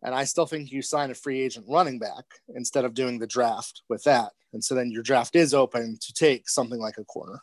and 0.05 0.15
I 0.15 0.25
still 0.25 0.47
think 0.47 0.71
you 0.71 0.83
sign 0.83 1.11
a 1.11 1.15
free 1.15 1.41
agent 1.41 1.67
running 1.69 1.99
back 1.99 2.25
instead 2.55 2.85
of 2.85 2.95
doing 2.95 3.19
the 3.19 3.27
draft 3.27 3.83
with 3.89 4.05
that 4.05 4.31
and 4.55 4.65
so 4.65 4.75
then 4.75 4.91
your 4.91 5.03
draft 5.03 5.37
is 5.37 5.53
open 5.53 5.99
to 6.01 6.13
take 6.15 6.49
something 6.49 6.81
like 6.81 6.97
a 6.97 7.05
corner. 7.05 7.41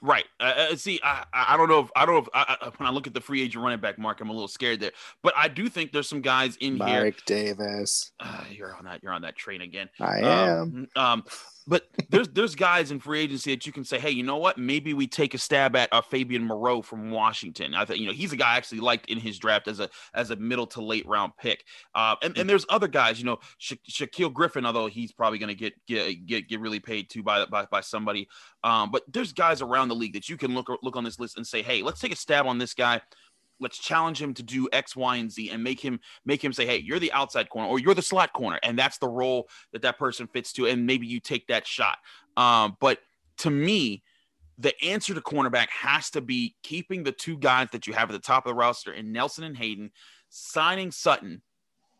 Right. 0.00 0.24
Uh, 0.38 0.68
uh 0.70 0.76
see, 0.76 1.00
I, 1.02 1.24
I 1.32 1.56
don't 1.56 1.68
know 1.68 1.80
if 1.80 1.90
I 1.96 2.06
don't 2.06 2.14
know 2.14 2.20
if 2.20 2.28
I, 2.32 2.70
when 2.76 2.86
I 2.86 2.92
look 2.92 3.06
at 3.06 3.14
the 3.14 3.20
free 3.20 3.42
agent 3.42 3.64
running 3.64 3.80
back 3.80 3.98
mark, 3.98 4.20
I'm 4.20 4.28
a 4.28 4.32
little 4.32 4.48
scared 4.48 4.80
there. 4.80 4.92
But 5.22 5.34
I 5.36 5.48
do 5.48 5.68
think 5.68 5.92
there's 5.92 6.08
some 6.08 6.20
guys 6.20 6.56
in 6.56 6.78
Mike 6.78 6.88
here. 6.88 7.04
Mike 7.04 7.24
Davis. 7.26 8.12
Uh, 8.20 8.44
you're 8.50 8.76
on 8.76 8.84
that. 8.84 9.02
You're 9.02 9.12
on 9.12 9.22
that 9.22 9.36
train 9.36 9.62
again. 9.62 9.88
I 9.98 10.18
am. 10.20 10.88
Um, 10.94 11.02
um, 11.02 11.24
but 11.66 11.86
there's 12.10 12.28
there's 12.28 12.54
guys 12.54 12.90
in 12.90 13.00
free 13.00 13.20
agency 13.20 13.52
that 13.54 13.66
you 13.66 13.72
can 13.72 13.84
say, 13.84 13.98
hey, 13.98 14.10
you 14.10 14.22
know 14.22 14.36
what? 14.36 14.58
Maybe 14.58 14.92
we 14.92 15.06
take 15.06 15.34
a 15.34 15.38
stab 15.38 15.74
at 15.76 15.88
uh, 15.92 16.02
Fabian 16.02 16.44
Moreau 16.44 16.82
from 16.82 17.10
Washington. 17.10 17.74
I 17.74 17.84
think 17.84 18.00
you 18.00 18.06
know 18.06 18.12
he's 18.12 18.32
a 18.32 18.36
guy 18.36 18.54
I 18.54 18.56
actually 18.56 18.80
liked 18.80 19.08
in 19.08 19.18
his 19.18 19.38
draft 19.38 19.66
as 19.68 19.80
a 19.80 19.88
as 20.14 20.30
a 20.30 20.36
middle 20.36 20.66
to 20.68 20.82
late 20.82 21.06
round 21.06 21.32
pick. 21.38 21.64
Uh, 21.94 22.16
and, 22.22 22.36
and 22.36 22.48
there's 22.48 22.66
other 22.68 22.88
guys, 22.88 23.18
you 23.18 23.24
know, 23.24 23.38
Sha- 23.58 23.76
Shaquill 23.88 24.32
Griffin, 24.32 24.66
although 24.66 24.86
he's 24.86 25.12
probably 25.12 25.38
going 25.38 25.48
to 25.48 25.54
get 25.54 25.74
get 25.86 26.26
get 26.26 26.48
get 26.48 26.60
really 26.60 26.80
paid 26.80 27.08
too 27.08 27.22
by 27.22 27.46
by 27.46 27.64
by 27.64 27.80
somebody. 27.80 28.28
Um, 28.62 28.90
but 28.90 29.02
there's 29.10 29.32
guys 29.32 29.62
around 29.62 29.88
the 29.88 29.94
league 29.94 30.14
that 30.14 30.28
you 30.28 30.36
can 30.36 30.54
look 30.54 30.68
look 30.82 30.96
on 30.96 31.04
this 31.04 31.18
list 31.18 31.36
and 31.36 31.46
say, 31.46 31.62
hey, 31.62 31.82
let's 31.82 32.00
take 32.00 32.12
a 32.12 32.16
stab 32.16 32.46
on 32.46 32.58
this 32.58 32.74
guy 32.74 33.00
let's 33.60 33.78
challenge 33.78 34.20
him 34.20 34.34
to 34.34 34.42
do 34.42 34.68
X, 34.72 34.96
Y, 34.96 35.16
and 35.16 35.30
Z, 35.30 35.50
and 35.50 35.62
make 35.62 35.80
him 35.80 36.00
make 36.24 36.42
him 36.42 36.52
say, 36.52 36.66
"Hey, 36.66 36.78
you're 36.78 36.98
the 36.98 37.12
outside 37.12 37.48
corner, 37.48 37.68
or 37.68 37.78
you're 37.78 37.94
the 37.94 38.02
slot 38.02 38.32
corner," 38.32 38.58
and 38.62 38.78
that's 38.78 38.98
the 38.98 39.08
role 39.08 39.48
that 39.72 39.82
that 39.82 39.98
person 39.98 40.26
fits 40.26 40.52
to, 40.54 40.66
and 40.66 40.86
maybe 40.86 41.06
you 41.06 41.20
take 41.20 41.46
that 41.48 41.66
shot. 41.66 41.98
Um, 42.36 42.76
but 42.80 43.00
to 43.38 43.50
me, 43.50 44.02
the 44.58 44.74
answer 44.84 45.14
to 45.14 45.20
cornerback 45.20 45.68
has 45.70 46.10
to 46.10 46.20
be 46.20 46.54
keeping 46.62 47.02
the 47.02 47.12
two 47.12 47.38
guys 47.38 47.68
that 47.72 47.86
you 47.86 47.92
have 47.92 48.10
at 48.10 48.12
the 48.12 48.18
top 48.18 48.46
of 48.46 48.50
the 48.50 48.54
roster 48.54 48.92
in 48.92 49.12
Nelson 49.12 49.44
and 49.44 49.56
Haden, 49.56 49.90
signing 50.28 50.90
Sutton, 50.90 51.42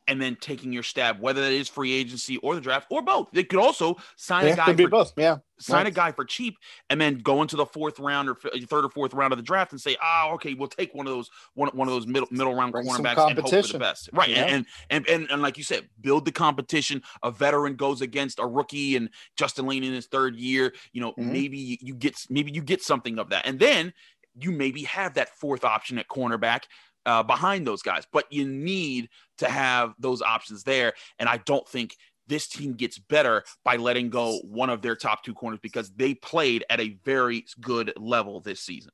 and 0.06 0.20
then 0.20 0.36
taking 0.36 0.72
your 0.72 0.82
stab, 0.82 1.20
whether 1.20 1.40
that 1.40 1.52
is 1.52 1.68
free 1.68 1.92
agency 1.92 2.36
or 2.38 2.54
the 2.54 2.60
draft 2.60 2.86
or 2.90 3.02
both. 3.02 3.28
They 3.32 3.44
could 3.44 3.58
also 3.58 3.96
sign 4.16 4.46
yeah, 4.46 4.52
a 4.52 4.56
guy 4.56 4.76
for, 4.76 4.88
both. 4.88 5.12
Yeah, 5.16 5.38
sign 5.58 5.86
a 5.86 5.90
guy 5.90 6.12
for 6.12 6.24
cheap 6.24 6.56
and 6.90 7.00
then 7.00 7.18
go 7.18 7.42
into 7.42 7.56
the 7.56 7.66
fourth 7.66 7.98
round 7.98 8.28
or 8.28 8.34
third 8.34 8.84
or 8.84 8.90
fourth 8.90 9.14
round 9.14 9.32
of 9.32 9.38
the 9.38 9.42
draft 9.42 9.72
and 9.72 9.80
say, 9.80 9.96
"Oh, 10.02 10.32
okay, 10.34 10.54
we'll 10.54 10.68
take 10.68 10.94
one 10.94 11.06
of 11.06 11.12
those 11.12 11.30
one, 11.54 11.70
one 11.74 11.88
of 11.88 11.94
those 11.94 12.06
middle 12.06 12.28
middle 12.30 12.54
round 12.54 12.72
Bring 12.72 12.86
cornerbacks 12.86 13.28
and 13.28 13.38
hope 13.38 13.50
for 13.50 13.72
the 13.72 13.78
best." 13.78 14.10
Right, 14.12 14.30
yeah. 14.30 14.44
and, 14.44 14.66
and 14.90 15.08
and 15.08 15.30
and 15.30 15.42
like 15.42 15.56
you 15.56 15.64
said, 15.64 15.88
build 16.00 16.24
the 16.24 16.32
competition. 16.32 17.02
A 17.22 17.30
veteran 17.30 17.76
goes 17.76 18.00
against 18.00 18.38
a 18.38 18.46
rookie, 18.46 18.96
and 18.96 19.10
Justin 19.36 19.66
Layne 19.66 19.84
in 19.84 19.92
his 19.92 20.06
third 20.06 20.36
year. 20.36 20.72
You 20.92 21.00
know, 21.00 21.12
mm-hmm. 21.12 21.32
maybe 21.32 21.78
you 21.80 21.94
get 21.94 22.18
maybe 22.28 22.52
you 22.52 22.62
get 22.62 22.82
something 22.82 23.18
of 23.18 23.30
that, 23.30 23.46
and 23.46 23.58
then 23.58 23.92
you 24.36 24.50
maybe 24.50 24.82
have 24.82 25.14
that 25.14 25.36
fourth 25.36 25.64
option 25.64 25.98
at 25.98 26.08
cornerback 26.08 26.64
uh, 27.06 27.22
behind 27.22 27.66
those 27.66 27.82
guys. 27.82 28.04
But 28.12 28.24
you 28.32 28.46
need 28.46 29.08
to 29.38 29.48
have 29.48 29.94
those 29.98 30.22
options 30.22 30.64
there. 30.64 30.94
And 31.18 31.28
I 31.28 31.38
don't 31.38 31.68
think 31.68 31.96
this 32.26 32.48
team 32.48 32.74
gets 32.74 32.98
better 32.98 33.44
by 33.64 33.76
letting 33.76 34.10
go 34.10 34.38
one 34.44 34.70
of 34.70 34.80
their 34.82 34.96
top 34.96 35.22
two 35.24 35.34
corners 35.34 35.60
because 35.62 35.90
they 35.90 36.14
played 36.14 36.64
at 36.70 36.80
a 36.80 36.98
very 37.04 37.44
good 37.60 37.92
level 37.96 38.40
this 38.40 38.60
season. 38.60 38.92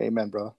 Amen, 0.00 0.28
bro. 0.28 0.54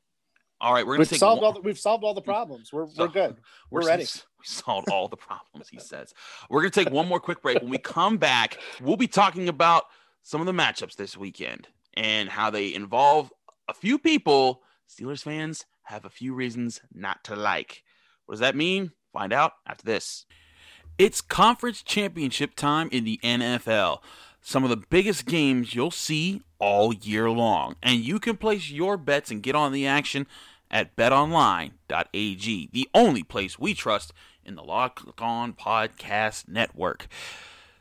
All 0.60 0.74
right, 0.74 0.86
we're 0.86 0.94
We've 0.94 0.98
gonna 1.00 1.06
take 1.06 1.20
solved 1.20 1.42
one- 1.44 1.48
all 1.48 1.54
the, 1.54 1.62
we've 1.62 1.78
solved 1.78 2.04
all 2.04 2.16
the 2.16 2.22
problems. 2.22 2.74
We're 2.74 2.88
we're 2.98 3.08
good. 3.08 3.36
We're 3.70 3.82
We're 3.82 3.88
ready. 3.88 4.04
We 4.04 4.46
solved 4.46 4.90
all 4.90 5.08
the 5.08 5.18
problems, 5.18 5.70
he 5.70 5.80
says. 5.80 6.14
We're 6.50 6.62
going 6.62 6.72
to 6.72 6.84
take 6.84 6.92
one 6.94 7.08
more 7.08 7.20
quick 7.20 7.42
break. 7.42 7.62
When 7.62 7.70
we 7.70 7.78
come 7.78 8.18
back, 8.18 8.58
we'll 8.82 8.98
be 8.98 9.08
talking 9.08 9.50
about 9.50 9.84
some 10.24 10.42
of 10.42 10.48
the 10.48 10.54
matchups 10.54 10.96
this 10.96 11.16
weekend 11.16 11.68
and 11.94 12.28
how 12.30 12.50
they 12.50 12.74
involve 12.74 13.32
a 13.68 13.74
few 13.74 14.00
people 14.00 14.64
Steelers 14.90 15.22
fans 15.22 15.66
have 15.88 16.06
a 16.06 16.10
few 16.10 16.34
reasons 16.34 16.82
not 16.94 17.24
to 17.26 17.36
like. 17.36 17.84
What 18.26 18.34
does 18.34 18.40
that 18.42 18.56
mean? 18.56 18.92
Find 19.14 19.32
out 19.32 19.54
after 19.66 19.86
this. 19.86 20.26
It's 20.98 21.22
conference 21.22 21.82
championship 21.82 22.56
time 22.56 22.90
in 22.92 23.04
the 23.04 23.20
NFL. 23.24 24.00
Some 24.42 24.64
of 24.64 24.70
the 24.70 24.84
biggest 24.90 25.26
games 25.26 25.74
you'll 25.74 25.92
see 25.92 26.42
all 26.60 26.94
year 26.94 27.30
long. 27.30 27.76
And 27.82 28.00
you 28.00 28.20
can 28.20 28.36
place 28.38 28.70
your 28.70 28.98
bets 28.98 29.32
and 29.32 29.44
get 29.44 29.56
on 29.56 29.72
the 29.72 29.88
action 29.88 30.28
at 30.70 30.96
betonline.ag, 30.96 32.70
the 32.74 32.90
only 32.94 33.24
place 33.24 33.58
we 33.58 33.74
trust 33.74 34.12
in 34.44 34.56
the 34.56 34.64
Locked 34.64 35.22
On 35.22 35.54
Podcast 35.54 36.48
Network. 36.48 37.08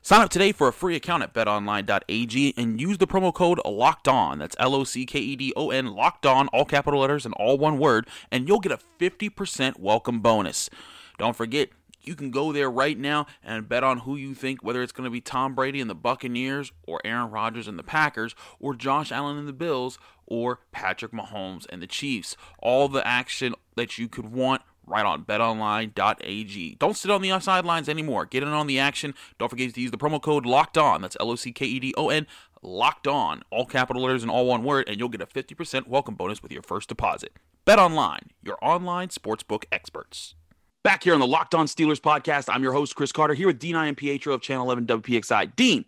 Sign 0.07 0.21
up 0.21 0.31
today 0.31 0.53
for 0.53 0.69
a 0.69 0.73
free 0.73 0.95
account 0.95 1.25
at 1.25 1.35
betonline.ag 1.35 2.55
and 2.57 2.81
use 2.81 2.99
the 2.99 3.09
promo 3.09 3.35
code 3.35 3.61
locked 3.64 4.07
on. 4.07 4.38
That's 4.38 4.55
L 4.57 4.77
O 4.77 4.85
C 4.85 5.05
K 5.05 5.19
E 5.19 5.35
D 5.35 5.53
O 5.57 5.73
N, 5.73 5.97
locked 5.97 6.25
on, 6.25 6.47
all 6.53 6.64
capital 6.64 7.01
letters 7.01 7.25
and 7.27 7.35
all 7.35 7.59
one 7.59 7.77
word, 7.77 8.09
and 8.31 8.47
you'll 8.47 8.61
get 8.61 8.71
a 8.71 8.79
50% 9.01 9.81
welcome 9.81 10.21
bonus. 10.21 10.71
Don't 11.19 11.35
forget, 11.35 11.71
you 12.03 12.14
can 12.14 12.31
go 12.31 12.53
there 12.53 12.71
right 12.71 12.97
now 12.97 13.27
and 13.42 13.69
bet 13.69 13.83
on 13.83 13.99
who 13.99 14.14
you 14.14 14.33
think, 14.33 14.62
whether 14.62 14.81
it's 14.81 14.92
going 14.92 15.07
to 15.07 15.11
be 15.11 15.21
Tom 15.21 15.57
Brady 15.57 15.81
and 15.81 15.90
the 15.90 15.95
Buccaneers, 15.97 16.71
or 16.87 17.01
Aaron 17.05 17.33
Rodgers 17.33 17.66
and 17.66 17.77
the 17.77 17.83
Packers, 17.83 18.37
or 18.61 18.77
Josh 18.77 19.11
Allen 19.11 19.37
and 19.37 19.49
the 19.49 19.53
Bills, 19.53 19.99
or 20.25 20.61
Patrick 20.71 21.11
Mahomes 21.11 21.66
and 21.69 21.83
the 21.83 21.88
Chiefs. 21.88 22.37
All 22.61 22.87
the 22.87 23.05
action 23.05 23.57
that 23.75 23.99
you 23.99 24.07
could 24.07 24.31
want 24.31 24.62
right 24.87 25.05
on 25.05 25.25
betonline.ag. 25.25 26.77
Don't 26.79 26.96
sit 26.96 27.11
on 27.11 27.22
the 27.22 27.38
sidelines 27.40 27.88
anymore. 27.88 28.27
Get 28.27 28.42
in 28.42 28.49
on 28.49 28.66
the 28.66 28.79
action. 28.79 29.14
Don't 29.38 29.49
forget 29.49 29.75
to 29.75 29.81
use 29.81 29.90
the 29.90 29.99
promo 29.99 30.20
code 30.20 30.46
locked 30.46 30.79
on. 30.79 31.03
That's 31.03 31.16
L 31.20 31.31
O 31.31 31.37
C 31.37 31.53
K 31.53 31.66
E 31.66 31.81
D 31.81 31.94
O 31.96 32.09
N, 32.09 32.27
locked 32.62 33.07
on. 33.07 33.42
All 33.51 33.66
capital 33.66 34.03
letters 34.03 34.22
and 34.22 34.31
all 34.31 34.46
one 34.46 34.64
word, 34.64 34.88
and 34.88 34.99
you'll 34.99 35.09
get 35.09 35.20
a 35.20 35.27
50% 35.27 35.87
welcome 35.87 36.14
bonus 36.14 36.42
with 36.42 36.53
your 36.53 36.62
first 36.62 36.88
deposit. 36.88 37.33
Bet 37.64 37.79
online, 37.79 38.31
your 38.42 38.59
online 38.62 39.09
sportsbook 39.09 39.64
experts. 39.72 40.35
Back 40.85 41.03
here 41.03 41.14
on 41.14 41.20
the 41.20 41.27
Locked 41.27 41.55
On 41.55 41.66
Steelers 41.66 42.01
podcast, 42.01 42.44
I'm 42.49 42.62
your 42.62 42.72
host, 42.72 42.94
Chris 42.94 43.11
Carter, 43.11 43.35
here 43.35 43.49
with 43.49 43.59
Dean 43.59 43.75
Iampietro 43.75 44.33
of 44.33 44.40
Channel 44.40 44.66
11 44.66 44.87
WPXI. 44.87 45.57
Dean, 45.57 45.85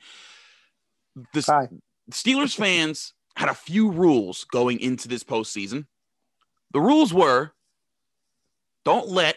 the 1.32 1.40
Hi. 1.46 1.68
Steelers 2.10 2.56
fans 2.56 3.14
had 3.36 3.48
a 3.48 3.54
few 3.54 3.92
rules 3.92 4.42
going 4.42 4.80
into 4.80 5.06
this 5.06 5.22
postseason. 5.22 5.86
The 6.72 6.80
rules 6.80 7.14
were 7.14 7.52
don't 8.88 9.10
let 9.10 9.36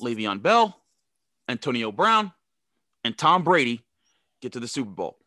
Le'Veon 0.00 0.40
Bell, 0.40 0.74
Antonio 1.50 1.92
Brown, 1.92 2.32
and 3.04 3.18
Tom 3.18 3.44
Brady 3.44 3.84
get 4.40 4.52
to 4.52 4.60
the 4.60 4.66
Super 4.66 4.90
Bowl. 4.90 5.18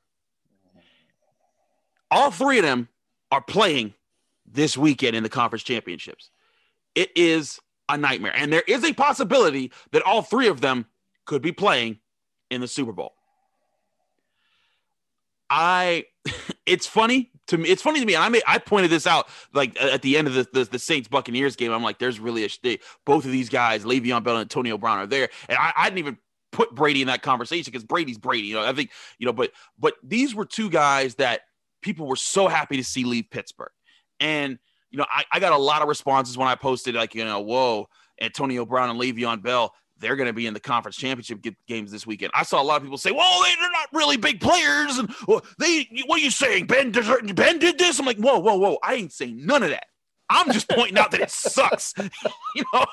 All 2.10 2.32
three 2.32 2.58
of 2.58 2.64
them 2.64 2.90
are 3.32 3.44
playing 3.44 3.94
this 4.44 4.76
weekend 4.76 5.16
in 5.16 5.22
the 5.22 5.30
conference 5.30 5.62
championships. 5.62 6.32
It 6.96 7.12
is 7.16 7.60
a 7.90 7.96
nightmare. 7.96 8.34
And 8.36 8.52
there 8.52 8.64
is 8.68 8.84
a 8.84 8.92
possibility 8.92 9.72
that 9.92 10.02
all 10.02 10.24
three 10.24 10.48
of 10.48 10.62
them 10.62 10.88
could 11.26 11.44
be 11.44 11.52
playing 11.52 12.00
in 12.50 12.60
the 12.60 12.68
Super 12.68 12.92
Bowl. 12.92 13.14
I 15.48 16.06
it's 16.66 16.88
funny 16.88 17.30
to 17.48 17.58
me. 17.58 17.70
It's 17.70 17.82
funny 17.82 18.00
to 18.00 18.06
me. 18.06 18.16
And 18.16 18.36
I 18.36 18.42
I 18.48 18.58
pointed 18.58 18.92
this 18.92 19.08
out 19.08 19.28
like 19.54 19.80
at 19.82 20.02
the 20.02 20.18
end 20.18 20.28
of 20.28 20.34
the, 20.34 20.48
the, 20.52 20.64
the 20.66 20.80
Saints 20.80 21.08
Buccaneers 21.08 21.56
game. 21.56 21.72
I'm 21.72 21.84
like, 21.84 22.00
there's 22.00 22.20
really 22.20 22.46
a 22.46 22.80
both 23.06 23.26
of 23.26 23.32
these 23.32 23.50
guys, 23.50 23.84
Le'Veon 23.84 24.24
Bell 24.24 24.36
and 24.36 24.42
Antonio 24.42 24.78
Brown, 24.78 25.00
are 25.00 25.08
there, 25.08 25.30
and 25.50 25.58
I, 25.58 25.74
I 25.76 25.84
didn't 25.86 26.00
even 26.00 26.18
put 26.52 26.74
Brady 26.74 27.02
in 27.02 27.08
that 27.08 27.22
conversation 27.22 27.72
because 27.72 27.84
Brady's 27.84 28.18
Brady. 28.18 28.48
You 28.48 28.56
know, 28.56 28.66
I 28.66 28.74
think 28.74 28.92
you 29.20 29.26
know, 29.26 29.34
but 29.34 29.52
but 29.78 29.96
these 30.04 30.34
were 30.34 30.46
two 30.46 30.70
guys 30.70 31.16
that 31.16 31.42
people 31.82 32.08
were 32.08 32.16
so 32.16 32.48
happy 32.48 32.78
to 32.78 32.84
see 32.84 33.04
leave 33.04 33.30
Pittsburgh, 33.30 33.72
and 34.20 34.58
you 34.92 34.98
know, 34.98 35.06
I, 35.10 35.26
I 35.32 35.40
got 35.40 35.52
a 35.52 35.58
lot 35.58 35.82
of 35.82 35.90
responses 35.90 36.38
when 36.38 36.48
I 36.48 36.56
posted 36.56 36.96
like, 36.96 37.16
you 37.16 37.26
know, 37.26 37.42
whoa, 37.42 37.90
Antonio 38.22 38.66
Brown 38.66 38.90
and 38.90 39.00
Le'Veon 39.00 39.44
Bell 39.44 39.74
they're 40.00 40.16
going 40.16 40.28
to 40.28 40.34
be 40.34 40.48
in 40.48 40.54
the 40.54 40.60
conference 40.60 40.98
championship 40.98 41.46
games 41.68 41.92
this 41.92 42.06
weekend. 42.06 42.32
I 42.36 42.44
saw 42.44 42.62
a 42.62 42.64
lot 42.64 42.78
of 42.78 42.84
people 42.84 42.98
say, 42.98 43.12
"Well, 43.12 43.44
they, 43.44 43.56
they're 43.60 43.72
not 43.72 43.90
really 43.94 44.18
big 44.18 44.42
players," 44.42 44.98
and 44.98 45.14
well, 45.28 45.42
they. 45.60 45.88
What 46.06 46.20
are 46.20 46.24
you 46.24 46.32
saying? 46.32 46.68
Ben 46.68 46.92
Ben 46.92 47.60
did 47.60 47.78
this. 47.78 48.00
I'm 48.00 48.06
like, 48.06 48.18
whoa, 48.18 48.40
whoa, 48.40 48.56
whoa! 48.56 48.78
I 48.84 48.96
ain't 48.96 49.14
saying 49.14 49.46
none 49.46 49.64
of 49.64 49.70
that. 49.70 49.86
I'm 50.30 50.52
just 50.52 50.68
pointing 50.70 50.98
out 50.98 51.12
that 51.12 51.22
it 51.22 51.30
sucks. 51.32 51.94
you 52.56 52.64
know, 52.74 52.86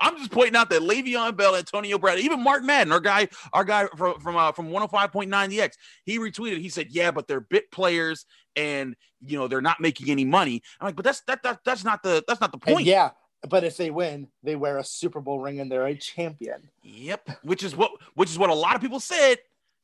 I'm 0.00 0.16
just 0.16 0.30
pointing 0.30 0.56
out 0.56 0.70
that 0.70 0.80
Le'Veon 0.80 1.36
Bell, 1.36 1.54
Antonio 1.54 1.98
Brown, 1.98 2.18
even 2.18 2.42
Mark 2.42 2.64
Madden, 2.64 2.92
our 2.92 3.00
guy, 3.00 3.28
our 3.52 3.64
guy 3.64 3.86
from 3.96 4.18
from 4.20 4.36
uh, 4.36 4.52
from 4.52 4.70
105.9 4.70 5.48
the 5.48 5.60
X, 5.60 5.76
he 6.04 6.18
retweeted. 6.18 6.58
He 6.58 6.68
said, 6.68 6.88
"Yeah, 6.90 7.10
but 7.10 7.28
they're 7.28 7.40
bit 7.40 7.70
players, 7.70 8.24
and 8.56 8.96
you 9.20 9.38
know 9.38 9.48
they're 9.48 9.60
not 9.60 9.80
making 9.80 10.10
any 10.10 10.24
money." 10.24 10.62
I'm 10.80 10.86
like, 10.86 10.96
but 10.96 11.04
that's 11.04 11.20
that, 11.22 11.42
that 11.42 11.60
that's 11.64 11.84
not 11.84 12.02
the 12.02 12.24
that's 12.26 12.40
not 12.40 12.52
the 12.52 12.58
And 12.66 12.74
point. 12.76 12.86
yeah, 12.86 13.10
but 13.48 13.64
if 13.64 13.76
they 13.76 13.90
win, 13.90 14.28
they 14.42 14.56
wear 14.56 14.78
a 14.78 14.84
Super 14.84 15.20
Bowl 15.20 15.38
ring 15.38 15.60
and 15.60 15.70
they're 15.70 15.86
a 15.86 15.94
champion. 15.94 16.70
Yep, 16.82 17.30
which 17.42 17.62
is 17.62 17.76
what 17.76 17.92
which 18.14 18.30
is 18.30 18.38
what 18.38 18.50
a 18.50 18.54
lot 18.54 18.74
of 18.74 18.80
people 18.80 19.00
said 19.00 19.38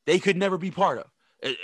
they 0.05 0.19
could 0.19 0.37
never 0.37 0.57
be 0.57 0.71
part 0.71 0.99
of. 0.99 1.05
And 1.41 1.55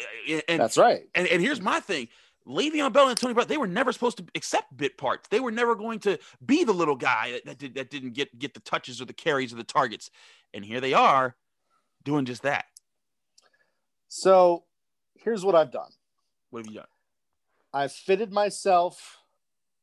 and, 0.48 0.62
That's 0.62 0.78
right. 0.78 1.02
and, 1.16 1.28
and 1.28 1.42
here's 1.42 1.62
my 1.62 1.80
thing. 1.80 2.08
Le'Veon 2.48 2.92
Bell 2.92 3.08
and 3.08 3.18
Tony 3.18 3.34
Brown, 3.34 3.48
they 3.48 3.58
were 3.58 3.68
never 3.68 3.92
supposed 3.92 4.18
to 4.18 4.26
accept 4.34 4.76
bit 4.76 4.98
parts. 4.98 5.28
They 5.28 5.40
were 5.40 5.52
never 5.52 5.76
going 5.76 6.00
to 6.00 6.18
be 6.44 6.64
the 6.64 6.74
little 6.74 6.96
guy 6.96 7.34
that, 7.34 7.46
that, 7.46 7.58
did, 7.60 7.76
that 7.76 7.92
didn't 7.92 8.14
get, 8.14 8.38
get 8.40 8.56
the 8.56 8.60
touches 8.62 9.00
or 9.00 9.06
the 9.06 9.14
carries 9.14 9.54
or 9.54 9.58
the 9.58 9.64
targets. 9.64 10.10
And 10.52 10.66
here 10.66 10.82
they 10.82 10.94
are 10.94 11.36
doing 12.04 12.26
just 12.26 12.42
that. 12.42 12.66
So 14.08 14.64
here's 15.16 15.46
what 15.46 15.54
I've 15.54 15.72
done. 15.72 15.92
What 16.50 16.66
have 16.66 16.74
you 16.74 16.80
done? 16.80 16.88
I've 17.74 17.94
fitted 17.94 18.32
myself 18.32 19.20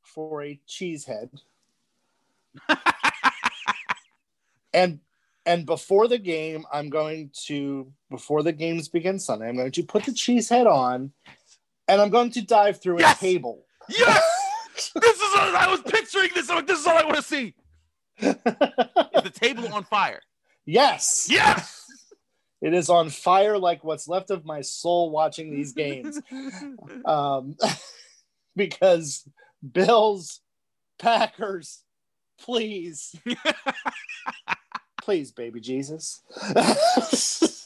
for 0.02 0.42
a 0.42 0.60
cheese 0.66 1.04
head. 1.04 1.30
And 4.78 5.00
and 5.46 5.64
before 5.64 6.08
the 6.08 6.18
game, 6.18 6.64
I'm 6.72 6.90
going 6.90 7.30
to 7.46 7.90
before 8.10 8.42
the 8.42 8.52
games 8.52 8.88
begin 8.88 9.18
Sunday, 9.18 9.48
I'm 9.48 9.56
going 9.56 9.72
to 9.72 9.82
put 9.82 10.04
the 10.04 10.12
cheese 10.12 10.48
head 10.48 10.66
on 10.66 11.12
and 11.88 12.00
I'm 12.00 12.10
going 12.10 12.30
to 12.32 12.42
dive 12.42 12.80
through 12.80 13.00
Yes! 13.00 13.16
a 13.16 13.20
table. 13.20 13.64
Yes! 13.88 14.92
this 14.94 15.16
is 15.16 15.32
what 15.34 15.54
I 15.54 15.68
was 15.70 15.80
picturing 15.82 16.30
this. 16.34 16.50
I'm 16.50 16.56
like, 16.56 16.66
this 16.66 16.80
is 16.80 16.86
all 16.86 16.98
I 16.98 17.04
want 17.04 17.16
to 17.16 17.22
see. 17.22 17.54
Is 18.18 18.34
the 18.44 19.32
table 19.32 19.72
on 19.72 19.84
fire? 19.84 20.20
yes. 20.66 21.28
Yes! 21.30 21.84
It 22.60 22.74
is 22.74 22.90
on 22.90 23.08
fire 23.08 23.56
like 23.56 23.84
what's 23.84 24.08
left 24.08 24.30
of 24.30 24.44
my 24.44 24.60
soul 24.62 25.10
watching 25.10 25.50
these 25.50 25.72
games. 25.72 26.20
um, 27.04 27.56
because 28.56 29.26
Bills, 29.72 30.40
Packers, 30.98 31.84
please, 32.40 33.14
please, 35.08 35.32
baby 35.32 35.58
Jesus. 35.58 36.20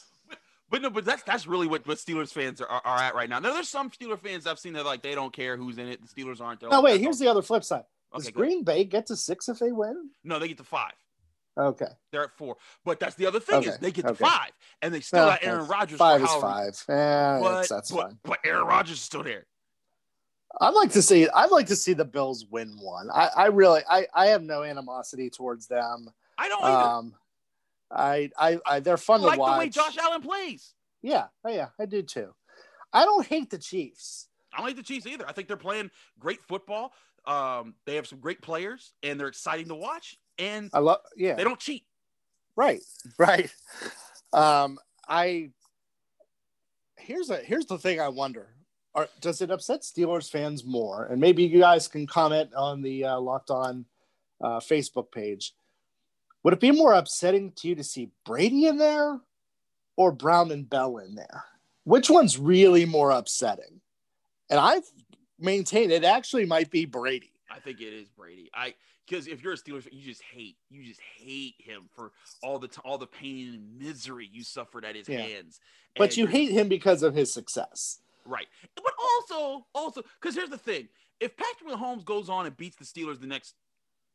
But 0.70 0.80
no, 0.80 0.88
but 0.88 1.04
that's 1.04 1.22
that's 1.24 1.46
really 1.46 1.66
what, 1.66 1.86
what 1.86 1.98
Steelers 1.98 2.32
fans 2.32 2.62
are, 2.62 2.66
are, 2.66 2.98
at 2.98 3.14
right 3.14 3.28
now. 3.28 3.38
Now, 3.40 3.52
there's 3.52 3.68
some 3.68 3.90
Steeler 3.90 4.18
fans 4.18 4.46
I've 4.46 4.58
seen 4.58 4.72
that 4.72 4.86
like 4.86 5.02
they 5.02 5.14
don't 5.14 5.30
care 5.30 5.54
who's 5.54 5.76
in 5.76 5.86
it. 5.86 6.00
The 6.00 6.08
Steelers 6.08 6.40
aren't. 6.40 6.60
They're 6.60 6.70
no, 6.70 6.80
like, 6.80 6.94
wait. 6.94 7.00
Here's 7.02 7.18
the 7.18 7.28
other 7.28 7.42
flip 7.42 7.62
side. 7.62 7.84
Does 8.14 8.26
Okay. 8.26 8.32
Green 8.32 8.64
Bay 8.64 8.84
get 8.84 9.04
to 9.08 9.16
six 9.16 9.50
if 9.50 9.58
they 9.58 9.70
win? 9.70 10.08
no, 10.24 10.38
they 10.38 10.48
get 10.48 10.56
to 10.56 10.64
five. 10.64 10.94
Okay, 11.58 11.88
They're 12.10 12.24
at 12.24 12.30
four. 12.38 12.56
But 12.86 13.00
that's 13.00 13.16
the 13.16 13.26
other 13.26 13.38
thing 13.38 13.64
is 13.64 13.76
they 13.76 13.92
get 13.92 14.06
to 14.06 14.12
okay. 14.12 14.24
five, 14.24 14.52
and 14.80 14.94
they 14.94 15.00
still 15.00 15.26
got 15.26 15.44
Aaron 15.44 15.68
Rodgers. 15.68 15.98
Five 15.98 16.22
is 16.22 16.32
five. 16.36 16.82
Eh, 16.88 17.38
But, 17.38 17.56
that's, 17.56 17.68
that's 17.68 17.90
but, 17.90 18.02
fine. 18.06 18.18
but 18.24 18.38
Aaron 18.46 18.66
Rodgers 18.66 18.96
is 18.96 19.02
still 19.02 19.24
there. 19.24 19.44
I'd 20.58 20.70
like 20.70 20.92
to 20.92 21.02
see. 21.02 21.28
I'd 21.28 21.50
like 21.50 21.66
to 21.66 21.76
see 21.76 21.92
the 21.92 22.06
Bills 22.06 22.46
win 22.50 22.78
one. 22.80 23.10
I, 23.10 23.28
I 23.36 23.46
really. 23.48 23.82
I, 23.90 24.06
I 24.14 24.28
have 24.28 24.42
no 24.42 24.62
animosity 24.62 25.28
towards 25.28 25.66
them. 25.66 26.08
I 26.38 26.48
don't 26.48 26.64
either. 26.64 26.88
Um, 26.88 27.14
I, 27.94 28.30
I, 28.38 28.58
I 28.66 28.80
they're 28.80 28.96
fun 28.96 29.20
I 29.20 29.24
like 29.24 29.34
to 29.34 29.40
watch. 29.40 29.54
the 29.54 29.58
way 29.58 29.68
Josh 29.68 29.96
Allen 29.98 30.22
plays. 30.22 30.74
Yeah, 31.02 31.26
oh, 31.44 31.50
yeah, 31.50 31.68
I 31.78 31.86
do 31.86 32.02
too. 32.02 32.34
I 32.92 33.04
don't 33.04 33.26
hate 33.26 33.50
the 33.50 33.58
Chiefs. 33.58 34.28
I 34.52 34.58
don't 34.58 34.66
like 34.66 34.76
the 34.76 34.82
Chiefs 34.82 35.06
either. 35.06 35.28
I 35.28 35.32
think 35.32 35.48
they're 35.48 35.56
playing 35.56 35.90
great 36.18 36.42
football. 36.42 36.92
Um, 37.26 37.74
they 37.86 37.96
have 37.96 38.06
some 38.06 38.20
great 38.20 38.42
players, 38.42 38.92
and 39.02 39.18
they're 39.18 39.28
exciting 39.28 39.68
to 39.68 39.74
watch. 39.74 40.18
And 40.38 40.70
I 40.72 40.78
love. 40.78 40.98
Yeah, 41.16 41.34
they 41.34 41.44
don't 41.44 41.60
cheat. 41.60 41.84
Right, 42.56 42.80
right. 43.18 43.52
Um, 44.32 44.78
I 45.08 45.50
here's 46.96 47.30
a 47.30 47.36
here's 47.36 47.66
the 47.66 47.78
thing 47.78 48.00
I 48.00 48.08
wonder: 48.08 48.54
Are, 48.94 49.08
does 49.20 49.40
it 49.40 49.50
upset 49.50 49.82
Steelers 49.82 50.30
fans 50.30 50.64
more? 50.64 51.06
And 51.06 51.20
maybe 51.20 51.44
you 51.44 51.60
guys 51.60 51.88
can 51.88 52.06
comment 52.06 52.50
on 52.54 52.82
the 52.82 53.04
uh, 53.04 53.20
Locked 53.20 53.50
On 53.50 53.84
uh, 54.40 54.60
Facebook 54.60 55.10
page. 55.12 55.54
Would 56.42 56.54
it 56.54 56.60
be 56.60 56.70
more 56.72 56.92
upsetting 56.92 57.52
to 57.56 57.68
you 57.68 57.74
to 57.76 57.84
see 57.84 58.10
Brady 58.24 58.66
in 58.66 58.76
there 58.78 59.20
or 59.96 60.12
Brown 60.12 60.50
and 60.50 60.68
Bell 60.68 60.98
in 60.98 61.14
there? 61.14 61.44
Which 61.84 62.10
one's 62.10 62.38
really 62.38 62.84
more 62.84 63.10
upsetting? 63.10 63.80
And 64.50 64.58
I've 64.58 64.84
maintained 65.38 65.92
it 65.92 66.04
actually 66.04 66.46
might 66.46 66.70
be 66.70 66.84
Brady. 66.84 67.30
I 67.50 67.58
think 67.60 67.80
it 67.80 67.92
is 67.92 68.08
Brady. 68.08 68.50
I 68.54 68.74
because 69.06 69.26
if 69.26 69.42
you're 69.42 69.52
a 69.52 69.56
Steelers, 69.56 69.86
you 69.92 70.02
just 70.02 70.22
hate 70.22 70.56
you 70.70 70.84
just 70.84 71.00
hate 71.16 71.54
him 71.58 71.88
for 71.94 72.12
all 72.42 72.58
the 72.58 72.68
t- 72.68 72.80
all 72.84 72.98
the 72.98 73.06
pain 73.06 73.48
and 73.54 73.78
misery 73.78 74.28
you 74.32 74.42
suffered 74.42 74.84
at 74.84 74.96
his 74.96 75.08
Yeah. 75.08 75.20
hands. 75.20 75.60
But 75.96 76.10
And- 76.10 76.16
you 76.18 76.26
hate 76.26 76.50
him 76.50 76.68
because 76.68 77.02
of 77.02 77.14
his 77.14 77.32
success. 77.32 78.00
right, 78.24 78.46
but 78.76 78.94
also 78.98 79.66
also 79.74 80.02
because 80.20 80.34
here's 80.34 80.48
the 80.50 80.56
thing: 80.58 80.88
if 81.20 81.36
Patrick 81.36 81.68
Mahomes 81.68 82.04
goes 82.04 82.28
on 82.30 82.46
and 82.46 82.56
beats 82.56 82.76
the 82.76 82.84
Steelers 82.84 83.20
the 83.20 83.26
next 83.26 83.54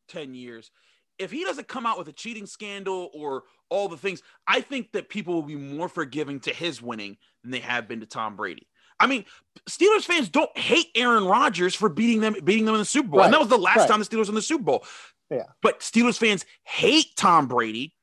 ten 0.07 0.33
years, 0.33 0.71
if 1.19 1.31
he 1.31 1.43
doesn't 1.43 1.67
come 1.67 1.85
out 1.85 1.97
with 1.97 2.07
a 2.07 2.13
cheating 2.13 2.45
scandal 2.45 3.09
or 3.13 3.43
all 3.69 3.87
the 3.89 3.97
things, 3.97 4.21
I 4.47 4.61
think 4.61 4.91
that 4.93 5.09
people 5.09 5.33
will 5.33 5.41
be 5.43 5.55
more 5.55 5.89
forgiving 5.89 6.39
to 6.41 6.53
his 6.53 6.81
winning 6.81 7.17
than 7.43 7.51
they 7.51 7.59
have 7.59 7.87
been 7.87 7.99
to 8.01 8.05
Tom 8.05 8.35
Brady. 8.35 8.67
I 8.99 9.07
mean, 9.07 9.25
Steelers 9.69 10.05
fans 10.05 10.29
don't 10.29 10.55
hate 10.57 10.87
Aaron 10.95 11.25
Rodgers 11.25 11.75
for 11.75 11.87
beating 11.89 12.19
them, 12.21 12.35
beating 12.43 12.65
them 12.65 12.73
in 12.75 12.79
the 12.79 12.85
Super 12.85 13.09
Bowl, 13.09 13.21
and 13.21 13.33
that 13.33 13.39
was 13.39 13.49
the 13.49 13.57
last 13.57 13.77
right. 13.79 13.89
time 13.89 13.99
the 13.99 14.05
Steelers 14.05 14.25
were 14.25 14.29
in 14.29 14.35
the 14.35 14.41
Super 14.41 14.63
Bowl. 14.63 14.85
Yeah. 15.29 15.43
But 15.61 15.81
Steelers 15.81 16.17
fans 16.17 16.45
hate 16.63 17.15
Tom 17.15 17.47
Brady 17.47 17.93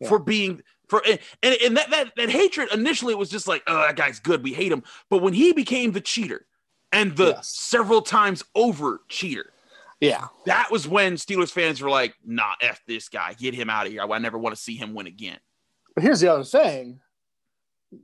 Yeah. 0.00 0.08
for 0.08 0.18
being 0.18 0.62
for 0.88 1.02
and, 1.06 1.18
and 1.42 1.56
and 1.64 1.76
that 1.76 1.90
that 1.90 2.12
that 2.16 2.30
hatred 2.30 2.68
initially 2.72 3.14
was 3.14 3.30
just 3.30 3.48
like, 3.48 3.62
oh, 3.66 3.80
that 3.80 3.96
guy's 3.96 4.20
good, 4.20 4.44
we 4.44 4.52
hate 4.52 4.70
him. 4.70 4.84
But 5.10 5.22
when 5.22 5.32
he 5.32 5.52
became 5.52 5.92
the 5.92 6.00
cheater 6.00 6.46
and 6.92 7.16
the 7.16 7.30
Yes. 7.30 7.48
several 7.48 8.02
times 8.02 8.44
over 8.54 9.00
cheater, 9.08 9.50
Yeah. 10.00 10.26
that 10.46 10.70
was 10.70 10.86
when 10.86 11.14
Steelers 11.14 11.50
fans 11.50 11.80
were 11.80 11.90
like, 11.90 12.14
nah, 12.24 12.54
F 12.60 12.80
this 12.86 13.08
guy, 13.08 13.34
get 13.34 13.54
him 13.54 13.70
out 13.70 13.86
of 13.86 13.92
here. 13.92 14.02
I 14.02 14.18
never 14.18 14.38
want 14.38 14.54
to 14.54 14.60
see 14.60 14.76
him 14.76 14.94
win 14.94 15.06
again. 15.06 15.38
But 15.94 16.04
here's 16.04 16.20
the 16.20 16.32
other 16.32 16.44
thing. 16.44 17.00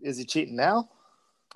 Is 0.03 0.16
he 0.16 0.24
cheating 0.24 0.57
now? 0.57 0.88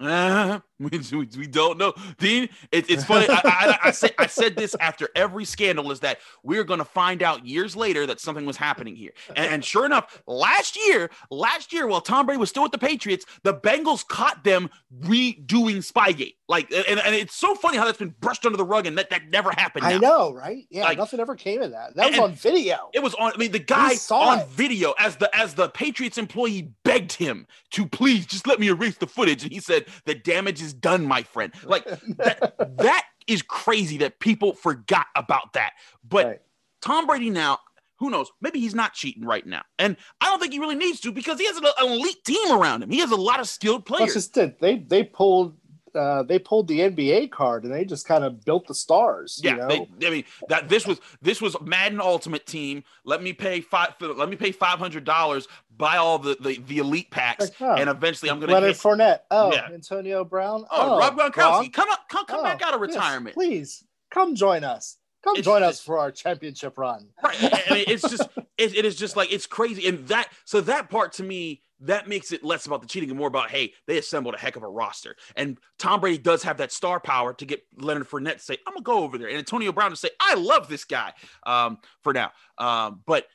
Uh, 0.00 0.60
we, 0.80 0.90
we, 1.12 1.28
we 1.38 1.46
don't 1.46 1.78
know. 1.78 1.94
Dean, 2.18 2.48
it, 2.72 2.90
it's 2.90 3.04
funny. 3.04 3.26
I, 3.28 3.40
I, 3.44 3.78
I, 3.84 3.90
said, 3.92 4.12
I 4.18 4.26
said 4.26 4.56
this 4.56 4.74
after 4.80 5.08
every 5.14 5.44
scandal 5.44 5.90
is 5.92 6.00
that 6.00 6.18
we're 6.42 6.64
going 6.64 6.78
to 6.78 6.84
find 6.84 7.22
out 7.22 7.46
years 7.46 7.76
later 7.76 8.06
that 8.06 8.20
something 8.20 8.44
was 8.44 8.56
happening 8.56 8.96
here. 8.96 9.12
And, 9.36 9.46
and 9.46 9.64
sure 9.64 9.86
enough, 9.86 10.22
last 10.26 10.76
year, 10.76 11.10
last 11.30 11.72
year, 11.72 11.86
while 11.86 12.00
Tom 12.00 12.26
Brady 12.26 12.38
was 12.38 12.50
still 12.50 12.64
with 12.64 12.72
the 12.72 12.78
Patriots, 12.78 13.24
the 13.44 13.54
Bengals 13.54 14.06
caught 14.06 14.42
them 14.42 14.68
redoing 15.00 15.78
Spygate. 15.78 16.34
Like, 16.48 16.70
and, 16.72 16.98
and 16.98 17.14
it's 17.14 17.36
so 17.36 17.54
funny 17.54 17.78
how 17.78 17.84
that's 17.84 17.98
been 17.98 18.14
brushed 18.20 18.44
under 18.44 18.58
the 18.58 18.64
rug 18.64 18.86
and 18.86 18.98
that, 18.98 19.10
that 19.10 19.30
never 19.30 19.50
happened. 19.52 19.84
I 19.84 19.98
know, 19.98 20.32
right? 20.32 20.66
Yeah, 20.70 20.84
Like- 20.84 20.98
nothing 20.98 21.20
ever 21.20 21.36
came 21.36 21.62
of 21.62 21.70
that. 21.70 21.94
That 21.94 22.10
was 22.10 22.18
on 22.18 22.32
video. 22.32 22.90
It 22.92 23.02
was 23.02 23.14
on. 23.14 23.32
I 23.32 23.36
mean, 23.36 23.52
the 23.52 23.58
guy 23.58 23.94
saw 23.94 24.30
on 24.30 24.40
it. 24.40 24.48
video 24.48 24.94
as 24.98 25.16
the 25.16 25.34
as 25.34 25.54
the 25.54 25.68
Patriots 25.68 26.18
employee 26.18 26.72
begged 26.94 27.12
him 27.14 27.46
to 27.72 27.86
please 27.86 28.26
just 28.26 28.46
let 28.46 28.60
me 28.60 28.68
erase 28.68 28.96
the 28.98 29.06
footage, 29.06 29.42
and 29.42 29.52
he 29.52 29.60
said, 29.60 29.86
"The 30.04 30.14
damage 30.14 30.62
is 30.62 30.72
done, 30.72 31.06
my 31.06 31.22
friend." 31.22 31.52
Like 31.64 31.84
that. 32.16 32.76
that 32.78 33.04
is 33.26 33.42
crazy 33.42 33.98
that 33.98 34.20
people 34.20 34.52
forgot 34.52 35.06
about 35.16 35.54
that. 35.54 35.72
But 36.08 36.26
Right. 36.26 36.40
Tom 36.82 37.06
Brady 37.06 37.30
now, 37.30 37.58
who 37.98 38.10
knows? 38.10 38.30
Maybe 38.42 38.60
he's 38.60 38.74
not 38.74 38.92
cheating 38.92 39.24
right 39.24 39.46
now, 39.46 39.62
and 39.78 39.96
I 40.20 40.26
don't 40.26 40.40
think 40.40 40.52
he 40.52 40.58
really 40.58 40.74
needs 40.74 41.00
to 41.00 41.12
because 41.12 41.38
he 41.38 41.46
has 41.46 41.56
an, 41.56 41.64
elite 41.80 42.22
team 42.24 42.52
around 42.52 42.82
him. 42.82 42.90
He 42.90 42.98
has 42.98 43.10
a 43.10 43.16
lot 43.16 43.40
of 43.40 43.48
skilled 43.48 43.86
That's 43.86 43.96
players. 43.96 44.14
just 44.14 44.36
it. 44.36 44.60
They 44.60 44.76
they 44.78 45.04
pulled 45.04 45.56
uh, 45.94 46.22
they 46.22 46.38
pulled 46.38 46.68
the 46.68 46.80
NBA 46.80 47.30
card 47.30 47.64
and 47.64 47.72
they 47.72 47.84
just 47.84 48.06
kind 48.06 48.24
of 48.24 48.44
built 48.44 48.66
the 48.66 48.74
stars. 48.74 49.40
Yeah, 49.42 49.50
you 49.52 49.56
know? 49.58 49.86
they, 49.98 50.06
I 50.06 50.10
mean 50.10 50.24
that 50.48 50.68
this 50.68 50.86
was 50.86 51.00
this 51.22 51.40
was 51.40 51.56
Madden 51.62 52.00
Ultimate 52.00 52.46
Team. 52.46 52.84
Let 53.04 53.22
me 53.22 53.32
pay 53.32 53.60
five. 53.60 53.94
Let 54.00 54.28
me 54.28 54.36
pay 54.36 54.52
five 54.52 54.78
hundred 54.78 55.04
dollars. 55.04 55.46
Buy 55.76 55.96
all 55.96 56.18
the, 56.18 56.36
the 56.40 56.58
the 56.66 56.78
elite 56.78 57.10
packs, 57.10 57.50
Like, 57.60 57.80
and 57.80 57.90
eventually 57.90 58.30
I'm 58.30 58.38
gonna. 58.40 58.52
Leonard 58.52 58.70
hit- 58.70 58.76
Fournette. 58.82 59.20
Oh, 59.30 59.52
Yeah. 59.52 59.68
Antonio 59.72 60.24
Brown. 60.24 60.64
oh, 60.70 60.98
Rob 60.98 61.16
Gronkowski, 61.18 61.32
Gronk. 61.66 61.72
come 61.72 61.90
up, 61.90 62.08
come 62.08 62.26
come 62.26 62.40
Oh, 62.40 62.42
back 62.44 62.62
out 62.62 62.74
of 62.74 62.80
yes, 62.80 62.90
retirement. 62.94 63.34
please 63.34 63.82
come 64.10 64.34
join 64.36 64.62
us. 64.62 64.98
Come 65.24 65.36
It's 65.36 65.44
join 65.44 65.62
just- 65.62 65.80
us 65.80 65.84
for 65.84 65.98
our 65.98 66.12
championship 66.12 66.78
run. 66.78 67.08
Right. 67.24 67.36
I 67.42 67.74
mean, 67.74 67.84
it's 67.88 68.08
just 68.08 68.22
it, 68.56 68.76
it 68.76 68.84
is 68.84 68.94
just 68.94 69.16
like 69.16 69.32
it's 69.32 69.46
crazy, 69.46 69.88
and 69.88 70.06
that 70.08 70.28
so 70.44 70.60
that 70.60 70.90
part 70.90 71.14
to 71.14 71.24
me 71.24 71.62
that 71.80 72.08
makes 72.08 72.32
it 72.32 72.44
less 72.44 72.66
about 72.66 72.80
the 72.80 72.88
cheating 72.88 73.10
and 73.10 73.18
more 73.18 73.28
about 73.28 73.50
hey 73.50 73.72
they 73.86 73.98
assembled 73.98 74.34
a 74.34 74.38
heck 74.38 74.56
of 74.56 74.62
a 74.62 74.68
roster, 74.68 75.16
and 75.36 75.58
Tom 75.78 76.00
Brady 76.00 76.18
does 76.18 76.42
have 76.42 76.58
that 76.58 76.72
star 76.72 77.00
power 77.00 77.34
to 77.34 77.44
get 77.46 77.62
Leonard 77.76 78.08
Fournette 78.08 78.34
to 78.34 78.38
say 78.40 78.56
I'm 78.66 78.74
gonna 78.74 78.82
go 78.82 79.04
over 79.04 79.18
there, 79.18 79.28
and 79.28 79.38
Antonio 79.38 79.72
Brown 79.72 79.90
to 79.90 79.96
say 79.96 80.10
I 80.20 80.34
love 80.34 80.68
this 80.68 80.84
guy. 80.84 81.12
Um, 81.46 81.78
for 82.02 82.12
now, 82.12 82.32
um, 82.58 83.00
but 83.06 83.26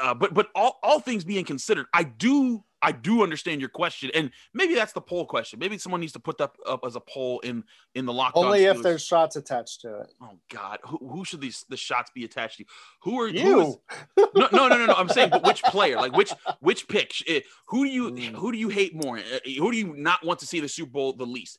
uh, 0.00 0.14
but 0.14 0.34
but 0.34 0.48
all 0.54 0.78
all 0.82 1.00
things 1.00 1.24
being 1.24 1.44
considered, 1.44 1.86
I 1.92 2.04
do. 2.04 2.64
I 2.80 2.92
do 2.92 3.24
understand 3.24 3.60
your 3.60 3.70
question, 3.70 4.08
and 4.14 4.30
maybe 4.54 4.76
that's 4.76 4.92
the 4.92 5.00
poll 5.00 5.26
question. 5.26 5.58
Maybe 5.58 5.78
someone 5.78 6.00
needs 6.00 6.12
to 6.12 6.20
put 6.20 6.38
that 6.38 6.52
up 6.64 6.84
as 6.86 6.94
a 6.94 7.00
poll 7.00 7.40
in 7.40 7.64
in 7.96 8.06
the 8.06 8.12
lockdown. 8.12 8.32
Only 8.36 8.64
if 8.66 8.82
there's 8.82 9.04
shots 9.04 9.34
attached 9.34 9.80
to 9.80 10.02
it. 10.02 10.12
Oh 10.22 10.38
God, 10.48 10.78
who, 10.84 10.98
who 10.98 11.24
should 11.24 11.40
these 11.40 11.64
the 11.68 11.76
shots 11.76 12.12
be 12.14 12.24
attached 12.24 12.58
to? 12.58 12.64
Who 13.02 13.20
are 13.20 13.26
You. 13.26 13.60
is- 13.62 13.76
no, 14.16 14.48
no, 14.52 14.68
no, 14.68 14.76
no, 14.76 14.86
no. 14.86 14.94
I'm 14.94 15.08
saying, 15.08 15.30
but 15.30 15.42
which 15.44 15.60
player? 15.64 15.96
Like 15.96 16.12
which 16.16 16.30
which 16.60 16.86
pick? 16.86 17.12
Eh, 17.26 17.40
Who 17.66 17.84
do 17.84 17.90
you 17.90 18.12
Mm. 18.12 18.34
who 18.36 18.52
do 18.52 18.58
you 18.58 18.68
hate 18.68 18.94
more? 18.94 19.18
Eh, 19.18 19.54
Who 19.58 19.72
do 19.72 19.76
you 19.76 19.94
not 19.96 20.24
want 20.24 20.38
to 20.38 20.46
see 20.46 20.60
the 20.60 20.68
Super 20.68 20.92
Bowl 20.92 21.12
the 21.14 21.26
least? 21.26 21.58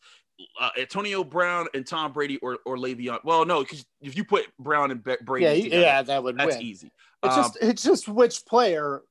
Uh, 0.58 0.70
Antonio 0.80 1.22
Brown 1.26 1.68
and 1.74 1.86
Tom 1.86 2.14
Brady 2.14 2.38
or 2.38 2.60
or 2.66 2.78
Le'Veon? 2.78 3.20
Well, 3.26 3.44
no, 3.46 3.60
because 3.62 3.86
if 4.02 4.16
you 4.16 4.24
put 4.24 4.46
Brown 4.58 4.90
and 4.92 5.04
Brady, 5.04 5.46
Yeah, 5.46 5.64
together, 5.64 5.82
yeah, 5.82 6.02
that 6.04 6.24
would 6.24 6.38
that's 6.38 6.56
win. 6.56 6.66
easy. 6.66 6.92
It's 7.24 7.36
Um, 7.36 7.44
just 7.44 7.58
it's 7.62 7.84
just 7.84 8.08
which 8.08 8.46
player 8.46 9.02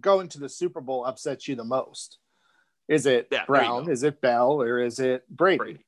going 0.00 0.28
to 0.30 0.38
the 0.38 0.48
Super 0.48 0.80
Bowl 0.80 1.04
upsets 1.04 1.48
you 1.48 1.54
the 1.56 1.64
most. 1.64 2.18
Is 2.88 3.06
it 3.06 3.28
Yeah, 3.30 3.44
Brown? 3.46 3.90
Is 3.90 4.02
it 4.02 4.20
Bell? 4.20 4.60
Or 4.60 4.78
is 4.78 4.98
it 5.00 5.28
Brady? 5.28 5.58
Brady. 5.58 5.84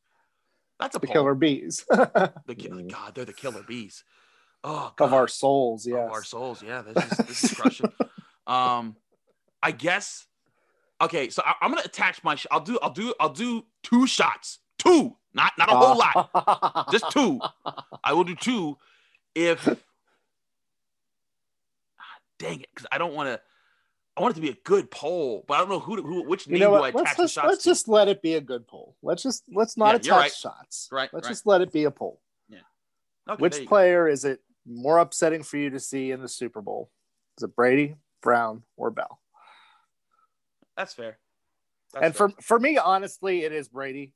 That's 0.80 0.96
a 0.96 0.98
The 0.98 1.06
poll. 1.06 1.12
killer 1.14 1.34
bees 1.34 1.84
The 1.90 2.54
ki- 2.56 2.68
Mm. 2.68 2.90
God, 2.90 3.14
they're 3.14 3.24
the 3.24 3.32
killer 3.32 3.62
bees. 3.62 4.04
Oh 4.64 4.92
God. 4.96 5.06
of 5.06 5.12
our 5.14 5.28
souls. 5.28 5.86
Yeah. 5.86 6.04
Of 6.06 6.12
our 6.12 6.24
souls. 6.24 6.62
Yeah, 6.62 6.82
this 6.82 7.04
is, 7.12 7.26
this 7.26 7.44
is 7.44 7.52
crushing. 7.54 7.92
um, 8.46 8.96
I 9.62 9.72
guess. 9.72 10.26
Okay, 11.00 11.28
so 11.28 11.42
I, 11.44 11.54
I'm 11.60 11.70
gonna 11.70 11.82
attach 11.84 12.24
my. 12.24 12.36
Sh- 12.36 12.46
I'll 12.50 12.60
do. 12.60 12.78
I'll 12.82 12.90
do. 12.92 13.12
I'll 13.20 13.28
do 13.32 13.66
two 13.82 14.06
shots. 14.06 14.60
Two, 14.78 15.16
not 15.34 15.52
not 15.58 15.70
a 15.70 15.76
whole 15.76 15.98
lot. 15.98 16.30
lot. 16.34 16.88
Just 16.92 17.10
two. 17.10 17.38
I 18.02 18.12
will 18.14 18.24
do 18.24 18.34
two. 18.34 18.78
If. 19.34 19.68
Dang 22.39 22.61
it, 22.61 22.68
because 22.74 22.87
I 22.93 22.99
don't 22.99 23.14
want 23.14 23.28
to. 23.28 23.41
I 24.16 24.22
want 24.22 24.32
it 24.32 24.37
to 24.37 24.41
be 24.41 24.49
a 24.51 24.57
good 24.64 24.91
poll, 24.91 25.45
but 25.47 25.55
I 25.55 25.59
don't 25.59 25.68
know 25.68 25.78
who. 25.78 25.97
to- 25.97 26.03
who 26.03 26.22
which 26.22 26.47
You 26.47 26.53
name 26.55 26.61
know 26.61 26.70
do 26.70 26.74
I 26.76 26.80
what? 26.80 26.89
attach 26.91 27.05
Let's, 27.05 27.16
the 27.16 27.28
shots 27.28 27.49
let's 27.49 27.64
to? 27.64 27.70
just 27.70 27.89
let 27.89 28.09
it 28.09 28.22
be 28.22 28.34
a 28.34 28.41
good 28.41 28.66
poll. 28.66 28.97
Let's 29.03 29.22
just 29.22 29.45
let's 29.53 29.76
not 29.76 29.89
Yeah, 29.89 30.12
attach 30.14 30.20
right. 30.22 30.32
shots. 30.32 30.89
Right, 30.91 31.11
Let's 31.12 31.24
right. 31.24 31.30
just 31.32 31.47
let 31.47 31.61
it 31.61 31.72
be 31.72 31.84
a 31.84 31.91
poll. 31.91 32.20
Okay, 33.28 33.41
Which 33.43 33.57
you 33.57 33.64
go. 33.64 33.68
player 33.68 34.07
is 34.07 34.24
it 34.24 34.41
more 34.64 34.99
upsetting 34.99 35.43
for 35.43 35.57
you 35.57 35.70
to 35.70 35.80
see 35.80 36.12
in 36.12 36.22
the 36.22 36.28
Super 36.28 36.61
Bowl? 36.62 36.93
Is 37.37 37.43
it 37.43 37.57
Brady, 37.57 37.97
Brown, 38.22 38.62
or 38.76 38.91
Bell? 38.93 39.20
That's 40.76 40.95
fair. 40.95 41.18
That's 41.93 42.05
and 42.05 42.14
fair. 42.14 42.28
for 42.28 42.43
for 42.43 42.59
me, 42.61 42.78
honestly, 42.78 43.43
it 43.43 43.53
is 43.53 43.68
Brady. 43.68 44.12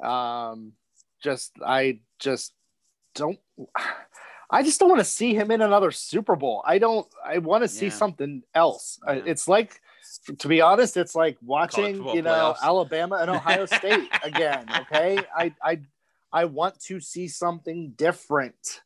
Um, 0.00 0.74
just 1.22 1.52
I 1.64 2.00
just 2.20 2.52
don't. 3.16 3.40
I 4.50 4.62
just 4.62 4.78
don't 4.78 4.88
want 4.88 5.00
to 5.00 5.04
see 5.04 5.34
him 5.34 5.50
in 5.50 5.60
another 5.60 5.90
Super 5.90 6.36
Bowl. 6.36 6.62
I 6.64 6.78
don't. 6.78 7.06
I 7.24 7.38
want 7.38 7.62
to 7.64 7.68
see 7.68 7.86
Yeah. 7.86 7.92
something 7.92 8.42
else. 8.54 8.98
Yeah. 9.06 9.22
It's 9.26 9.48
like, 9.48 9.80
to 10.38 10.48
be 10.48 10.60
honest, 10.60 10.96
it's 10.96 11.14
like 11.14 11.36
watching 11.42 11.96
you 12.14 12.22
know 12.22 12.54
playoffs. 12.54 12.62
Alabama 12.62 13.16
and 13.16 13.30
Ohio 13.30 13.66
State 13.78 14.08
again. 14.22 14.66
Okay, 14.82 15.18
I 15.36 15.52
I 15.62 15.80
I 16.32 16.44
want 16.44 16.78
to 16.82 17.00
see 17.00 17.26
something 17.28 17.90
different. 17.96 18.82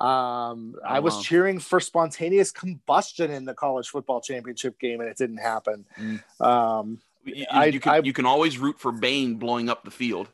Um, 0.00 0.74
I 0.86 1.00
was 1.00 1.14
Uh-huh. 1.14 1.22
cheering 1.22 1.58
for 1.58 1.78
spontaneous 1.80 2.50
combustion 2.50 3.30
in 3.30 3.44
the 3.44 3.52
college 3.54 3.88
football 3.90 4.20
championship 4.22 4.78
game, 4.78 5.00
and 5.00 5.08
it 5.10 5.16
didn't 5.18 5.36
happen. 5.38 5.84
Mm. 5.98 6.40
Um, 6.40 6.98
you, 7.24 7.34
you- 7.34 7.46
I- 7.50 7.66
you 7.66 7.78
can, 7.80 7.92
I- 7.92 7.98
you 7.98 8.12
can 8.14 8.24
always 8.26 8.58
root 8.58 8.78
for 8.80 8.90
Bane 8.90 9.36
blowing 9.36 9.68
up 9.68 9.84
the 9.84 9.90
field. 9.90 10.28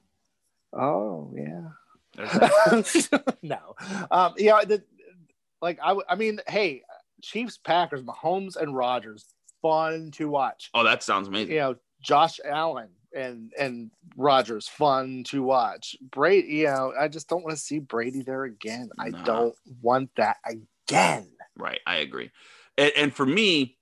oh 0.73 1.33
yeah. 1.37 1.71
No. 3.43 3.75
Um, 4.11 4.35
yeah, 4.37 4.61
the, 4.65 4.83
like 5.63 5.79
I 5.83 6.15
mean, 6.17 6.41
hey, 6.47 6.83
Chiefs, 7.23 7.59
Packers, 7.59 8.03
Mahomes, 8.03 8.57
and 8.57 8.75
Rodgers, 8.77 9.25
fun 9.63 10.11
to 10.13 10.29
watch. 10.29 10.71
oh, 10.75 10.85
that 10.85 11.03
sounds 11.03 11.29
amazing. 11.29 11.53
You 11.55 11.61
know, 11.61 11.77
Josh 12.01 12.39
Allen 12.45 12.89
and 13.15 13.53
and 13.59 13.91
Rodgers, 14.17 14.69
fun 14.69 15.25
to 15.29 15.43
watch. 15.43 15.97
Brady, 16.11 16.49
you 16.49 16.67
know, 16.67 16.93
I 16.99 17.09
just 17.09 17.29
don't 17.29 17.43
want 17.43 17.57
to 17.57 17.63
see 17.63 17.79
Brady 17.79 18.23
there 18.23 18.45
again. 18.45 18.91
I 18.99 19.09
Nah. 19.09 19.25
don't 19.25 19.55
want 19.83 20.11
that 20.17 20.37
again. 20.47 21.29
Right, 21.57 21.81
I 21.87 21.97
agree. 21.97 22.31
And, 22.77 22.93
and 22.97 23.15
for 23.15 23.27
me, 23.27 23.77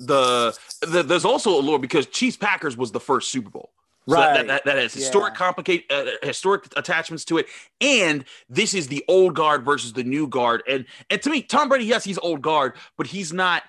the, 0.00 0.56
the 0.82 1.02
there's 1.02 1.24
also 1.24 1.58
a 1.58 1.62
lure 1.62 1.78
because 1.78 2.06
Chiefs 2.06 2.36
Packers 2.36 2.76
was 2.76 2.90
the 2.92 3.00
first 3.00 3.30
Super 3.30 3.50
Bowl. 3.50 3.70
So 4.08 4.14
Right. 4.14 4.32
that, 4.32 4.46
that, 4.46 4.64
that 4.64 4.78
has 4.78 4.94
historic 4.94 5.34
Yeah. 5.34 5.38
complicate 5.38 5.84
uh, 5.92 6.06
historic 6.22 6.64
attachments 6.76 7.24
to 7.26 7.36
it, 7.38 7.46
and 7.80 8.24
this 8.48 8.72
is 8.72 8.88
the 8.88 9.04
old 9.06 9.34
guard 9.34 9.64
versus 9.66 9.92
the 9.92 10.02
new 10.02 10.26
guard. 10.26 10.62
And 10.66 10.86
and 11.10 11.20
to 11.22 11.28
me, 11.30 11.42
Tom 11.42 11.68
Brady, 11.68 11.84
yes, 11.84 12.04
he's 12.04 12.18
old 12.18 12.40
guard, 12.42 12.74
but 12.96 13.06
he's 13.06 13.32
not. 13.32 13.64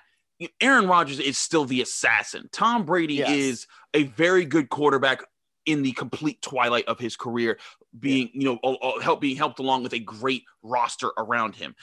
Aaron 0.62 0.88
Rodgers 0.88 1.20
is 1.20 1.36
still 1.36 1.66
the 1.66 1.82
assassin. 1.82 2.48
Tom 2.52 2.86
Brady 2.86 3.16
Yes. 3.16 3.28
is 3.28 3.66
a 3.92 4.04
very 4.04 4.46
good 4.46 4.70
quarterback 4.70 5.22
in 5.66 5.82
the 5.82 5.92
complete 5.92 6.40
twilight 6.40 6.86
of 6.86 6.98
his 6.98 7.16
career, 7.16 7.58
being 7.98 8.30
you 8.32 8.58
know 8.62 8.78
help 9.02 9.20
being 9.20 9.36
helped 9.36 9.58
along 9.58 9.82
with 9.82 9.92
a 9.92 9.98
great 9.98 10.44
roster 10.62 11.10
around 11.18 11.54
him. 11.54 11.74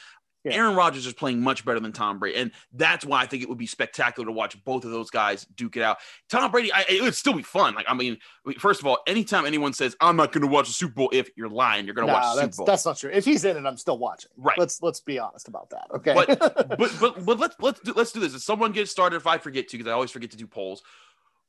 Yeah. 0.47 0.57
Aaron 0.57 0.75
Rodgers 0.75 1.05
is 1.05 1.13
playing 1.13 1.41
much 1.41 1.65
better 1.65 1.79
than 1.79 1.91
Tom 1.91 2.19
Brady, 2.19 2.37
and 2.37 2.51
that's 2.73 3.05
why 3.05 3.21
I 3.21 3.25
think 3.25 3.43
it 3.43 3.49
would 3.49 3.57
be 3.57 3.65
spectacular 3.67 4.25
to 4.25 4.31
watch 4.31 4.61
both 4.63 4.85
of 4.85 4.91
those 4.91 5.09
guys 5.09 5.45
duke 5.55 5.77
it 5.77 5.83
out. 5.83 5.97
Tom 6.29 6.51
Brady, 6.51 6.71
I, 6.73 6.85
it 6.89 7.01
would 7.01 7.15
still 7.15 7.33
be 7.33 7.43
fun. 7.43 7.75
Like 7.75 7.85
I 7.87 7.93
mean, 7.93 8.17
first 8.59 8.79
of 8.79 8.87
all, 8.87 8.99
anytime 9.07 9.45
anyone 9.45 9.73
says 9.73 9.95
I'm 10.01 10.15
not 10.15 10.31
going 10.31 10.41
to 10.41 10.47
watch 10.47 10.67
the 10.67 10.73
Super 10.73 10.93
Bowl, 10.93 11.09
if 11.13 11.29
you're 11.35 11.49
lying, 11.49 11.85
you're 11.85 11.95
going 11.95 12.07
to 12.07 12.13
No, 12.13 12.19
watch 12.19 12.23
the 12.23 12.31
Super 12.33 12.45
that's 12.45 12.57
Bowl. 12.57 12.65
that's 12.65 12.85
not 12.85 12.97
true. 12.97 13.11
If 13.11 13.25
he's 13.25 13.45
in 13.45 13.57
it, 13.57 13.65
I'm 13.65 13.77
still 13.77 13.97
watching. 13.97 14.31
Right. 14.37 14.57
Let's 14.57 14.81
let's 14.81 14.99
be 14.99 15.19
honest 15.19 15.47
about 15.47 15.69
that. 15.71 15.87
Okay. 15.95 16.13
But 16.13 16.39
but 16.77 16.91
but 16.99 17.25
but 17.25 17.39
let's 17.39 17.55
let's 17.59 17.79
do 17.81 17.93
let's 17.95 18.11
do 18.11 18.19
this. 18.19 18.33
If 18.33 18.41
someone 18.41 18.71
gets 18.71 18.91
started, 18.91 19.17
if 19.17 19.27
I 19.27 19.37
forget 19.37 19.67
to, 19.69 19.77
because 19.77 19.89
I 19.89 19.93
always 19.93 20.11
forget 20.11 20.31
to 20.31 20.37
do 20.37 20.47
polls. 20.47 20.83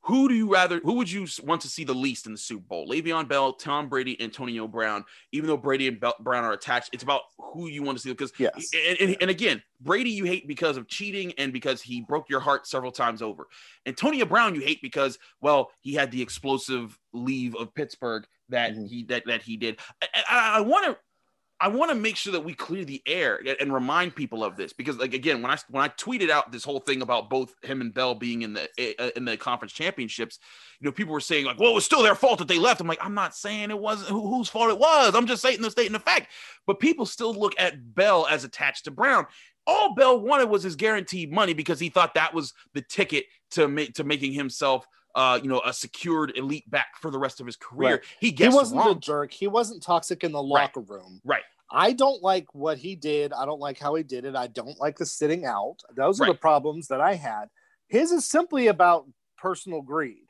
Who 0.03 0.29
do 0.29 0.33
you 0.35 0.51
rather? 0.51 0.79
Who 0.79 0.93
would 0.93 1.11
you 1.11 1.27
want 1.43 1.61
to 1.61 1.67
see 1.67 1.83
the 1.83 1.93
least 1.93 2.25
in 2.25 2.31
the 2.31 2.37
Super 2.37 2.63
Bowl? 2.63 2.87
Le'Veon 2.87 3.27
Bell, 3.27 3.53
Tom 3.53 3.89
Brady, 3.89 4.19
Antonio 4.21 4.67
Brown. 4.67 5.03
Even 5.33 5.47
though 5.47 5.57
Brady 5.57 5.87
and 5.87 5.99
Bell, 5.99 6.15
Brown 6.21 6.43
are 6.45 6.53
attached, 6.53 6.89
it's 6.93 7.03
about 7.03 7.21
who 7.37 7.67
you 7.67 7.83
want 7.83 7.97
to 7.97 8.01
see. 8.01 8.09
Because 8.09 8.31
Yes. 8.39 8.71
and, 8.73 8.97
and, 9.01 9.17
and 9.21 9.29
again, 9.29 9.61
Brady 9.81 10.09
you 10.11 10.23
hate 10.23 10.47
because 10.47 10.77
of 10.77 10.87
cheating 10.87 11.33
and 11.37 11.51
because 11.51 11.81
he 11.81 12.01
broke 12.01 12.29
your 12.29 12.39
heart 12.39 12.65
several 12.65 12.91
times 12.91 13.21
over. 13.21 13.47
Antonio 13.85 14.25
Brown 14.25 14.55
you 14.55 14.61
hate 14.61 14.81
because 14.81 15.19
well 15.41 15.69
he 15.81 15.93
had 15.93 16.11
the 16.11 16.21
explosive 16.21 16.97
leave 17.13 17.55
of 17.55 17.73
Pittsburgh 17.75 18.25
that 18.49 18.73
Mhm. 18.73 18.87
he 18.89 19.03
that 19.05 19.23
that 19.27 19.41
he 19.41 19.57
did. 19.57 19.79
I- 20.01 20.07
I, 20.29 20.57
I 20.57 20.61
want 20.61 20.85
to 20.85 20.97
I 21.61 21.67
want 21.67 21.89
to 21.89 21.95
make 21.95 22.15
sure 22.15 22.31
that 22.31 22.43
we 22.43 22.53
clear 22.53 22.85
the 22.85 23.01
air 23.05 23.41
and, 23.59 23.73
remind 23.73 24.15
people 24.15 24.45
of 24.45 24.55
this 24.55 24.71
because, 24.71 24.97
like, 24.97 25.13
again, 25.13 25.41
when 25.41 25.51
I 25.51 25.57
when 25.69 25.83
I 25.83 25.89
tweeted 25.89 26.29
out 26.29 26.51
this 26.51 26.63
whole 26.63 26.79
thing 26.79 27.01
about 27.01 27.29
both 27.29 27.53
him 27.63 27.81
and 27.81 27.93
Bell 27.93 28.15
being 28.15 28.43
in 28.43 28.53
the 28.53 28.69
uh, 28.97 29.09
in 29.17 29.25
the 29.25 29.35
conference 29.35 29.73
championships, 29.73 30.39
you 30.79 30.85
know, 30.85 30.91
people 30.93 31.13
were 31.13 31.19
saying 31.19 31.45
like, 31.45 31.59
"Well, 31.59 31.71
it 31.71 31.75
was 31.75 31.83
still 31.83 32.01
their 32.01 32.15
fault 32.15 32.39
that 32.39 32.47
they 32.47 32.57
left." 32.57 32.79
I'm 32.79 32.87
like, 32.87 33.03
I'm 33.03 33.13
not 33.13 33.35
saying 33.35 33.71
it 33.71 33.79
wasn't 33.79 34.09
who, 34.09 34.27
whose 34.33 34.47
fault 34.47 34.71
it 34.71 34.79
was. 34.79 35.15
I'm 35.15 35.27
just 35.27 35.41
stating 35.41 35.61
the 35.61 35.69
stating 35.69 35.91
the 35.91 35.99
fact. 35.99 36.31
But 36.65 36.79
people 36.79 37.05
still 37.05 37.33
look 37.33 37.53
at 37.57 37.93
Bell 37.93 38.25
as 38.29 38.45
attached 38.45 38.85
to 38.85 38.91
Brown. 38.91 39.27
All 39.67 39.93
Bell 39.95 40.19
wanted 40.19 40.49
was 40.49 40.63
his 40.63 40.77
guaranteed 40.77 41.31
money 41.31 41.53
because 41.53 41.79
he 41.79 41.89
thought 41.89 42.13
that 42.13 42.33
was 42.33 42.53
the 42.73 42.81
ticket 42.81 43.25
to 43.51 43.67
make 43.67 43.95
to 43.95 44.05
making 44.05 44.31
himself. 44.31 44.87
Uh, 45.15 45.39
you 45.41 45.49
know, 45.49 45.61
a 45.65 45.73
secured 45.73 46.37
elite 46.37 46.69
back 46.69 46.89
for 47.01 47.09
the 47.09 47.17
rest 47.17 47.39
of 47.39 47.45
his 47.47 47.55
career. 47.55 47.93
Right. 47.95 48.01
He 48.19 48.27
he 48.27 48.31
gets 48.31 48.53
wasn't 48.55 48.81
wrong. 48.81 48.95
a 48.97 48.99
jerk. 48.99 49.31
He 49.33 49.47
wasn't 49.47 49.81
toxic 49.81 50.23
in 50.23 50.31
the 50.31 50.39
Right. 50.39 50.61
locker 50.73 50.81
room. 50.81 51.19
Right. 51.25 51.41
I 51.71 51.93
don't 51.93 52.21
like 52.21 52.47
what 52.53 52.77
he 52.77 52.95
did. 52.95 53.33
I 53.33 53.45
don't 53.45 53.59
like 53.59 53.79
how 53.79 53.95
he 53.95 54.03
did 54.03 54.25
it. 54.25 54.35
I 54.35 54.47
don't 54.47 54.79
like 54.79 54.97
the 54.97 55.05
sitting 55.05 55.45
out. 55.45 55.77
Those 55.95 56.21
are 56.21 56.27
the 56.27 56.33
problems 56.35 56.87
that 56.89 57.01
I 57.01 57.15
had. 57.15 57.45
His 57.87 58.11
is 58.11 58.25
simply 58.27 58.67
about 58.67 59.07
personal 59.37 59.81
greed 59.81 60.25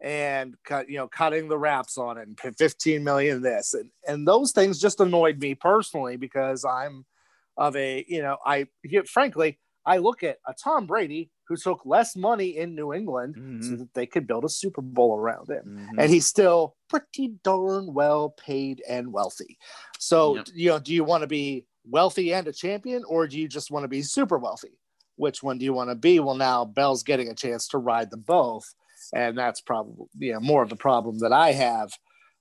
and 0.00 0.54
cut, 0.64 0.88
you 0.88 0.96
know, 0.98 1.08
cutting 1.08 1.48
the 1.48 1.58
wraps 1.58 1.96
on 1.96 2.18
it 2.18 2.26
and 2.28 2.38
15 2.58 3.02
million 3.02 3.42
this 3.42 3.74
and 3.74 3.90
and 4.06 4.26
those 4.28 4.52
things 4.52 4.78
just 4.80 5.00
annoyed 5.00 5.38
me 5.40 5.54
personally 5.54 6.16
because 6.16 6.64
I'm 6.64 7.04
of 7.56 7.74
a, 7.76 8.04
you 8.06 8.22
know, 8.22 8.36
I 8.44 8.66
frankly, 9.06 9.58
I 9.86 9.98
look 9.98 10.22
at 10.22 10.38
a 10.46 10.52
Tom 10.52 10.86
Brady 10.86 11.30
who 11.48 11.56
took 11.56 11.84
less 11.86 12.16
money 12.16 12.56
in 12.56 12.74
New 12.74 12.92
England 12.92 13.34
so 13.62 13.70
Mhm. 13.72 13.78
that 13.78 13.94
they 13.94 14.06
could 14.06 14.26
build 14.26 14.44
a 14.44 14.48
Super 14.48 14.82
Bowl 14.82 15.16
around 15.16 15.48
him 15.48 15.64
Mhm. 15.92 15.98
and 16.02 16.10
he's 16.12 16.26
still 16.26 16.76
pretty 16.88 17.28
darn 17.44 17.94
well 17.94 18.30
paid 18.30 18.82
and 18.88 19.12
wealthy. 19.12 19.56
So, 19.98 20.36
Yep. 20.36 20.46
you 20.54 20.68
know, 20.70 20.78
do 20.78 20.92
you 20.92 21.04
want 21.04 21.22
to 21.22 21.26
be 21.28 21.66
wealthy 21.88 22.32
and 22.34 22.46
a 22.48 22.52
champion, 22.52 23.04
or 23.04 23.26
do 23.28 23.38
you 23.38 23.46
just 23.48 23.70
want 23.70 23.84
to 23.84 23.88
be 23.88 24.02
super 24.02 24.38
wealthy? 24.38 24.78
Which 25.16 25.42
one 25.42 25.58
do 25.58 25.64
you 25.64 25.72
want 25.72 25.88
to 25.90 25.94
be? 25.94 26.18
Well, 26.20 26.34
now 26.34 26.64
Bell's 26.64 27.02
getting 27.04 27.28
a 27.28 27.34
chance 27.34 27.68
to 27.68 27.78
ride 27.78 28.10
them 28.10 28.20
both, 28.26 28.64
and 29.14 29.38
that's 29.38 29.60
probably 29.60 30.06
you 30.18 30.32
know 30.32 30.40
more 30.40 30.62
of 30.62 30.68
the 30.68 30.76
problem 30.76 31.18
that 31.20 31.32
I 31.32 31.52
have. 31.52 31.90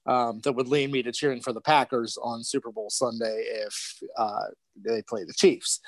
Um, 0.07 0.39
that 0.43 0.53
would 0.53 0.67
lead 0.67 0.91
me 0.91 1.01
to 1.03 1.11
cheering 1.11 1.41
for 1.41 1.51
the 1.51 1.61
Packers 1.61 2.15
on 2.21 2.43
Super 2.43 2.71
Bowl 2.71 2.89
Sunday 2.91 3.43
if 3.65 3.99
uh, 4.17 4.45
they 4.75 5.01
play 5.01 5.23
the 5.23 5.33
Chiefs. 5.33 5.79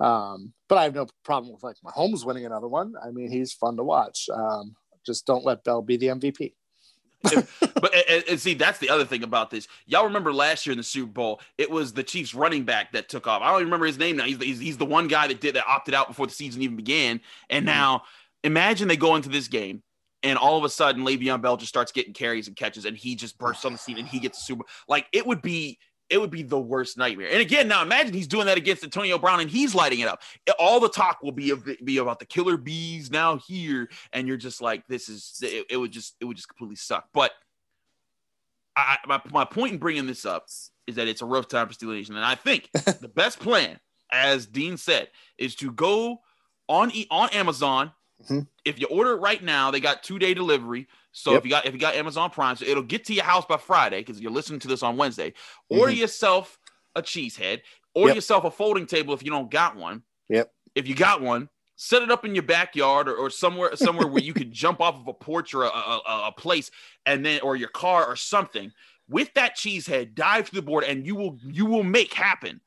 Um, 0.00 0.52
but 0.68 0.78
I 0.78 0.84
have 0.84 0.94
no 0.94 1.06
problem 1.24 1.52
with 1.52 1.62
like 1.62 1.76
Mahomes 1.84 2.24
winning 2.24 2.46
another 2.46 2.68
one. 2.68 2.94
I 3.02 3.10
mean, 3.10 3.30
he's 3.30 3.52
fun 3.52 3.76
to 3.76 3.84
watch. 3.84 4.28
Um, 4.34 4.74
just 5.06 5.26
don't 5.26 5.44
let 5.44 5.64
Bell 5.64 5.82
be 5.82 5.96
the 5.96 6.08
MVP. 6.08 6.54
but 7.74 7.94
and, 8.08 8.24
and 8.28 8.40
see, 8.40 8.54
that's 8.54 8.78
the 8.78 8.90
other 8.90 9.04
thing 9.04 9.22
about 9.22 9.50
this. 9.50 9.66
Y'all 9.86 10.04
remember 10.04 10.32
last 10.32 10.66
year 10.66 10.72
in 10.72 10.78
the 10.78 10.84
Super 10.84 11.10
Bowl, 11.10 11.40
it 11.56 11.70
was 11.70 11.92
the 11.92 12.02
Chiefs 12.02 12.34
running 12.34 12.64
back 12.64 12.92
that 12.92 13.08
took 13.08 13.26
off. 13.26 13.40
I 13.40 13.46
don't 13.46 13.56
even 13.56 13.66
remember 13.68 13.86
his 13.86 13.98
name 13.98 14.16
now. 14.16 14.24
He's, 14.24 14.42
he's, 14.42 14.58
he's 14.58 14.76
the 14.76 14.84
one 14.84 15.08
guy 15.08 15.28
that 15.28 15.40
did 15.40 15.54
that 15.54 15.64
opted 15.66 15.94
out 15.94 16.08
before 16.08 16.26
the 16.26 16.32
season 16.32 16.60
even 16.62 16.76
began. 16.76 17.20
And 17.48 17.66
Mm-hmm. 17.66 17.78
now 17.78 18.02
imagine 18.42 18.88
they 18.88 18.96
go 18.96 19.16
into 19.16 19.30
this 19.30 19.48
game 19.48 19.82
and 20.22 20.38
all 20.38 20.58
of 20.58 20.64
a 20.64 20.68
sudden 20.68 21.04
Le'Veon 21.04 21.40
Bell 21.40 21.56
just 21.56 21.70
starts 21.70 21.92
getting 21.92 22.12
carries 22.12 22.46
and 22.46 22.56
catches 22.56 22.84
and 22.84 22.96
he 22.96 23.14
just 23.14 23.38
bursts 23.38 23.64
on 23.64 23.72
the 23.72 23.78
scene 23.78 23.98
and 23.98 24.06
he 24.06 24.18
gets 24.18 24.38
the 24.38 24.44
Super 24.44 24.64
like 24.86 25.06
it 25.12 25.26
would 25.26 25.40
be 25.40 25.78
it 26.10 26.18
would 26.18 26.30
be 26.30 26.42
the 26.42 26.60
worst 26.60 26.98
nightmare. 26.98 27.28
And 27.30 27.40
again, 27.40 27.66
now 27.66 27.82
imagine 27.82 28.12
he's 28.12 28.26
doing 28.26 28.46
that 28.46 28.58
against 28.58 28.84
Antonio 28.84 29.18
Brown 29.18 29.40
and 29.40 29.50
he's 29.50 29.74
lighting 29.74 30.00
it 30.00 30.08
up. 30.08 30.22
All 30.58 30.78
the 30.78 30.88
talk 30.88 31.22
will 31.22 31.32
be 31.32 31.50
of, 31.50 31.66
be 31.84 31.98
about 31.98 32.18
the 32.18 32.26
killer 32.26 32.56
bees 32.56 33.10
now 33.10 33.36
here, 33.36 33.88
and 34.12 34.28
you're 34.28 34.36
just 34.36 34.60
like, 34.60 34.86
this 34.86 35.08
is 35.08 35.38
it, 35.42 35.66
it 35.70 35.76
would 35.76 35.92
just 35.92 36.14
it 36.20 36.24
would 36.26 36.36
just 36.36 36.48
completely 36.48 36.76
suck. 36.76 37.08
But 37.12 37.32
I, 38.76 38.98
my, 39.06 39.20
my 39.30 39.44
point 39.44 39.72
in 39.72 39.78
bringing 39.78 40.06
this 40.06 40.26
up 40.26 40.46
is 40.86 40.96
that 40.96 41.08
it's 41.08 41.22
a 41.22 41.26
rough 41.26 41.48
time 41.48 41.68
for 41.68 41.74
Steeler 41.74 41.94
Nation, 41.94 42.16
and 42.16 42.24
I 42.24 42.34
think 42.34 42.70
the 42.72 43.10
best 43.14 43.38
plan, 43.38 43.78
as 44.12 44.46
Dean 44.46 44.76
said, 44.76 45.08
is 45.38 45.54
to 45.56 45.72
go 45.72 46.20
on 46.68 46.90
E- 46.92 47.06
on 47.10 47.30
Amazon. 47.30 47.92
Mhm. 48.28 48.46
If 48.64 48.78
you 48.78 48.86
order 48.88 49.12
it 49.12 49.16
right 49.20 49.42
now, 49.42 49.70
they 49.70 49.80
got 49.80 50.02
two 50.02 50.18
day 50.18 50.34
delivery. 50.34 50.88
So 51.12 51.32
Yep. 51.32 51.38
if 51.38 51.44
you 51.44 51.50
got 51.50 51.66
if 51.66 51.74
you 51.74 51.80
got 51.80 51.94
Amazon 51.94 52.30
Prime, 52.30 52.56
so 52.56 52.64
it'll 52.64 52.82
get 52.82 53.04
to 53.06 53.14
your 53.14 53.24
house 53.24 53.44
by 53.46 53.56
Friday 53.56 54.00
because 54.00 54.20
you're 54.20 54.32
listening 54.32 54.60
to 54.60 54.68
this 54.68 54.82
on 54.82 54.96
Wednesday. 54.96 55.32
Order 55.68 55.92
yourself 55.92 56.58
a 56.96 57.02
cheesehead. 57.02 57.62
Order 57.94 58.08
Yep. 58.10 58.14
yourself 58.16 58.44
a 58.44 58.50
folding 58.50 58.86
table 58.86 59.14
if 59.14 59.22
you 59.22 59.30
don't 59.30 59.50
got 59.50 59.76
one. 59.76 60.02
Yep. 60.28 60.52
If 60.74 60.88
you 60.88 60.94
got 60.94 61.20
one, 61.20 61.48
set 61.76 62.02
it 62.02 62.10
up 62.10 62.24
in 62.24 62.34
your 62.34 62.42
backyard 62.42 63.08
or, 63.08 63.14
or 63.16 63.30
somewhere 63.30 63.74
somewhere 63.76 64.06
where 64.08 64.22
you 64.22 64.32
could 64.34 64.52
jump 64.52 64.80
off 64.80 64.96
of 64.96 65.06
a 65.08 65.12
porch 65.14 65.54
or 65.54 65.64
a, 65.64 65.68
a, 65.68 66.00
a- 66.06 66.28
a 66.28 66.32
place 66.32 66.70
and 67.06 67.24
then 67.24 67.40
or 67.42 67.56
your 67.56 67.68
car 67.68 68.06
or 68.06 68.16
something 68.16 68.72
with 69.08 69.32
that 69.34 69.54
cheese 69.54 69.86
head 69.86 70.14
dive 70.14 70.48
to 70.48 70.54
the 70.54 70.62
board 70.62 70.82
and 70.84 71.06
you 71.06 71.14
will 71.14 71.38
you 71.44 71.66
will 71.66 71.82
make 71.84 72.14
happen 72.14 72.60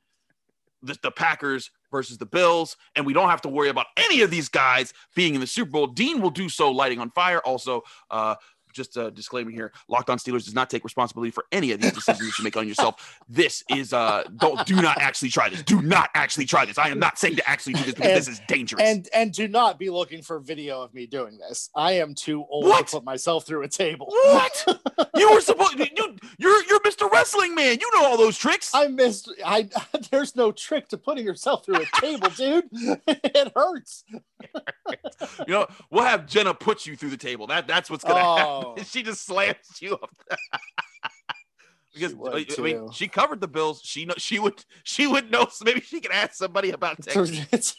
the, 0.84 0.96
the 1.02 1.10
packers 1.12 1.72
versus 1.92 2.18
the 2.18 2.26
bills 2.26 2.78
and 2.96 3.06
we 3.06 3.14
don't 3.14 3.30
have 3.30 3.42
to 3.42 3.50
worry 3.50 3.70
about 3.70 3.88
any 3.98 4.22
of 4.22 4.30
these 4.30 4.50
guys 4.50 4.94
being 5.16 5.36
in 5.36 5.42
the 5.42 5.48
super 5.48 5.72
bowl. 5.72 5.88
Dean 5.88 6.22
will 6.22 6.30
do 6.30 6.50
so 6.50 6.72
lighting 6.72 7.00
on 7.00 7.10
fire. 7.12 7.40
Also 7.40 7.84
uh 8.12 8.36
just 8.78 8.96
a 8.96 9.12
disclaimer 9.12 9.52
here 9.52 9.74
locked 9.90 10.10
on 10.10 10.18
steelers 10.18 10.46
does 10.46 10.54
not 10.54 10.70
take 10.70 10.84
responsibility 10.86 11.32
for 11.32 11.46
any 11.52 11.72
of 11.74 11.82
these 11.82 11.92
decisions 11.92 12.38
you 12.38 12.44
make 12.44 12.56
on 12.56 12.68
yourself 12.68 13.20
this 13.28 13.64
is 13.72 13.92
uh 13.92 14.24
don't 14.38 14.66
do 14.66 14.76
not 14.78 14.98
actually 15.00 15.30
try 15.30 15.50
this 15.50 15.64
do 15.64 15.82
not 15.82 16.10
actually 16.14 16.46
try 16.46 16.64
this 16.64 16.78
i 16.78 16.88
am 16.88 17.00
not 17.00 17.18
saying 17.20 17.36
to 17.36 17.50
actually 17.50 17.74
do 17.74 17.84
this 17.84 17.94
because 17.96 18.08
And- 18.08 18.18
this 18.18 18.28
is 18.30 18.42
dangerous 18.48 18.82
And 18.82 19.10
and 19.14 19.34
do 19.34 19.48
not 19.48 19.78
be 19.80 19.90
looking 19.90 20.22
for 20.22 20.40
video 20.40 20.82
of 20.82 20.94
me 20.94 21.08
doing 21.08 21.38
this. 21.38 21.70
I 21.76 21.94
am 21.94 22.14
too 22.16 22.46
old 22.50 22.66
What? 22.66 22.88
to 22.88 22.98
put 22.98 23.04
myself 23.04 23.46
through 23.46 23.64
a 23.64 23.68
table. 23.68 24.06
what 24.08 24.66
you 25.16 25.32
were 25.34 25.42
supposed 25.42 25.78
you 25.80 25.88
you're 26.38 26.64
you're 26.66 26.80
mr 26.82 27.10
wrestling 27.12 27.56
man 27.56 27.78
you 27.82 27.90
know 27.96 28.06
all 28.06 28.18
those 28.18 28.38
tricks 28.38 28.72
I 28.76 28.88
missed. 28.88 29.32
I 29.46 29.70
there's 30.12 30.36
no 30.36 30.52
trick 30.52 30.88
to 30.90 30.98
putting 30.98 31.26
yourself 31.26 31.66
through 31.66 31.82
a 31.82 31.86
table, 32.02 32.30
dude. 32.30 32.66
it 33.08 33.52
hurts. 33.56 34.04
You 35.48 35.54
know, 35.54 35.68
we'll 35.90 36.04
have 36.04 36.28
Jenna 36.28 36.54
put 36.54 36.86
you 36.86 36.96
through 36.96 37.10
the 37.10 37.18
table. 37.18 37.48
That 37.48 37.68
that's 37.68 37.90
what's 37.90 38.04
gonna 38.04 38.22
Oh. 38.24 38.36
happen. 38.38 38.67
She 38.86 39.04
just 39.04 39.26
slams 39.26 39.82
you 39.82 39.94
up. 39.94 40.10
because 41.94 42.14
I 42.32 42.46
I 42.58 42.62
mean, 42.62 42.92
she 42.92 43.08
covered 43.08 43.42
the 43.42 43.48
bills. 43.48 43.82
She 43.84 44.06
know 44.06 44.14
she 44.18 44.40
would 44.40 44.64
she 44.84 45.08
would 45.08 45.32
know. 45.32 45.48
So 45.52 45.66
maybe 45.66 45.82
she 45.82 46.00
could 46.00 46.12
ask 46.12 46.34
somebody 46.34 46.72
about 46.72 47.02
Texas. 47.02 47.76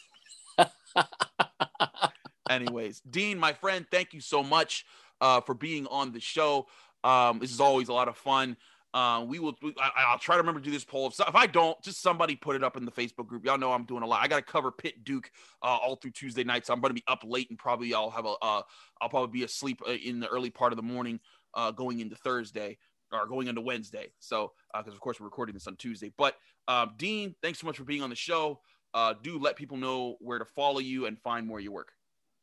Anyways, 2.49 3.01
Dean, 3.01 3.37
my 3.37 3.53
friend, 3.53 3.85
thank 3.91 4.13
you 4.13 4.21
so 4.21 4.43
much 4.43 4.85
uh, 5.21 5.41
for 5.41 5.53
being 5.53 5.87
on 5.87 6.11
the 6.11 6.19
show. 6.19 6.67
Um, 7.03 7.39
this 7.39 7.51
is 7.51 7.61
always 7.61 7.87
a 7.89 7.93
lot 7.93 8.07
of 8.07 8.17
fun. 8.17 8.57
Uh, 8.93 9.23
we 9.27 9.39
will. 9.39 9.55
we- 9.61 9.75
I, 9.79 10.05
I'll 10.07 10.17
try 10.19 10.35
to 10.35 10.41
remember 10.41 10.59
to 10.59 10.65
do 10.65 10.71
this 10.71 10.83
poll. 10.83 11.07
If, 11.07 11.19
if 11.19 11.35
I 11.35 11.45
don't, 11.45 11.79
just 11.83 12.01
somebody 12.01 12.35
put 12.35 12.55
it 12.55 12.63
up 12.63 12.75
in 12.75 12.85
the 12.85 12.91
Facebook 12.91 13.27
group. 13.27 13.45
Y'all 13.45 13.57
know 13.57 13.71
I'm 13.71 13.85
doing 13.85 14.03
a 14.03 14.07
lot. 14.07 14.21
I 14.23 14.27
got 14.27 14.37
to 14.37 14.51
cover 14.51 14.71
Pitt 14.71 15.03
Duke 15.03 15.29
uh, 15.61 15.67
all 15.67 15.95
through 15.95 16.11
Tuesday 16.11 16.43
night, 16.43 16.65
so 16.65 16.73
I'm 16.73 16.81
going 16.81 16.89
to 16.89 16.95
be 16.95 17.03
up 17.07 17.23
late 17.25 17.49
and 17.49 17.59
probably 17.59 17.93
I'll 17.93 18.09
have 18.09 18.25
a. 18.25 18.33
Uh, 18.41 18.61
I'll 19.01 19.09
probably 19.09 19.39
be 19.39 19.43
asleep 19.45 19.81
uh, 19.87 19.91
in 19.91 20.19
the 20.19 20.27
early 20.27 20.49
part 20.49 20.73
of 20.73 20.77
the 20.77 20.83
morning, 20.83 21.19
uh, 21.53 21.71
going 21.71 21.99
into 21.99 22.15
Thursday 22.15 22.77
or 23.11 23.27
going 23.27 23.47
into 23.47 23.61
Wednesday. 23.61 24.11
So, 24.19 24.51
because 24.77 24.93
of 24.93 24.99
course 24.99 25.19
we're 25.19 25.25
recording 25.25 25.53
this 25.53 25.67
on 25.67 25.75
Tuesday. 25.75 26.11
But 26.17 26.35
um, 26.67 26.91
Dean, 26.97 27.35
thanks 27.41 27.59
so 27.59 27.67
much 27.67 27.77
for 27.77 27.83
being 27.83 28.03
on 28.03 28.09
the 28.09 28.15
show. 28.15 28.59
Uh, 28.93 29.13
do 29.21 29.39
let 29.39 29.55
people 29.55 29.77
know 29.77 30.15
where 30.19 30.39
to 30.39 30.45
follow 30.45 30.79
you 30.79 31.05
and 31.05 31.19
find 31.19 31.47
more 31.47 31.59
of 31.59 31.63
your 31.63 31.73
work. 31.73 31.91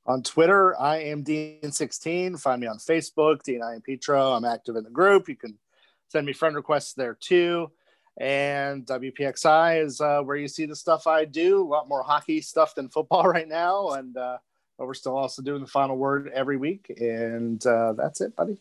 On 0.06 0.22
Twitter, 0.22 0.78
I 0.80 0.98
am 0.98 1.24
Dean16. 1.24 2.40
Find 2.40 2.60
me 2.60 2.68
on 2.68 2.78
Facebook, 2.78 3.42
Dean 3.42 3.60
Iampietro. 3.60 4.36
I'm 4.36 4.44
active 4.44 4.76
in 4.76 4.84
the 4.84 4.90
group. 4.90 5.28
You 5.28 5.34
can 5.34 5.58
send 6.08 6.26
me 6.26 6.32
friend 6.32 6.56
requests 6.56 6.94
there 6.94 7.16
too. 7.20 7.70
And 8.18 8.86
WPXI 8.86 9.84
is 9.84 10.00
uh, 10.00 10.22
where 10.22 10.36
you 10.36 10.48
see 10.48 10.64
the 10.64 10.76
stuff 10.76 11.06
I 11.06 11.26
do. 11.26 11.62
A 11.62 11.68
lot 11.68 11.88
more 11.88 12.02
hockey 12.02 12.40
stuff 12.40 12.74
than 12.74 12.88
football 12.88 13.24
right 13.28 13.48
now. 13.48 13.90
And 13.90 14.16
uh, 14.16 14.38
but 14.78 14.86
we're 14.86 14.94
still 14.94 15.16
also 15.16 15.42
doing 15.42 15.62
the 15.62 15.66
final 15.66 15.96
word 15.96 16.30
every 16.34 16.56
week. 16.56 16.92
And 16.98 17.64
uh, 17.66 17.94
that's 17.94 18.20
it, 18.20 18.36
buddy. 18.36 18.58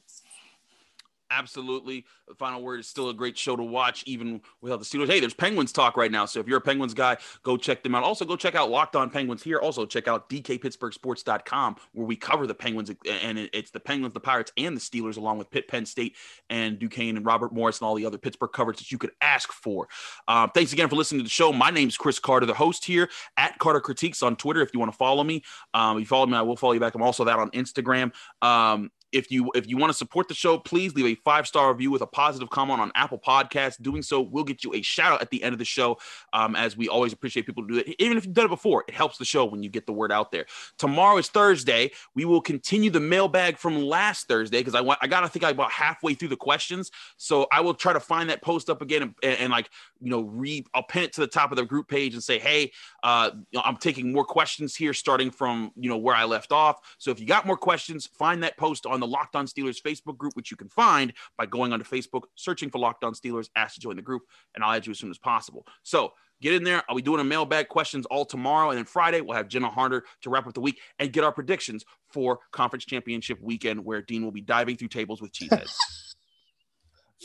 Absolutely. 1.32 2.06
The 2.28 2.36
final 2.36 2.62
word 2.62 2.80
is 2.80 2.88
still 2.88 3.10
a 3.10 3.14
great 3.14 3.38
show 3.38 3.56
to 3.56 3.64
watch, 3.64 4.04
even 4.06 4.42
without 4.62 4.80
the 4.80 4.86
Steelers. 4.86 5.08
Hey, 5.08 5.20
there's 5.20 5.34
Penguins 5.34 5.72
talk 5.72 5.98
right 5.98 6.12
now. 6.12 6.26
So 6.26 6.40
if 6.40 6.48
you're 6.48 6.60
a 6.60 6.62
Penguins 6.62 6.94
guy, 6.94 7.18
go 7.42 7.58
check 7.58 7.82
them 7.82 7.96
out. 7.96 8.04
Also, 8.04 8.26
go 8.26 8.36
check 8.36 8.54
out 8.54 8.70
Locked 8.70 8.96
On 8.96 9.10
Penguins 9.10 9.42
here. 9.42 9.58
Also, 9.58 9.86
check 9.86 10.08
out 10.08 10.30
DKPittsburghSports.com, 10.30 11.78
where 11.94 12.06
we 12.06 12.16
cover 12.16 12.46
the 12.46 12.54
Penguins, 12.54 12.92
and 13.10 13.50
it's 13.54 13.72
the 13.72 13.80
Penguins, 13.80 14.14
the 14.14 14.20
Pirates, 14.20 14.52
and 14.58 14.78
the 14.78 14.82
Steelers, 14.82 15.18
along 15.18 15.40
with 15.40 15.50
Pitt, 15.50 15.68
Penn 15.68 15.86
State, 15.86 16.16
and 16.50 16.78
Duquesne, 16.78 17.18
and 17.18 17.26
Robert 17.26 17.52
Morris, 17.54 17.80
and 17.80 17.88
all 17.88 17.96
the 17.96 18.06
other 18.06 18.20
Pittsburgh 18.20 18.52
coverage 18.54 18.78
that 18.78 18.92
you 18.92 19.00
could 19.00 19.12
ask 19.22 19.52
for. 19.52 19.88
Um, 20.28 20.52
thanks 20.54 20.74
again 20.74 20.90
for 20.90 20.96
listening 20.96 21.20
to 21.20 21.24
the 21.24 21.30
show. 21.30 21.52
My 21.52 21.72
name's 21.72 21.98
Chris 21.98 22.20
Carter, 22.20 22.46
the 22.46 22.54
host 22.54 22.86
here 22.86 23.10
at 23.36 23.58
Carter 23.58 23.82
Critiques 23.82 24.22
on 24.22 24.36
Twitter. 24.36 24.62
If 24.62 24.74
you 24.74 24.80
want 24.80 24.92
to 24.92 24.98
follow 24.98 25.24
me, 25.24 25.44
um, 25.74 25.98
if 25.98 26.02
you 26.02 26.08
follow 26.08 26.28
me, 26.28 26.38
I 26.38 26.44
will 26.44 26.56
follow 26.56 26.74
you 26.74 26.80
back. 26.80 26.94
I'm 26.94 27.02
also 27.02 27.24
that 27.24 27.40
on 27.40 27.50
Instagram. 27.52 28.12
Um, 28.44 28.92
if 29.16 29.32
you 29.32 29.50
if 29.56 29.68
you 29.68 29.78
want 29.78 29.92
to 29.92 29.98
support 29.98 30.28
the 30.28 30.34
show, 30.34 30.58
please 30.58 30.94
leave 30.94 31.06
a 31.06 31.16
five 31.24 31.48
star 31.48 31.72
review 31.72 31.90
with 31.90 32.02
a 32.02 32.08
positive 32.08 32.50
comment 32.50 32.82
on 32.82 32.92
Apple 32.96 33.18
Podcasts. 33.18 33.82
Doing 33.82 34.02
so 34.02 34.22
will 34.22 34.44
get 34.44 34.64
you 34.64 34.74
a 34.76 34.82
shout 34.82 35.14
out 35.14 35.22
at 35.22 35.30
the 35.30 35.42
end 35.42 35.54
of 35.54 35.60
the 35.60 35.66
show, 35.66 35.98
um, 36.34 36.56
as 36.56 36.76
we 36.76 36.90
always 36.90 37.14
appreciate 37.14 37.46
people 37.46 37.66
to 37.66 37.74
do 37.74 37.80
it. 37.80 37.96
Even 37.98 38.18
if 38.18 38.26
you've 38.26 38.34
done 38.34 38.46
it 38.46 38.50
before, 38.50 38.84
it 38.88 38.94
helps 38.94 39.18
the 39.18 39.26
show 39.26 39.46
when 39.46 39.64
you 39.64 39.70
get 39.70 39.86
the 39.86 39.94
word 39.94 40.12
out 40.12 40.32
there. 40.32 40.46
Tomorrow 40.78 41.18
is 41.18 41.30
Thursday. 41.30 41.92
We 42.14 42.26
will 42.26 42.42
continue 42.42 42.90
the 42.90 43.00
mailbag 43.00 43.58
from 43.58 43.82
last 43.82 44.28
Thursday 44.28 44.60
because 44.60 44.76
I 44.76 44.82
want 44.82 45.00
I 45.02 45.08
got 45.08 45.22
to 45.22 45.30
think 45.30 45.46
I 45.46 45.50
about 45.52 45.72
halfway 45.72 46.14
through 46.14 46.30
the 46.30 46.36
questions, 46.36 46.92
so 47.16 47.48
I 47.52 47.62
will 47.62 47.74
try 47.74 47.94
to 47.94 48.00
find 48.02 48.30
that 48.30 48.42
post 48.42 48.70
up 48.70 48.82
again 48.82 49.02
and, 49.02 49.16
and, 49.24 49.40
and 49.40 49.52
like 49.52 49.70
you 50.02 50.10
know 50.10 50.22
read. 50.22 50.68
I'll 50.74 50.84
pin 50.84 51.04
it 51.04 51.14
to 51.14 51.22
the 51.22 51.28
top 51.28 51.52
of 51.52 51.58
the 51.58 51.66
group 51.66 51.88
page 51.88 52.14
and 52.14 52.24
say, 52.24 52.40
hey, 52.40 52.72
uh, 53.04 53.32
I'm 53.64 53.78
taking 53.78 54.12
more 54.12 54.26
questions 54.26 54.76
here, 54.76 54.94
starting 54.94 55.32
from 55.32 55.72
you 55.76 55.90
know 55.90 55.98
where 55.98 56.16
I 56.16 56.26
left 56.26 56.52
off. 56.52 56.96
So 56.98 57.12
if 57.12 57.20
you 57.20 57.26
got 57.26 57.46
more 57.46 57.58
questions, 57.58 58.08
find 58.08 58.44
that 58.44 58.58
post 58.58 58.86
on 58.86 59.00
the 59.00 59.08
Locked 59.08 59.36
On 59.36 59.46
Steelers 59.46 59.82
Facebook 59.82 60.18
group, 60.18 60.34
which 60.36 60.52
you 60.52 60.58
can 60.58 60.70
find 60.70 61.14
by 61.38 61.46
going 61.46 61.74
onto 61.74 61.86
Facebook, 61.86 62.24
searching 62.36 62.70
for 62.70 62.80
Locked 62.80 63.04
On 63.04 63.14
Steelers, 63.14 63.50
ask 63.56 63.76
to 63.76 63.82
join 63.82 63.96
the 63.96 64.02
group, 64.02 64.24
and 64.54 64.64
I'll 64.64 64.74
add 64.74 64.86
you 64.86 64.92
as 64.92 65.00
soon 65.00 65.12
as 65.12 65.18
possible. 65.18 65.66
So 65.84 66.14
get 66.42 66.54
in 66.54 66.64
there. 66.64 66.84
I'll 66.90 66.96
be 66.96 67.02
doing 67.02 67.22
a 67.22 67.24
mailbag 67.24 67.70
questions 67.70 68.06
all 68.08 68.26
tomorrow. 68.26 68.70
And 68.70 68.78
then 68.78 68.86
Friday, 68.86 69.22
we'll 69.22 69.38
have 69.38 69.48
Jenna 69.48 69.70
Harder 69.70 70.04
to 70.22 70.30
wrap 70.30 70.48
up 70.48 70.54
the 70.54 70.62
week 70.62 70.80
and 71.00 71.12
get 71.12 71.24
our 71.24 71.32
predictions 71.32 71.86
for 72.10 72.40
conference 72.52 72.86
championship 72.86 73.40
weekend, 73.42 73.84
where 73.84 74.02
Dean 74.02 74.24
will 74.24 74.32
be 74.32 74.42
diving 74.42 74.78
through 74.78 74.90
tables 74.90 75.22
with 75.22 75.32
cheeseheads. 75.32 75.76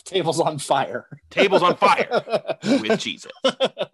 tables 0.05 0.41
on 0.41 0.59
fire. 0.59 1.07
Tables 1.31 1.63
on 1.63 1.77
fire 1.77 2.09
with 2.65 2.93
cheeseheads. 2.93 3.89